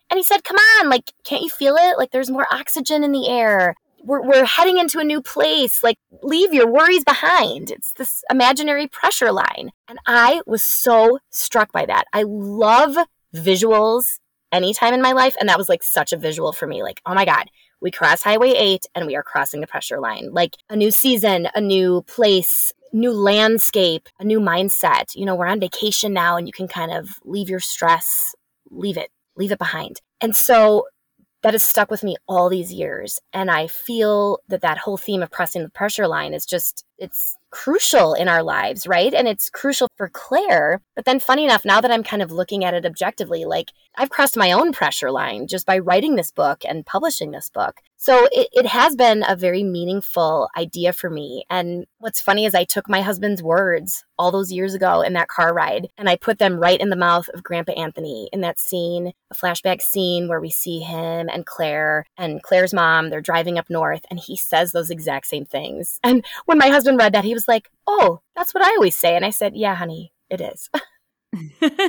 And 0.10 0.18
he 0.18 0.24
said, 0.24 0.44
Come 0.44 0.58
on, 0.58 0.90
like, 0.90 1.14
can't 1.24 1.44
you 1.44 1.50
feel 1.50 1.76
it? 1.76 1.98
Like, 1.98 2.12
there's 2.12 2.32
more 2.32 2.48
oxygen 2.52 3.04
in 3.04 3.12
the 3.12 3.28
air 3.28 3.76
we're, 4.06 4.22
we're 4.22 4.46
heading 4.46 4.78
into 4.78 5.00
a 5.00 5.04
new 5.04 5.22
place. 5.22 5.84
Like, 5.84 5.98
leave 6.22 6.54
your 6.54 6.72
worries 6.72 7.04
behind. 7.04 7.72
It's 7.72 7.92
this 7.94 8.24
imaginary 8.30 8.88
pressure 8.88 9.32
line. 9.32 9.72
And 9.88 10.00
I 10.06 10.42
was 10.46 10.64
so 10.64 11.20
struck 11.32 11.72
by 11.72 11.86
that. 11.88 12.06
I 12.14 12.24
love 12.28 12.96
visuals 13.36 14.20
anytime 14.52 14.94
in 14.94 15.02
my 15.02 15.12
life. 15.12 15.36
And 15.40 15.50
that 15.50 15.58
was 15.58 15.70
like 15.70 15.84
such 15.84 16.14
a 16.14 16.18
visual 16.18 16.52
for 16.54 16.68
me. 16.68 16.84
Like, 16.84 17.02
oh 17.06 17.14
my 17.14 17.26
God, 17.26 17.46
we 17.82 17.92
cross 17.92 18.22
Highway 18.22 18.52
8 18.52 18.86
and 18.96 19.08
we 19.08 19.16
are 19.16 19.24
crossing 19.24 19.62
the 19.62 19.68
pressure 19.68 20.00
line. 20.00 20.30
Like 20.32 20.56
a 20.70 20.76
new 20.76 20.92
season, 20.92 21.50
a 21.56 21.62
new 21.62 22.04
place, 22.04 22.72
new 22.94 23.12
landscape, 23.12 24.08
a 24.20 24.24
new 24.24 24.40
mindset. 24.40 25.16
You 25.16 25.26
know, 25.26 25.36
we're 25.36 25.48
on 25.48 25.60
vacation 25.60 26.14
now 26.14 26.38
and 26.38 26.48
you 26.48 26.54
can 26.54 26.68
kind 26.68 26.92
of 26.92 27.10
leave 27.24 27.50
your 27.50 27.60
stress, 27.60 28.36
leave 28.70 28.98
it, 28.98 29.10
leave 29.36 29.52
it 29.52 29.60
behind. 29.60 30.00
And 30.22 30.36
so 30.36 30.86
that 31.46 31.54
has 31.54 31.62
stuck 31.62 31.92
with 31.92 32.04
me 32.04 32.16
all 32.28 32.50
these 32.50 32.74
years. 32.74 33.20
And 33.32 33.52
I 33.52 33.68
feel 33.68 34.40
that 34.48 34.62
that 34.62 34.80
whole 34.80 34.98
theme 34.98 35.22
of 35.22 35.30
pressing 35.30 35.62
the 35.62 35.70
pressure 35.70 36.08
line 36.08 36.34
is 36.34 36.44
just, 36.44 36.84
it's 36.98 37.36
crucial 37.56 38.14
in 38.14 38.28
our 38.28 38.44
lives, 38.44 38.86
right? 38.86 39.14
And 39.14 39.28
it's 39.28 39.50
crucial 39.50 39.88
for 39.96 40.10
Claire. 40.10 40.82
But 40.96 41.06
then, 41.06 41.20
funny 41.20 41.46
enough, 41.46 41.64
now 41.64 41.80
that 41.80 41.92
I'm 41.92 42.04
kind 42.04 42.22
of 42.22 42.32
looking 42.32 42.66
at 42.66 42.74
it 42.74 42.86
objectively, 42.86 43.46
like 43.46 43.72
I've 43.98 44.10
crossed 44.10 44.36
my 44.36 44.52
own 44.52 44.74
pressure 44.74 45.10
line 45.10 45.48
just 45.48 45.66
by 45.66 45.80
writing 45.80 46.16
this 46.16 46.32
book 46.32 46.64
and 46.68 46.86
publishing 46.86 47.32
this 47.32 47.50
book. 47.50 47.82
So 47.98 48.28
it, 48.32 48.50
it 48.52 48.68
has 48.68 48.96
been 48.96 49.24
a 49.28 49.36
very 49.36 49.64
meaningful 49.64 50.50
idea 50.56 50.94
for 50.94 51.10
me. 51.10 51.46
And 51.50 51.86
what's 51.98 52.22
funny 52.22 52.46
is 52.46 52.54
I 52.54 52.64
took 52.64 52.88
my 52.88 53.02
husband's 53.02 53.42
words 53.42 54.04
all 54.20 54.32
those 54.32 54.52
years 54.52 54.76
ago 54.76 55.02
in 55.02 55.14
that 55.14 55.28
car 55.28 55.54
ride 55.54 55.88
and 55.98 56.08
I 56.08 56.16
put 56.16 56.38
them 56.38 56.60
right 56.60 56.80
in 56.80 56.90
the 56.90 56.96
mouth 56.96 57.28
of 57.30 57.44
Grandpa 57.44 57.72
Anthony 57.72 58.30
in 58.32 58.42
that 58.42 58.60
scene, 58.60 59.14
a 59.32 59.34
flashback 59.34 59.82
scene 59.82 60.28
where 60.28 60.40
we 60.40 60.52
see 60.52 60.82
him 60.82 61.30
and 61.34 61.48
Claire 61.48 62.06
and 62.16 62.44
Claire's 62.44 62.74
mom. 62.74 63.10
They're 63.10 63.22
driving 63.22 63.58
up 63.58 63.70
north 63.70 64.06
and 64.10 64.20
he 64.20 64.38
says 64.38 64.72
those 64.72 64.92
exact 64.92 65.26
same 65.26 65.46
things. 65.46 66.00
And 66.04 66.24
when 66.46 66.60
my 66.60 66.68
husband 66.68 66.85
read 66.94 67.14
that, 67.14 67.26
he 67.26 67.34
was 67.34 67.48
like, 67.48 67.70
Oh, 67.88 68.22
that's 68.36 68.54
what 68.54 68.64
I 68.64 68.70
always 68.76 68.96
say. 68.96 69.16
And 69.16 69.26
I 69.26 69.30
said, 69.30 69.54
Yeah, 69.56 69.76
honey, 69.76 70.14
it 70.30 70.42
is. 70.42 70.70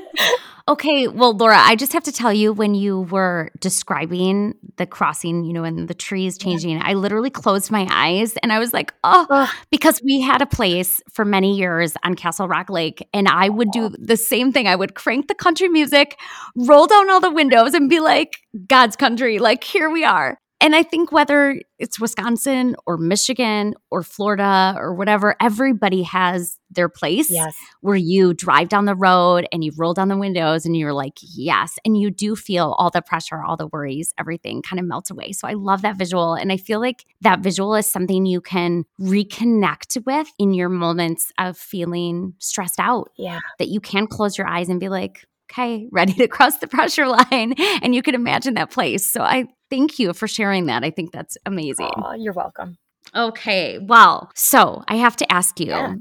Okay, 0.68 1.06
well, 1.06 1.36
Laura, 1.36 1.56
I 1.56 1.76
just 1.76 1.92
have 1.92 2.02
to 2.04 2.12
tell 2.12 2.32
you 2.32 2.52
when 2.52 2.74
you 2.74 3.02
were 3.02 3.52
describing 3.60 4.54
the 4.78 4.86
crossing, 4.86 5.44
you 5.44 5.52
know, 5.52 5.62
and 5.62 5.86
the 5.86 5.94
trees 5.94 6.36
changing, 6.36 6.82
I 6.82 6.94
literally 6.94 7.30
closed 7.30 7.70
my 7.70 7.86
eyes 7.88 8.36
and 8.38 8.52
I 8.52 8.58
was 8.58 8.72
like, 8.72 8.92
oh, 9.04 9.28
Ugh. 9.30 9.48
because 9.70 10.02
we 10.02 10.20
had 10.22 10.42
a 10.42 10.46
place 10.46 11.00
for 11.12 11.24
many 11.24 11.56
years 11.56 11.94
on 12.02 12.14
Castle 12.14 12.48
Rock 12.48 12.68
Lake, 12.68 13.08
and 13.14 13.28
I 13.28 13.48
would 13.48 13.70
do 13.70 13.90
the 13.90 14.16
same 14.16 14.50
thing. 14.50 14.66
I 14.66 14.74
would 14.74 14.96
crank 14.96 15.28
the 15.28 15.36
country 15.36 15.68
music, 15.68 16.18
roll 16.56 16.88
down 16.88 17.10
all 17.10 17.20
the 17.20 17.30
windows, 17.30 17.72
and 17.72 17.88
be 17.88 18.00
like, 18.00 18.38
God's 18.66 18.96
country, 18.96 19.38
like, 19.38 19.62
here 19.62 19.88
we 19.88 20.04
are. 20.04 20.36
And 20.58 20.74
I 20.74 20.82
think 20.82 21.12
whether 21.12 21.60
it's 21.78 22.00
Wisconsin 22.00 22.76
or 22.86 22.96
Michigan 22.96 23.74
or 23.90 24.02
Florida 24.02 24.74
or 24.78 24.94
whatever, 24.94 25.36
everybody 25.38 26.02
has 26.02 26.58
their 26.70 26.88
place 26.88 27.30
Yes. 27.30 27.54
where 27.82 27.94
you 27.96 28.32
drive 28.32 28.70
down 28.70 28.86
the 28.86 28.94
road 28.96 29.46
and 29.52 29.62
you 29.62 29.70
roll 29.76 29.92
down 29.92 30.08
the 30.08 30.16
windows 30.16 30.64
and 30.64 30.74
you're 30.74 30.94
like, 30.94 31.18
yes. 31.20 31.74
And 31.84 31.96
you 32.00 32.10
do 32.10 32.34
feel 32.34 32.74
all 32.78 32.88
the 32.90 33.02
pressure, 33.02 33.42
all 33.42 33.56
the 33.58 33.66
worries, 33.66 34.14
everything 34.18 34.62
kind 34.62 34.80
of 34.80 34.86
melts 34.86 35.10
away. 35.10 35.32
So 35.32 35.46
I 35.46 35.52
love 35.52 35.82
that 35.82 35.98
visual. 35.98 36.32
And 36.34 36.50
I 36.50 36.56
feel 36.56 36.80
like 36.80 37.04
that 37.20 37.40
visual 37.40 37.74
is 37.74 37.86
something 37.86 38.24
you 38.24 38.40
can 38.40 38.84
reconnect 38.98 40.04
with 40.06 40.28
in 40.38 40.54
your 40.54 40.70
moments 40.70 41.32
of 41.38 41.56
feeling 41.58 42.34
stressed 42.38 42.80
out, 42.80 43.10
Yeah. 43.18 43.40
that 43.58 43.68
you 43.68 43.80
can 43.80 44.06
close 44.06 44.38
your 44.38 44.46
eyes 44.48 44.68
and 44.70 44.80
be 44.80 44.88
like, 44.88 45.26
okay, 45.50 45.88
ready 45.92 46.12
to 46.14 46.28
cross 46.28 46.58
the 46.58 46.66
pressure 46.66 47.06
line. 47.06 47.54
And 47.82 47.94
you 47.94 48.02
can 48.02 48.14
imagine 48.14 48.54
that 48.54 48.70
place. 48.70 49.06
So 49.06 49.20
I 49.20 49.46
thank 49.70 49.98
you 49.98 50.12
for 50.12 50.26
sharing 50.26 50.66
that. 50.66 50.82
I 50.82 50.90
think 50.90 51.12
that's 51.12 51.36
amazing. 51.46 51.86
Aw, 51.86 52.14
you're 52.14 52.32
welcome. 52.32 52.78
Okay. 53.14 53.78
Well, 53.78 54.30
so 54.34 54.82
I 54.88 54.96
have 54.96 55.16
to 55.16 55.32
ask 55.32 55.60
you. 55.60 55.66
Yeah. 55.66 55.94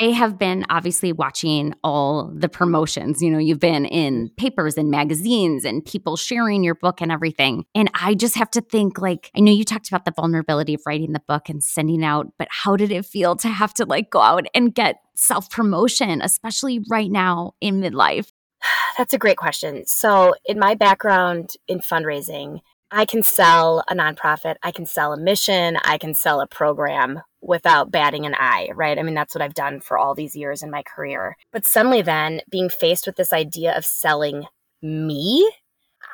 I 0.00 0.06
have 0.06 0.38
been 0.38 0.64
obviously 0.70 1.12
watching 1.12 1.74
all 1.84 2.32
the 2.34 2.48
promotions. 2.48 3.20
You 3.20 3.30
know, 3.30 3.38
you've 3.38 3.60
been 3.60 3.84
in 3.84 4.30
papers 4.38 4.78
and 4.78 4.90
magazines 4.90 5.64
and 5.64 5.84
people 5.84 6.16
sharing 6.16 6.64
your 6.64 6.74
book 6.74 7.02
and 7.02 7.12
everything. 7.12 7.66
And 7.74 7.90
I 8.00 8.14
just 8.14 8.34
have 8.36 8.50
to 8.52 8.62
think 8.62 8.98
like, 8.98 9.30
I 9.36 9.40
know 9.40 9.52
you 9.52 9.64
talked 9.64 9.88
about 9.88 10.06
the 10.06 10.12
vulnerability 10.12 10.72
of 10.74 10.80
writing 10.86 11.12
the 11.12 11.22
book 11.28 11.50
and 11.50 11.62
sending 11.62 12.02
out, 12.02 12.32
but 12.38 12.48
how 12.50 12.76
did 12.76 12.92
it 12.92 13.04
feel 13.04 13.36
to 13.36 13.48
have 13.48 13.74
to 13.74 13.84
like 13.84 14.10
go 14.10 14.20
out 14.20 14.46
and 14.54 14.74
get 14.74 14.96
self 15.16 15.50
promotion, 15.50 16.22
especially 16.22 16.80
right 16.88 17.10
now 17.10 17.52
in 17.60 17.80
midlife? 17.80 18.32
That's 18.98 19.14
a 19.14 19.18
great 19.18 19.36
question. 19.36 19.86
So, 19.86 20.34
in 20.44 20.58
my 20.58 20.74
background 20.74 21.54
in 21.68 21.80
fundraising, 21.80 22.60
I 22.90 23.06
can 23.06 23.22
sell 23.22 23.82
a 23.88 23.94
nonprofit, 23.94 24.54
I 24.62 24.70
can 24.70 24.86
sell 24.86 25.12
a 25.12 25.18
mission, 25.18 25.78
I 25.84 25.98
can 25.98 26.14
sell 26.14 26.40
a 26.40 26.46
program 26.46 27.22
without 27.40 27.90
batting 27.90 28.24
an 28.24 28.34
eye, 28.34 28.68
right? 28.74 28.98
I 28.98 29.02
mean, 29.02 29.14
that's 29.14 29.34
what 29.34 29.42
I've 29.42 29.54
done 29.54 29.80
for 29.80 29.98
all 29.98 30.14
these 30.14 30.36
years 30.36 30.62
in 30.62 30.70
my 30.70 30.82
career. 30.82 31.36
But 31.52 31.66
suddenly, 31.66 32.02
then 32.02 32.40
being 32.50 32.68
faced 32.68 33.06
with 33.06 33.16
this 33.16 33.32
idea 33.32 33.76
of 33.76 33.84
selling 33.84 34.44
me, 34.80 35.50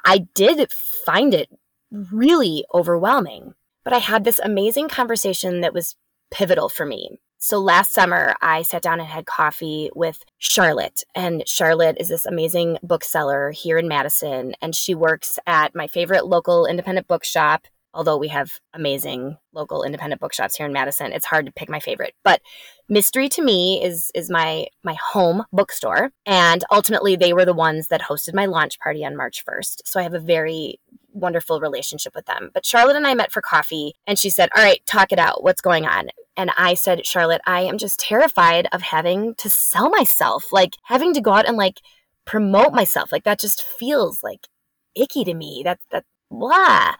I 0.04 0.26
did 0.34 0.72
find 1.04 1.34
it 1.34 1.50
really 1.90 2.64
overwhelming. 2.72 3.54
But 3.84 3.92
I 3.92 3.98
had 3.98 4.24
this 4.24 4.40
amazing 4.42 4.88
conversation 4.88 5.60
that 5.60 5.74
was 5.74 5.96
pivotal 6.30 6.68
for 6.68 6.86
me. 6.86 7.18
So 7.42 7.58
last 7.58 7.94
summer, 7.94 8.34
I 8.42 8.60
sat 8.60 8.82
down 8.82 9.00
and 9.00 9.08
had 9.08 9.24
coffee 9.24 9.88
with 9.94 10.22
Charlotte. 10.36 11.04
And 11.14 11.42
Charlotte 11.48 11.96
is 11.98 12.10
this 12.10 12.26
amazing 12.26 12.76
bookseller 12.82 13.50
here 13.50 13.78
in 13.78 13.88
Madison. 13.88 14.52
And 14.60 14.76
she 14.76 14.94
works 14.94 15.38
at 15.46 15.74
my 15.74 15.86
favorite 15.86 16.26
local 16.26 16.66
independent 16.66 17.08
bookshop. 17.08 17.66
Although 17.94 18.18
we 18.18 18.28
have 18.28 18.60
amazing 18.74 19.38
local 19.54 19.82
independent 19.84 20.20
bookshops 20.20 20.54
here 20.54 20.66
in 20.66 20.72
Madison, 20.74 21.12
it's 21.12 21.24
hard 21.24 21.46
to 21.46 21.52
pick 21.52 21.70
my 21.70 21.80
favorite. 21.80 22.12
But 22.22 22.42
Mystery 22.90 23.30
to 23.30 23.42
Me 23.42 23.82
is 23.82 24.10
is 24.14 24.28
my 24.28 24.66
my 24.84 24.94
home 25.12 25.44
bookstore. 25.50 26.12
And 26.26 26.62
ultimately 26.70 27.16
they 27.16 27.32
were 27.32 27.46
the 27.46 27.54
ones 27.54 27.88
that 27.88 28.02
hosted 28.02 28.34
my 28.34 28.44
launch 28.44 28.78
party 28.80 29.02
on 29.02 29.16
March 29.16 29.42
1st. 29.48 29.80
So 29.86 29.98
I 29.98 30.02
have 30.02 30.14
a 30.14 30.20
very 30.20 30.78
wonderful 31.14 31.58
relationship 31.58 32.14
with 32.14 32.26
them. 32.26 32.50
But 32.52 32.66
Charlotte 32.66 32.96
and 32.96 33.06
I 33.06 33.14
met 33.14 33.32
for 33.32 33.40
coffee 33.40 33.94
and 34.06 34.18
she 34.18 34.28
said, 34.28 34.50
All 34.54 34.62
right, 34.62 34.84
talk 34.84 35.10
it 35.10 35.18
out. 35.18 35.42
What's 35.42 35.62
going 35.62 35.86
on? 35.86 36.10
And 36.36 36.50
I 36.56 36.74
said, 36.74 37.06
Charlotte, 37.06 37.42
I 37.46 37.62
am 37.62 37.78
just 37.78 38.00
terrified 38.00 38.68
of 38.72 38.82
having 38.82 39.34
to 39.36 39.50
sell 39.50 39.90
myself, 39.90 40.52
like 40.52 40.76
having 40.84 41.12
to 41.14 41.20
go 41.20 41.32
out 41.32 41.48
and 41.48 41.56
like 41.56 41.80
promote 42.24 42.72
myself. 42.72 43.12
Like 43.12 43.24
that 43.24 43.40
just 43.40 43.62
feels 43.62 44.22
like 44.22 44.48
icky 44.94 45.24
to 45.24 45.34
me. 45.34 45.62
That, 45.64 45.80
that, 45.90 46.04
blah. 46.30 46.94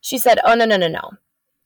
She 0.00 0.18
said, 0.18 0.38
Oh, 0.44 0.54
no, 0.54 0.64
no, 0.64 0.76
no, 0.76 0.88
no. 0.88 1.12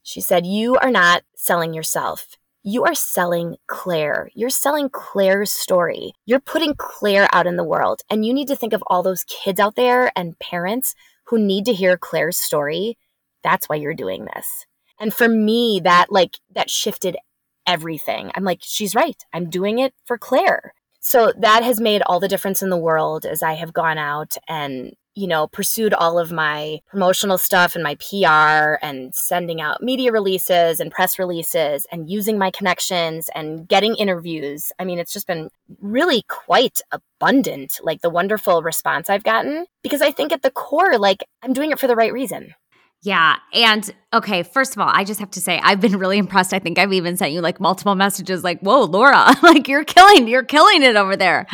She 0.03 0.21
said, 0.21 0.45
You 0.45 0.77
are 0.77 0.91
not 0.91 1.23
selling 1.35 1.73
yourself. 1.73 2.37
You 2.65 2.85
are 2.85 2.95
selling 2.95 3.57
Claire. 3.67 4.29
You're 4.33 4.49
selling 4.49 4.89
Claire's 4.89 5.51
story. 5.51 6.13
You're 6.25 6.39
putting 6.39 6.75
Claire 6.75 7.27
out 7.33 7.45
in 7.45 7.57
the 7.57 7.63
world. 7.63 8.03
And 8.09 8.25
you 8.25 8.33
need 8.33 8.47
to 8.47 8.55
think 8.55 8.71
of 8.71 8.83
all 8.87 9.03
those 9.03 9.25
kids 9.25 9.59
out 9.59 9.75
there 9.75 10.13
and 10.15 10.39
parents 10.39 10.95
who 11.25 11.37
need 11.37 11.65
to 11.65 11.73
hear 11.73 11.97
Claire's 11.97 12.37
story. 12.37 12.97
That's 13.43 13.67
why 13.67 13.75
you're 13.75 13.93
doing 13.93 14.27
this. 14.33 14.65
And 14.99 15.13
for 15.13 15.27
me, 15.27 15.81
that 15.83 16.07
like, 16.09 16.37
that 16.53 16.69
shifted 16.69 17.17
everything. 17.65 18.31
I'm 18.35 18.43
like, 18.43 18.59
she's 18.61 18.95
right. 18.95 19.21
I'm 19.33 19.49
doing 19.49 19.79
it 19.79 19.93
for 20.05 20.17
Claire. 20.17 20.73
So 20.99 21.33
that 21.37 21.63
has 21.63 21.81
made 21.81 22.01
all 22.05 22.19
the 22.19 22.27
difference 22.29 22.61
in 22.61 22.69
the 22.69 22.77
world 22.77 23.25
as 23.25 23.43
I 23.43 23.53
have 23.53 23.73
gone 23.73 23.97
out 23.97 24.37
and, 24.47 24.93
you 25.15 25.27
know, 25.27 25.47
pursued 25.47 25.93
all 25.93 26.17
of 26.17 26.31
my 26.31 26.79
promotional 26.87 27.37
stuff 27.37 27.75
and 27.75 27.83
my 27.83 27.95
PR 27.95 28.83
and 28.85 29.13
sending 29.13 29.59
out 29.59 29.83
media 29.83 30.13
releases 30.13 30.79
and 30.79 30.91
press 30.91 31.19
releases 31.19 31.85
and 31.91 32.09
using 32.09 32.37
my 32.37 32.51
connections 32.51 33.29
and 33.35 33.67
getting 33.67 33.95
interviews. 33.95 34.71
I 34.79 34.85
mean, 34.85 34.97
it's 34.97 35.11
just 35.11 35.27
been 35.27 35.49
really 35.81 36.23
quite 36.29 36.81
abundant, 36.91 37.79
like 37.83 38.01
the 38.01 38.09
wonderful 38.09 38.63
response 38.63 39.09
I've 39.09 39.25
gotten, 39.25 39.65
because 39.83 40.01
I 40.01 40.11
think 40.11 40.31
at 40.31 40.41
the 40.41 40.51
core, 40.51 40.97
like, 40.97 41.25
I'm 41.41 41.51
doing 41.51 41.71
it 41.71 41.79
for 41.79 41.87
the 41.87 41.97
right 41.97 42.13
reason. 42.13 42.55
Yeah. 43.03 43.35
And 43.53 43.93
okay, 44.13 44.43
first 44.43 44.75
of 44.75 44.81
all, 44.81 44.89
I 44.91 45.03
just 45.03 45.19
have 45.19 45.31
to 45.31 45.41
say, 45.41 45.59
I've 45.61 45.81
been 45.81 45.97
really 45.99 46.17
impressed. 46.17 46.53
I 46.53 46.59
think 46.59 46.79
I've 46.79 46.93
even 46.93 47.17
sent 47.17 47.33
you 47.33 47.41
like 47.41 47.59
multiple 47.59 47.95
messages 47.95 48.43
like, 48.45 48.61
whoa, 48.61 48.83
Laura, 48.85 49.33
like 49.43 49.67
you're 49.67 49.83
killing, 49.83 50.27
you're 50.29 50.43
killing 50.45 50.83
it 50.83 50.95
over 50.95 51.17
there, 51.17 51.45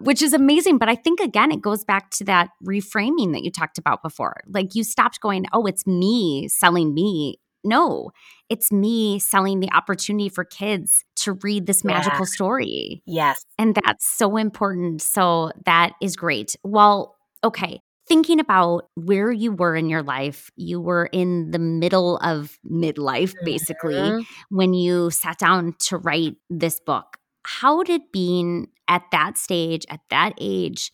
which 0.00 0.20
is 0.20 0.34
amazing. 0.34 0.76
But 0.76 0.90
I 0.90 0.94
think 0.96 1.20
again, 1.20 1.50
it 1.50 1.62
goes 1.62 1.82
back 1.82 2.10
to 2.12 2.24
that 2.24 2.50
reframing 2.62 3.32
that 3.32 3.42
you 3.42 3.50
talked 3.50 3.78
about 3.78 4.02
before. 4.02 4.36
Like 4.46 4.74
you 4.74 4.84
stopped 4.84 5.20
going, 5.20 5.46
oh, 5.52 5.64
it's 5.64 5.86
me 5.86 6.46
selling 6.48 6.92
me. 6.92 7.40
No, 7.64 8.10
it's 8.48 8.70
me 8.70 9.18
selling 9.18 9.60
the 9.60 9.72
opportunity 9.72 10.28
for 10.28 10.44
kids 10.44 11.04
to 11.16 11.32
read 11.42 11.66
this 11.66 11.82
Yeah. 11.84 11.92
magical 11.92 12.26
story. 12.26 13.02
Yes. 13.06 13.44
And 13.58 13.74
that's 13.74 14.06
so 14.06 14.36
important. 14.36 15.00
So 15.02 15.52
that 15.64 15.92
is 16.02 16.16
great. 16.16 16.54
Well, 16.62 17.16
okay. 17.42 17.80
Thinking 18.08 18.40
about 18.40 18.88
where 18.94 19.30
you 19.30 19.52
were 19.52 19.76
in 19.76 19.88
your 19.90 20.02
life, 20.02 20.50
you 20.56 20.80
were 20.80 21.06
in 21.12 21.50
the 21.50 21.58
middle 21.58 22.16
of 22.18 22.58
midlife, 22.64 23.34
basically, 23.44 23.98
Mhm. 24.12 24.24
when 24.48 24.72
you 24.74 25.10
sat 25.10 25.38
down 25.38 25.74
to 25.80 25.98
write 25.98 26.36
this 26.48 26.80
book. 26.80 27.18
How 27.44 27.82
did 27.82 28.00
being 28.12 28.68
at 28.88 29.02
that 29.12 29.36
stage, 29.36 29.84
at 29.90 30.00
that 30.10 30.32
age, 30.38 30.90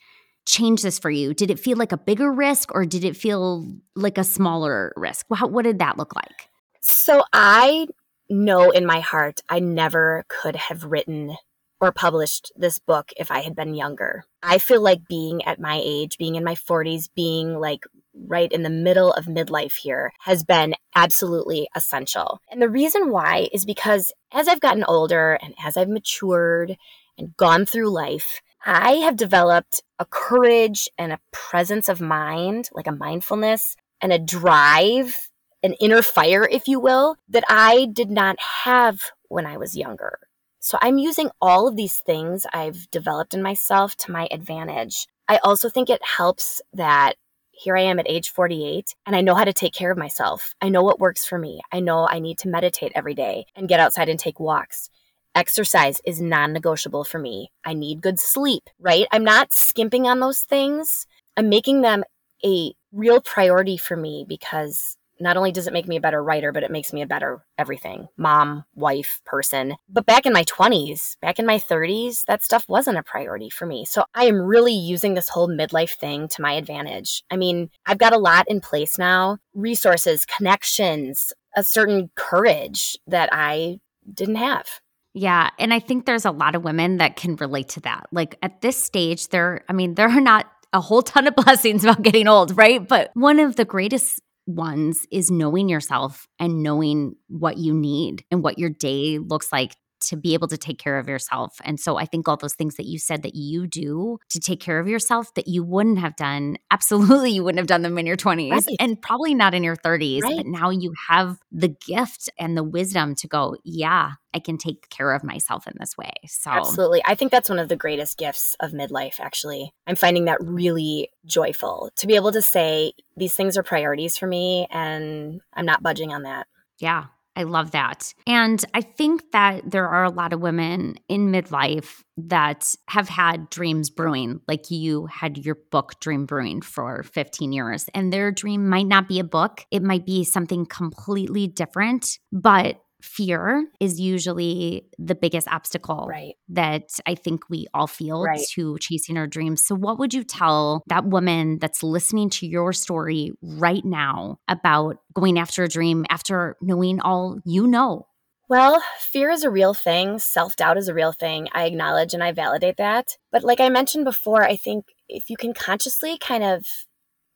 change 0.46 0.82
this 0.82 0.98
for 0.98 1.10
you? 1.10 1.32
Did 1.34 1.50
it 1.50 1.60
feel 1.60 1.76
like 1.78 1.92
a 1.92 1.96
bigger 1.96 2.32
risk 2.32 2.74
or 2.74 2.84
did 2.84 3.04
it 3.04 3.16
feel 3.16 3.64
like 3.94 4.18
a 4.18 4.24
smaller 4.24 4.92
risk? 4.96 5.26
How, 5.32 5.46
what 5.46 5.62
did 5.64 5.78
that 5.78 5.96
look 5.96 6.14
like? 6.16 6.48
So 6.80 7.22
I 7.32 7.86
know 8.28 8.70
in 8.70 8.84
my 8.86 9.00
heart 9.00 9.40
I 9.48 9.60
never 9.60 10.24
could 10.28 10.56
have 10.56 10.84
written 10.84 11.36
or 11.84 11.92
published 11.92 12.52
this 12.56 12.78
book 12.78 13.12
if 13.16 13.30
I 13.30 13.40
had 13.40 13.54
been 13.54 13.74
younger. 13.74 14.24
I 14.42 14.58
feel 14.58 14.80
like 14.80 15.08
being 15.08 15.44
at 15.44 15.60
my 15.60 15.80
age, 15.82 16.18
being 16.18 16.34
in 16.34 16.44
my 16.44 16.54
40s, 16.54 17.08
being 17.14 17.58
like 17.58 17.84
right 18.26 18.50
in 18.50 18.62
the 18.62 18.70
middle 18.70 19.12
of 19.12 19.26
midlife 19.26 19.74
here 19.76 20.12
has 20.20 20.44
been 20.44 20.74
absolutely 20.94 21.68
essential. 21.74 22.40
And 22.50 22.62
the 22.62 22.68
reason 22.68 23.10
why 23.10 23.48
is 23.52 23.64
because 23.64 24.12
as 24.32 24.48
I've 24.48 24.60
gotten 24.60 24.84
older 24.84 25.38
and 25.42 25.54
as 25.62 25.76
I've 25.76 25.88
matured 25.88 26.76
and 27.18 27.36
gone 27.36 27.66
through 27.66 27.90
life, 27.90 28.40
I 28.64 28.92
have 28.96 29.16
developed 29.16 29.82
a 29.98 30.06
courage 30.06 30.88
and 30.96 31.12
a 31.12 31.20
presence 31.32 31.88
of 31.88 32.00
mind, 32.00 32.70
like 32.72 32.86
a 32.86 32.92
mindfulness 32.92 33.76
and 34.00 34.12
a 34.12 34.18
drive 34.18 35.30
an 35.64 35.72
inner 35.80 36.02
fire, 36.02 36.46
if 36.48 36.68
you 36.68 36.78
will, 36.78 37.16
that 37.30 37.44
I 37.48 37.86
did 37.90 38.10
not 38.10 38.38
have 38.38 39.00
when 39.28 39.46
I 39.46 39.56
was 39.56 39.74
younger. 39.74 40.18
So 40.64 40.78
I'm 40.80 40.96
using 40.96 41.28
all 41.42 41.68
of 41.68 41.76
these 41.76 41.98
things 41.98 42.46
I've 42.54 42.90
developed 42.90 43.34
in 43.34 43.42
myself 43.42 43.98
to 43.98 44.10
my 44.10 44.28
advantage. 44.30 45.06
I 45.28 45.36
also 45.44 45.68
think 45.68 45.90
it 45.90 46.02
helps 46.02 46.62
that 46.72 47.16
here 47.50 47.76
I 47.76 47.82
am 47.82 47.98
at 47.98 48.08
age 48.08 48.30
48 48.30 48.94
and 49.04 49.14
I 49.14 49.20
know 49.20 49.34
how 49.34 49.44
to 49.44 49.52
take 49.52 49.74
care 49.74 49.92
of 49.92 49.98
myself. 49.98 50.54
I 50.62 50.70
know 50.70 50.82
what 50.82 50.98
works 50.98 51.26
for 51.26 51.38
me. 51.38 51.60
I 51.70 51.80
know 51.80 52.08
I 52.08 52.18
need 52.18 52.38
to 52.38 52.48
meditate 52.48 52.92
every 52.94 53.12
day 53.12 53.44
and 53.54 53.68
get 53.68 53.78
outside 53.78 54.08
and 54.08 54.18
take 54.18 54.40
walks. 54.40 54.88
Exercise 55.34 56.00
is 56.06 56.22
non 56.22 56.54
negotiable 56.54 57.04
for 57.04 57.18
me. 57.18 57.50
I 57.62 57.74
need 57.74 58.00
good 58.00 58.18
sleep, 58.18 58.70
right? 58.80 59.06
I'm 59.12 59.22
not 59.22 59.52
skimping 59.52 60.06
on 60.06 60.20
those 60.20 60.40
things. 60.44 61.06
I'm 61.36 61.50
making 61.50 61.82
them 61.82 62.04
a 62.42 62.72
real 62.90 63.20
priority 63.20 63.76
for 63.76 63.98
me 63.98 64.24
because 64.26 64.96
not 65.20 65.36
only 65.36 65.52
does 65.52 65.66
it 65.66 65.72
make 65.72 65.88
me 65.88 65.96
a 65.96 66.00
better 66.00 66.22
writer, 66.22 66.52
but 66.52 66.62
it 66.62 66.70
makes 66.70 66.92
me 66.92 67.02
a 67.02 67.06
better 67.06 67.44
everything 67.58 68.08
mom, 68.16 68.64
wife, 68.74 69.20
person. 69.24 69.74
But 69.88 70.06
back 70.06 70.26
in 70.26 70.32
my 70.32 70.44
20s, 70.44 71.16
back 71.20 71.38
in 71.38 71.46
my 71.46 71.58
30s, 71.58 72.24
that 72.26 72.42
stuff 72.42 72.68
wasn't 72.68 72.98
a 72.98 73.02
priority 73.02 73.50
for 73.50 73.66
me. 73.66 73.84
So 73.84 74.04
I 74.14 74.24
am 74.24 74.40
really 74.40 74.74
using 74.74 75.14
this 75.14 75.28
whole 75.28 75.48
midlife 75.48 75.94
thing 75.94 76.28
to 76.28 76.42
my 76.42 76.52
advantage. 76.52 77.22
I 77.30 77.36
mean, 77.36 77.70
I've 77.86 77.98
got 77.98 78.12
a 78.12 78.18
lot 78.18 78.46
in 78.48 78.60
place 78.60 78.98
now 78.98 79.38
resources, 79.54 80.26
connections, 80.26 81.32
a 81.56 81.62
certain 81.62 82.10
courage 82.16 82.98
that 83.06 83.28
I 83.32 83.78
didn't 84.12 84.36
have. 84.36 84.66
Yeah. 85.14 85.50
And 85.58 85.72
I 85.72 85.78
think 85.78 86.06
there's 86.06 86.24
a 86.24 86.32
lot 86.32 86.56
of 86.56 86.64
women 86.64 86.98
that 86.98 87.16
can 87.16 87.36
relate 87.36 87.68
to 87.70 87.80
that. 87.80 88.06
Like 88.10 88.36
at 88.42 88.60
this 88.60 88.76
stage, 88.76 89.28
there, 89.28 89.64
I 89.68 89.72
mean, 89.72 89.94
there 89.94 90.08
are 90.08 90.20
not 90.20 90.46
a 90.72 90.80
whole 90.80 91.02
ton 91.02 91.26
of 91.26 91.36
blessings 91.36 91.84
about 91.84 92.02
getting 92.02 92.28
old, 92.28 92.56
right? 92.56 92.86
But 92.86 93.10
one 93.14 93.38
of 93.38 93.56
the 93.56 93.64
greatest 93.64 94.20
ones 94.46 95.06
is 95.10 95.30
knowing 95.30 95.68
yourself 95.68 96.26
and 96.38 96.62
knowing 96.62 97.14
what 97.28 97.56
you 97.56 97.74
need 97.74 98.24
and 98.30 98.42
what 98.42 98.58
your 98.58 98.70
day 98.70 99.18
looks 99.18 99.50
like 99.52 99.76
to 100.04 100.16
be 100.16 100.34
able 100.34 100.48
to 100.48 100.56
take 100.56 100.78
care 100.78 100.98
of 100.98 101.08
yourself. 101.08 101.56
And 101.64 101.78
so 101.78 101.96
I 101.96 102.06
think 102.06 102.28
all 102.28 102.36
those 102.36 102.54
things 102.54 102.76
that 102.76 102.86
you 102.86 102.98
said 102.98 103.22
that 103.22 103.34
you 103.34 103.66
do 103.66 104.18
to 104.30 104.40
take 104.40 104.60
care 104.60 104.78
of 104.78 104.88
yourself 104.88 105.32
that 105.34 105.48
you 105.48 105.62
wouldn't 105.62 105.98
have 105.98 106.16
done, 106.16 106.56
absolutely 106.70 107.30
you 107.30 107.44
wouldn't 107.44 107.58
have 107.58 107.66
done 107.66 107.82
them 107.82 107.98
in 107.98 108.06
your 108.06 108.16
20s 108.16 108.50
right. 108.50 108.64
and 108.80 109.00
probably 109.00 109.34
not 109.34 109.54
in 109.54 109.64
your 109.64 109.76
30s. 109.76 110.22
Right. 110.22 110.36
But 110.36 110.46
now 110.46 110.70
you 110.70 110.92
have 111.08 111.38
the 111.52 111.68
gift 111.68 112.28
and 112.38 112.56
the 112.56 112.64
wisdom 112.64 113.14
to 113.16 113.28
go, 113.28 113.56
yeah, 113.64 114.12
I 114.34 114.40
can 114.40 114.58
take 114.58 114.88
care 114.90 115.12
of 115.12 115.22
myself 115.22 115.66
in 115.66 115.74
this 115.78 115.96
way. 115.96 116.12
So 116.26 116.50
Absolutely. 116.50 117.02
I 117.06 117.14
think 117.14 117.30
that's 117.30 117.48
one 117.48 117.60
of 117.60 117.68
the 117.68 117.76
greatest 117.76 118.18
gifts 118.18 118.56
of 118.60 118.72
midlife 118.72 119.20
actually. 119.20 119.72
I'm 119.86 119.96
finding 119.96 120.24
that 120.24 120.38
really 120.40 121.10
joyful 121.24 121.90
to 121.96 122.06
be 122.06 122.16
able 122.16 122.32
to 122.32 122.42
say 122.42 122.92
these 123.16 123.34
things 123.34 123.56
are 123.56 123.62
priorities 123.62 124.16
for 124.16 124.26
me 124.26 124.66
and 124.70 125.40
I'm 125.52 125.66
not 125.66 125.82
budging 125.82 126.12
on 126.12 126.24
that. 126.24 126.48
Yeah, 126.80 127.04
I 127.36 127.42
love 127.42 127.72
that. 127.72 128.14
And 128.26 128.64
I 128.74 128.80
think 128.80 129.32
that 129.32 129.68
there 129.68 129.88
are 129.88 130.04
a 130.04 130.10
lot 130.10 130.32
of 130.32 130.40
women 130.40 130.96
in 131.08 131.32
midlife 131.32 132.02
that 132.16 132.74
have 132.88 133.08
had 133.08 133.50
dreams 133.50 133.90
brewing, 133.90 134.40
like 134.46 134.70
you 134.70 135.06
had 135.06 135.38
your 135.38 135.56
book 135.72 135.98
Dream 136.00 136.26
Brewing 136.26 136.62
for 136.62 137.02
15 137.02 137.52
years. 137.52 137.86
And 137.92 138.12
their 138.12 138.30
dream 138.30 138.68
might 138.68 138.86
not 138.86 139.08
be 139.08 139.18
a 139.18 139.24
book, 139.24 139.64
it 139.70 139.82
might 139.82 140.06
be 140.06 140.22
something 140.22 140.64
completely 140.66 141.48
different, 141.48 142.18
but 142.30 142.80
fear 143.04 143.66
is 143.80 144.00
usually 144.00 144.86
the 144.98 145.14
biggest 145.14 145.46
obstacle 145.48 146.06
right. 146.08 146.34
that 146.48 146.90
I 147.06 147.14
think 147.14 147.48
we 147.50 147.66
all 147.74 147.86
feel 147.86 148.22
right. 148.22 148.40
to 148.54 148.78
chasing 148.80 149.16
our 149.16 149.26
dreams. 149.26 149.64
So, 149.64 149.74
what 149.74 149.98
would 149.98 150.14
you 150.14 150.24
tell 150.24 150.82
that 150.88 151.04
woman 151.04 151.58
that's 151.58 151.82
listening 151.82 152.30
to 152.30 152.46
your 152.46 152.72
story 152.72 153.32
right 153.42 153.84
now 153.84 154.38
about 154.48 154.96
going 155.12 155.38
after 155.38 155.62
a 155.62 155.68
dream 155.68 156.06
after 156.08 156.56
knowing 156.60 157.00
all 157.00 157.38
you 157.44 157.66
know? 157.66 158.06
Well, 158.48 158.82
fear 158.98 159.30
is 159.30 159.42
a 159.42 159.50
real 159.50 159.74
thing. 159.74 160.18
Self 160.18 160.56
doubt 160.56 160.76
is 160.76 160.88
a 160.88 160.94
real 160.94 161.12
thing. 161.12 161.48
I 161.52 161.64
acknowledge 161.66 162.14
and 162.14 162.22
I 162.22 162.32
validate 162.32 162.76
that. 162.78 163.16
But, 163.30 163.44
like 163.44 163.60
I 163.60 163.68
mentioned 163.68 164.04
before, 164.04 164.44
I 164.44 164.56
think 164.56 164.86
if 165.08 165.28
you 165.28 165.36
can 165.36 165.54
consciously 165.54 166.18
kind 166.18 166.44
of 166.44 166.66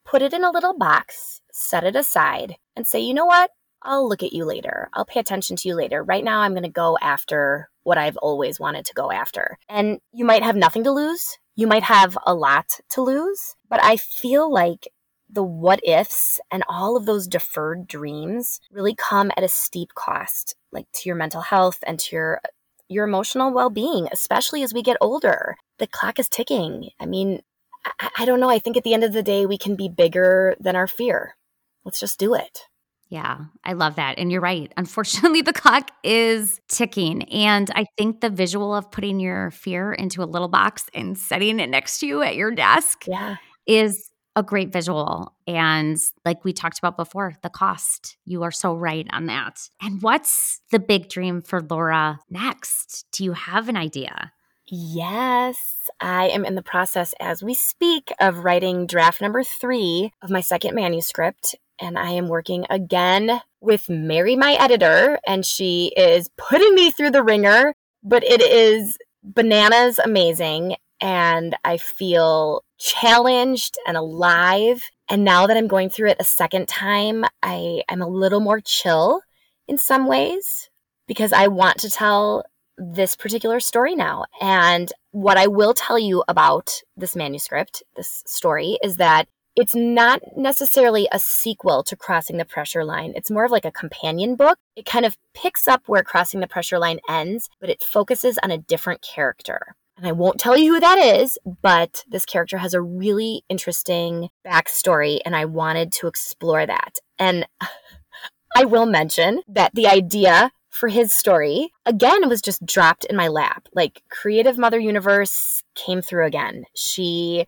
put 0.04 0.22
it 0.22 0.32
in 0.32 0.44
a 0.44 0.50
little 0.50 0.76
box, 0.76 1.40
set 1.52 1.84
it 1.84 1.94
aside, 1.94 2.56
and 2.74 2.86
say, 2.86 3.00
you 3.00 3.12
know 3.12 3.26
what? 3.26 3.50
I'll 3.82 4.08
look 4.08 4.22
at 4.22 4.32
you 4.32 4.44
later. 4.44 4.88
I'll 4.94 5.04
pay 5.04 5.20
attention 5.20 5.56
to 5.56 5.68
you 5.68 5.74
later. 5.74 6.02
Right 6.02 6.24
now, 6.24 6.40
I'm 6.40 6.52
going 6.52 6.62
to 6.64 6.68
go 6.68 6.98
after 7.00 7.70
what 7.84 7.98
I've 7.98 8.16
always 8.18 8.60
wanted 8.60 8.84
to 8.86 8.94
go 8.94 9.10
after. 9.10 9.58
And 9.68 10.00
you 10.12 10.24
might 10.24 10.42
have 10.42 10.56
nothing 10.56 10.84
to 10.84 10.92
lose. 10.92 11.38
You 11.56 11.66
might 11.66 11.84
have 11.84 12.18
a 12.26 12.34
lot 12.34 12.80
to 12.90 13.02
lose. 13.02 13.56
But 13.68 13.82
I 13.82 13.96
feel 13.96 14.52
like 14.52 14.88
the 15.30 15.42
what 15.42 15.80
ifs 15.86 16.40
and 16.50 16.62
all 16.68 16.96
of 16.96 17.06
those 17.06 17.28
deferred 17.28 17.86
dreams 17.86 18.60
really 18.70 18.94
come 18.94 19.30
at 19.36 19.44
a 19.44 19.48
steep 19.48 19.94
cost, 19.94 20.54
like 20.72 20.86
to 20.94 21.08
your 21.08 21.16
mental 21.16 21.42
health 21.42 21.78
and 21.86 21.98
to 22.00 22.16
your 22.16 22.40
your 22.88 23.04
emotional 23.04 23.52
well-being, 23.52 24.08
especially 24.10 24.62
as 24.62 24.72
we 24.72 24.82
get 24.82 24.96
older. 25.00 25.56
The 25.78 25.86
clock 25.86 26.18
is 26.18 26.28
ticking. 26.28 26.88
I 26.98 27.04
mean, 27.04 27.42
I, 27.84 28.08
I 28.20 28.24
don't 28.24 28.40
know. 28.40 28.48
I 28.48 28.58
think 28.58 28.78
at 28.78 28.84
the 28.84 28.94
end 28.94 29.04
of 29.04 29.12
the 29.12 29.22
day, 29.22 29.44
we 29.44 29.58
can 29.58 29.76
be 29.76 29.90
bigger 29.90 30.56
than 30.58 30.74
our 30.74 30.86
fear. 30.86 31.36
Let's 31.84 32.00
just 32.00 32.18
do 32.18 32.34
it. 32.34 32.62
Yeah, 33.10 33.38
I 33.64 33.72
love 33.72 33.96
that. 33.96 34.18
And 34.18 34.30
you're 34.30 34.40
right. 34.40 34.72
Unfortunately, 34.76 35.42
the 35.42 35.52
clock 35.52 35.90
is 36.02 36.60
ticking. 36.68 37.22
And 37.24 37.70
I 37.74 37.86
think 37.96 38.20
the 38.20 38.30
visual 38.30 38.74
of 38.74 38.90
putting 38.90 39.18
your 39.18 39.50
fear 39.50 39.92
into 39.92 40.22
a 40.22 40.26
little 40.26 40.48
box 40.48 40.84
and 40.94 41.16
setting 41.16 41.58
it 41.60 41.70
next 41.70 42.00
to 42.00 42.06
you 42.06 42.22
at 42.22 42.36
your 42.36 42.50
desk 42.50 43.04
yeah. 43.06 43.36
is 43.66 44.10
a 44.36 44.42
great 44.42 44.72
visual. 44.72 45.34
And 45.46 45.98
like 46.24 46.44
we 46.44 46.52
talked 46.52 46.78
about 46.78 46.96
before, 46.96 47.34
the 47.42 47.48
cost. 47.48 48.16
You 48.24 48.42
are 48.44 48.52
so 48.52 48.74
right 48.74 49.06
on 49.10 49.26
that. 49.26 49.68
And 49.82 50.00
what's 50.02 50.60
the 50.70 50.78
big 50.78 51.08
dream 51.08 51.42
for 51.42 51.60
Laura 51.62 52.20
next? 52.30 53.06
Do 53.12 53.24
you 53.24 53.32
have 53.32 53.68
an 53.68 53.76
idea? 53.76 54.32
Yes, 54.70 55.88
I 55.98 56.28
am 56.28 56.44
in 56.44 56.54
the 56.54 56.62
process 56.62 57.14
as 57.18 57.42
we 57.42 57.54
speak 57.54 58.12
of 58.20 58.44
writing 58.44 58.86
draft 58.86 59.22
number 59.22 59.42
three 59.42 60.12
of 60.20 60.28
my 60.28 60.42
second 60.42 60.74
manuscript 60.74 61.56
and 61.80 61.98
I 61.98 62.10
am 62.10 62.28
working 62.28 62.66
again 62.70 63.40
with 63.60 63.88
Mary, 63.88 64.36
my 64.36 64.54
editor, 64.54 65.18
and 65.26 65.44
she 65.44 65.92
is 65.96 66.30
putting 66.36 66.74
me 66.74 66.90
through 66.90 67.10
the 67.10 67.22
ringer, 67.22 67.74
but 68.02 68.24
it 68.24 68.40
is 68.40 68.98
bananas 69.22 69.98
amazing. 69.98 70.76
And 71.00 71.56
I 71.64 71.76
feel 71.76 72.64
challenged 72.78 73.76
and 73.86 73.96
alive. 73.96 74.90
And 75.08 75.24
now 75.24 75.46
that 75.46 75.56
I'm 75.56 75.68
going 75.68 75.90
through 75.90 76.10
it 76.10 76.16
a 76.20 76.24
second 76.24 76.68
time, 76.68 77.24
I 77.42 77.82
am 77.88 78.02
a 78.02 78.08
little 78.08 78.40
more 78.40 78.60
chill 78.60 79.22
in 79.66 79.78
some 79.78 80.06
ways 80.06 80.70
because 81.06 81.32
I 81.32 81.46
want 81.48 81.78
to 81.78 81.90
tell 81.90 82.44
this 82.76 83.16
particular 83.16 83.60
story 83.60 83.94
now. 83.94 84.24
And 84.40 84.92
what 85.10 85.36
I 85.36 85.46
will 85.46 85.74
tell 85.74 85.98
you 85.98 86.22
about 86.28 86.80
this 86.96 87.16
manuscript, 87.16 87.82
this 87.96 88.22
story, 88.26 88.78
is 88.82 88.96
that 88.96 89.28
it's 89.58 89.74
not 89.74 90.20
necessarily 90.36 91.08
a 91.10 91.18
sequel 91.18 91.82
to 91.82 91.96
Crossing 91.96 92.36
the 92.36 92.44
Pressure 92.44 92.84
Line. 92.84 93.12
It's 93.16 93.28
more 93.28 93.44
of 93.44 93.50
like 93.50 93.64
a 93.64 93.72
companion 93.72 94.36
book. 94.36 94.56
It 94.76 94.86
kind 94.86 95.04
of 95.04 95.16
picks 95.34 95.66
up 95.66 95.82
where 95.86 96.04
Crossing 96.04 96.38
the 96.38 96.46
Pressure 96.46 96.78
Line 96.78 97.00
ends, 97.08 97.48
but 97.60 97.68
it 97.68 97.82
focuses 97.82 98.38
on 98.44 98.52
a 98.52 98.58
different 98.58 99.02
character. 99.02 99.74
And 99.96 100.06
I 100.06 100.12
won't 100.12 100.38
tell 100.38 100.56
you 100.56 100.74
who 100.74 100.78
that 100.78 100.98
is, 100.98 101.38
but 101.60 102.04
this 102.08 102.24
character 102.24 102.58
has 102.58 102.72
a 102.72 102.80
really 102.80 103.42
interesting 103.48 104.28
backstory, 104.46 105.18
and 105.24 105.34
I 105.34 105.44
wanted 105.44 105.90
to 105.94 106.06
explore 106.06 106.64
that. 106.64 107.00
And 107.18 107.44
I 108.56 108.64
will 108.64 108.86
mention 108.86 109.42
that 109.48 109.74
the 109.74 109.88
idea 109.88 110.52
for 110.70 110.88
his 110.88 111.12
story, 111.12 111.72
again, 111.84 112.28
was 112.28 112.40
just 112.40 112.64
dropped 112.64 113.06
in 113.06 113.16
my 113.16 113.26
lap. 113.26 113.66
Like 113.74 114.02
Creative 114.08 114.56
Mother 114.56 114.78
Universe 114.78 115.64
came 115.74 116.00
through 116.00 116.26
again. 116.26 116.62
She 116.76 117.44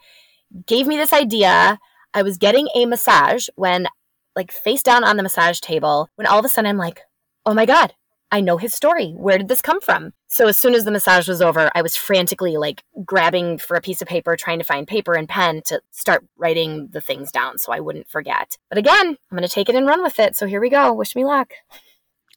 gave 0.66 0.88
me 0.88 0.96
this 0.96 1.12
idea 1.12 1.78
I 2.14 2.22
was 2.22 2.38
getting 2.38 2.68
a 2.74 2.86
massage 2.86 3.48
when, 3.56 3.86
like, 4.34 4.52
face 4.52 4.82
down 4.82 5.04
on 5.04 5.16
the 5.16 5.22
massage 5.22 5.60
table, 5.60 6.08
when 6.16 6.26
all 6.26 6.38
of 6.38 6.44
a 6.44 6.48
sudden 6.48 6.68
I'm 6.68 6.76
like, 6.76 7.00
oh 7.46 7.54
my 7.54 7.66
God, 7.66 7.94
I 8.32 8.40
know 8.40 8.58
his 8.58 8.74
story. 8.74 9.12
Where 9.16 9.38
did 9.38 9.48
this 9.48 9.62
come 9.62 9.80
from? 9.80 10.12
So 10.28 10.46
as 10.46 10.56
soon 10.56 10.74
as 10.74 10.84
the 10.84 10.92
massage 10.92 11.28
was 11.28 11.42
over, 11.42 11.70
I 11.74 11.82
was 11.82 11.96
frantically 11.96 12.56
like 12.56 12.84
grabbing 13.04 13.58
for 13.58 13.76
a 13.76 13.80
piece 13.80 14.00
of 14.00 14.08
paper, 14.08 14.36
trying 14.36 14.60
to 14.60 14.64
find 14.64 14.86
paper 14.86 15.14
and 15.14 15.28
pen 15.28 15.62
to 15.66 15.80
start 15.90 16.24
writing 16.38 16.88
the 16.92 17.00
things 17.00 17.32
down 17.32 17.58
so 17.58 17.72
I 17.72 17.80
wouldn't 17.80 18.08
forget. 18.08 18.56
But 18.68 18.78
again, 18.78 19.08
I'm 19.08 19.36
going 19.36 19.42
to 19.42 19.48
take 19.48 19.68
it 19.68 19.74
and 19.74 19.86
run 19.86 20.02
with 20.02 20.20
it. 20.20 20.36
So 20.36 20.46
here 20.46 20.60
we 20.60 20.70
go. 20.70 20.92
Wish 20.92 21.16
me 21.16 21.24
luck. 21.24 21.52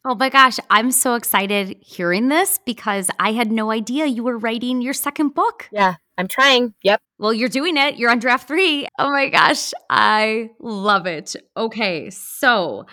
Oh 0.05 0.15
my 0.15 0.29
gosh, 0.29 0.59
I'm 0.69 0.91
so 0.91 1.13
excited 1.13 1.77
hearing 1.79 2.27
this 2.27 2.59
because 2.65 3.09
I 3.19 3.31
had 3.31 3.51
no 3.51 3.71
idea 3.71 4.05
you 4.05 4.23
were 4.23 4.37
writing 4.37 4.81
your 4.81 4.93
second 4.93 5.29
book. 5.29 5.69
Yeah, 5.71 5.95
I'm 6.17 6.27
trying. 6.27 6.73
Yep. 6.83 7.01
Well, 7.17 7.33
you're 7.33 7.49
doing 7.49 7.77
it. 7.77 7.97
You're 7.97 8.11
on 8.11 8.19
draft 8.19 8.47
three. 8.47 8.87
Oh 8.99 9.09
my 9.09 9.29
gosh, 9.29 9.71
I 9.89 10.51
love 10.59 11.05
it. 11.07 11.35
Okay, 11.57 12.09
so 12.09 12.85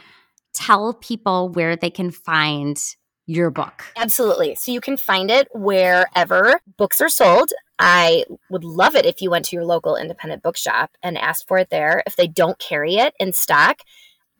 tell 0.54 0.94
people 0.94 1.48
where 1.50 1.76
they 1.76 1.90
can 1.90 2.10
find 2.10 2.80
your 3.26 3.50
book. 3.50 3.84
Absolutely. 3.96 4.54
So 4.56 4.72
you 4.72 4.80
can 4.80 4.96
find 4.96 5.30
it 5.30 5.48
wherever 5.54 6.60
books 6.76 7.00
are 7.00 7.08
sold. 7.08 7.50
I 7.78 8.24
would 8.50 8.64
love 8.64 8.94
it 8.94 9.06
if 9.06 9.22
you 9.22 9.30
went 9.30 9.44
to 9.46 9.56
your 9.56 9.64
local 9.64 9.96
independent 9.96 10.42
bookshop 10.42 10.90
and 11.02 11.16
asked 11.16 11.46
for 11.46 11.58
it 11.58 11.70
there. 11.70 12.02
If 12.06 12.16
they 12.16 12.26
don't 12.26 12.58
carry 12.58 12.96
it 12.96 13.14
in 13.20 13.32
stock, 13.32 13.80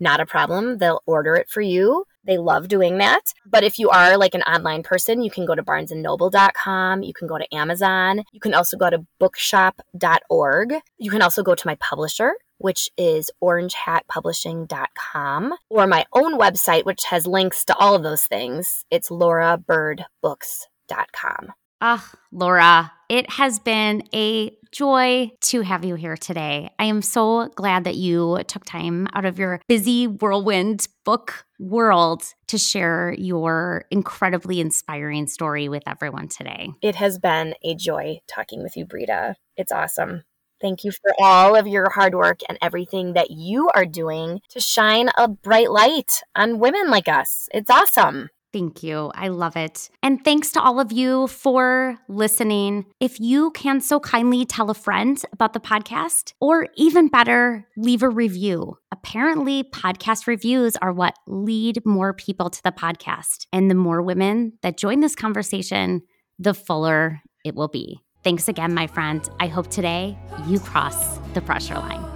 not 0.00 0.20
a 0.20 0.26
problem. 0.26 0.78
They'll 0.78 1.02
order 1.06 1.36
it 1.36 1.48
for 1.48 1.60
you. 1.60 2.04
They 2.24 2.38
love 2.38 2.68
doing 2.68 2.98
that. 2.98 3.32
But 3.46 3.64
if 3.64 3.78
you 3.78 3.88
are 3.90 4.16
like 4.16 4.34
an 4.34 4.42
online 4.42 4.82
person, 4.82 5.22
you 5.22 5.30
can 5.30 5.46
go 5.46 5.54
to 5.54 5.62
barnesandnoble.com. 5.62 7.02
You 7.02 7.14
can 7.14 7.28
go 7.28 7.38
to 7.38 7.54
Amazon. 7.54 8.24
You 8.32 8.40
can 8.40 8.54
also 8.54 8.76
go 8.76 8.90
to 8.90 9.06
bookshop.org. 9.18 10.74
You 10.98 11.10
can 11.10 11.22
also 11.22 11.42
go 11.42 11.54
to 11.54 11.66
my 11.66 11.76
publisher, 11.76 12.34
which 12.58 12.90
is 12.96 13.30
orangehatpublishing.com, 13.42 15.54
or 15.70 15.86
my 15.86 16.04
own 16.12 16.38
website, 16.38 16.84
which 16.84 17.04
has 17.04 17.26
links 17.26 17.64
to 17.64 17.74
all 17.76 17.94
of 17.94 18.02
those 18.02 18.24
things. 18.24 18.84
It's 18.90 19.08
laurabirdbooks.com. 19.08 21.52
Ah, 21.80 22.12
Laura, 22.30 22.92
it 23.08 23.30
has 23.30 23.58
been 23.58 24.02
a 24.14 24.54
joy 24.70 25.30
to 25.40 25.62
have 25.62 25.84
you 25.84 25.94
here 25.94 26.16
today. 26.16 26.70
I 26.78 26.84
am 26.84 27.00
so 27.00 27.48
glad 27.54 27.84
that 27.84 27.96
you 27.96 28.38
took 28.46 28.64
time 28.64 29.08
out 29.14 29.24
of 29.24 29.38
your 29.38 29.60
busy 29.66 30.06
whirlwind 30.06 30.86
book 31.04 31.46
world 31.58 32.22
to 32.48 32.58
share 32.58 33.14
your 33.16 33.86
incredibly 33.90 34.60
inspiring 34.60 35.26
story 35.26 35.68
with 35.68 35.82
everyone 35.86 36.28
today. 36.28 36.70
It 36.82 36.96
has 36.96 37.18
been 37.18 37.54
a 37.64 37.74
joy 37.74 38.20
talking 38.28 38.62
with 38.62 38.76
you, 38.76 38.84
Brita. 38.84 39.36
It's 39.56 39.72
awesome. 39.72 40.24
Thank 40.60 40.84
you 40.84 40.92
for 40.92 41.14
all 41.18 41.56
of 41.56 41.66
your 41.66 41.88
hard 41.88 42.14
work 42.14 42.40
and 42.46 42.58
everything 42.60 43.14
that 43.14 43.30
you 43.30 43.70
are 43.74 43.86
doing 43.86 44.40
to 44.50 44.60
shine 44.60 45.08
a 45.16 45.26
bright 45.26 45.70
light 45.70 46.22
on 46.36 46.58
women 46.58 46.90
like 46.90 47.08
us. 47.08 47.48
It's 47.54 47.70
awesome. 47.70 48.28
Thank 48.52 48.82
you. 48.82 49.12
I 49.14 49.28
love 49.28 49.56
it. 49.56 49.90
And 50.02 50.24
thanks 50.24 50.50
to 50.52 50.60
all 50.60 50.80
of 50.80 50.90
you 50.90 51.28
for 51.28 51.98
listening. 52.08 52.86
If 52.98 53.20
you 53.20 53.52
can 53.52 53.80
so 53.80 54.00
kindly 54.00 54.44
tell 54.44 54.70
a 54.70 54.74
friend 54.74 55.22
about 55.32 55.52
the 55.52 55.60
podcast, 55.60 56.32
or 56.40 56.66
even 56.76 57.08
better, 57.08 57.66
leave 57.76 58.02
a 58.02 58.08
review. 58.08 58.76
Apparently, 58.90 59.62
podcast 59.62 60.26
reviews 60.26 60.74
are 60.76 60.92
what 60.92 61.14
lead 61.28 61.84
more 61.86 62.12
people 62.12 62.50
to 62.50 62.62
the 62.62 62.72
podcast. 62.72 63.46
And 63.52 63.70
the 63.70 63.76
more 63.76 64.02
women 64.02 64.54
that 64.62 64.76
join 64.76 65.00
this 65.00 65.14
conversation, 65.14 66.02
the 66.38 66.54
fuller 66.54 67.20
it 67.44 67.54
will 67.54 67.68
be. 67.68 68.00
Thanks 68.24 68.48
again, 68.48 68.74
my 68.74 68.86
friend. 68.86 69.26
I 69.38 69.46
hope 69.46 69.68
today 69.68 70.18
you 70.46 70.58
cross 70.58 71.18
the 71.34 71.40
pressure 71.40 71.74
line. 71.74 72.09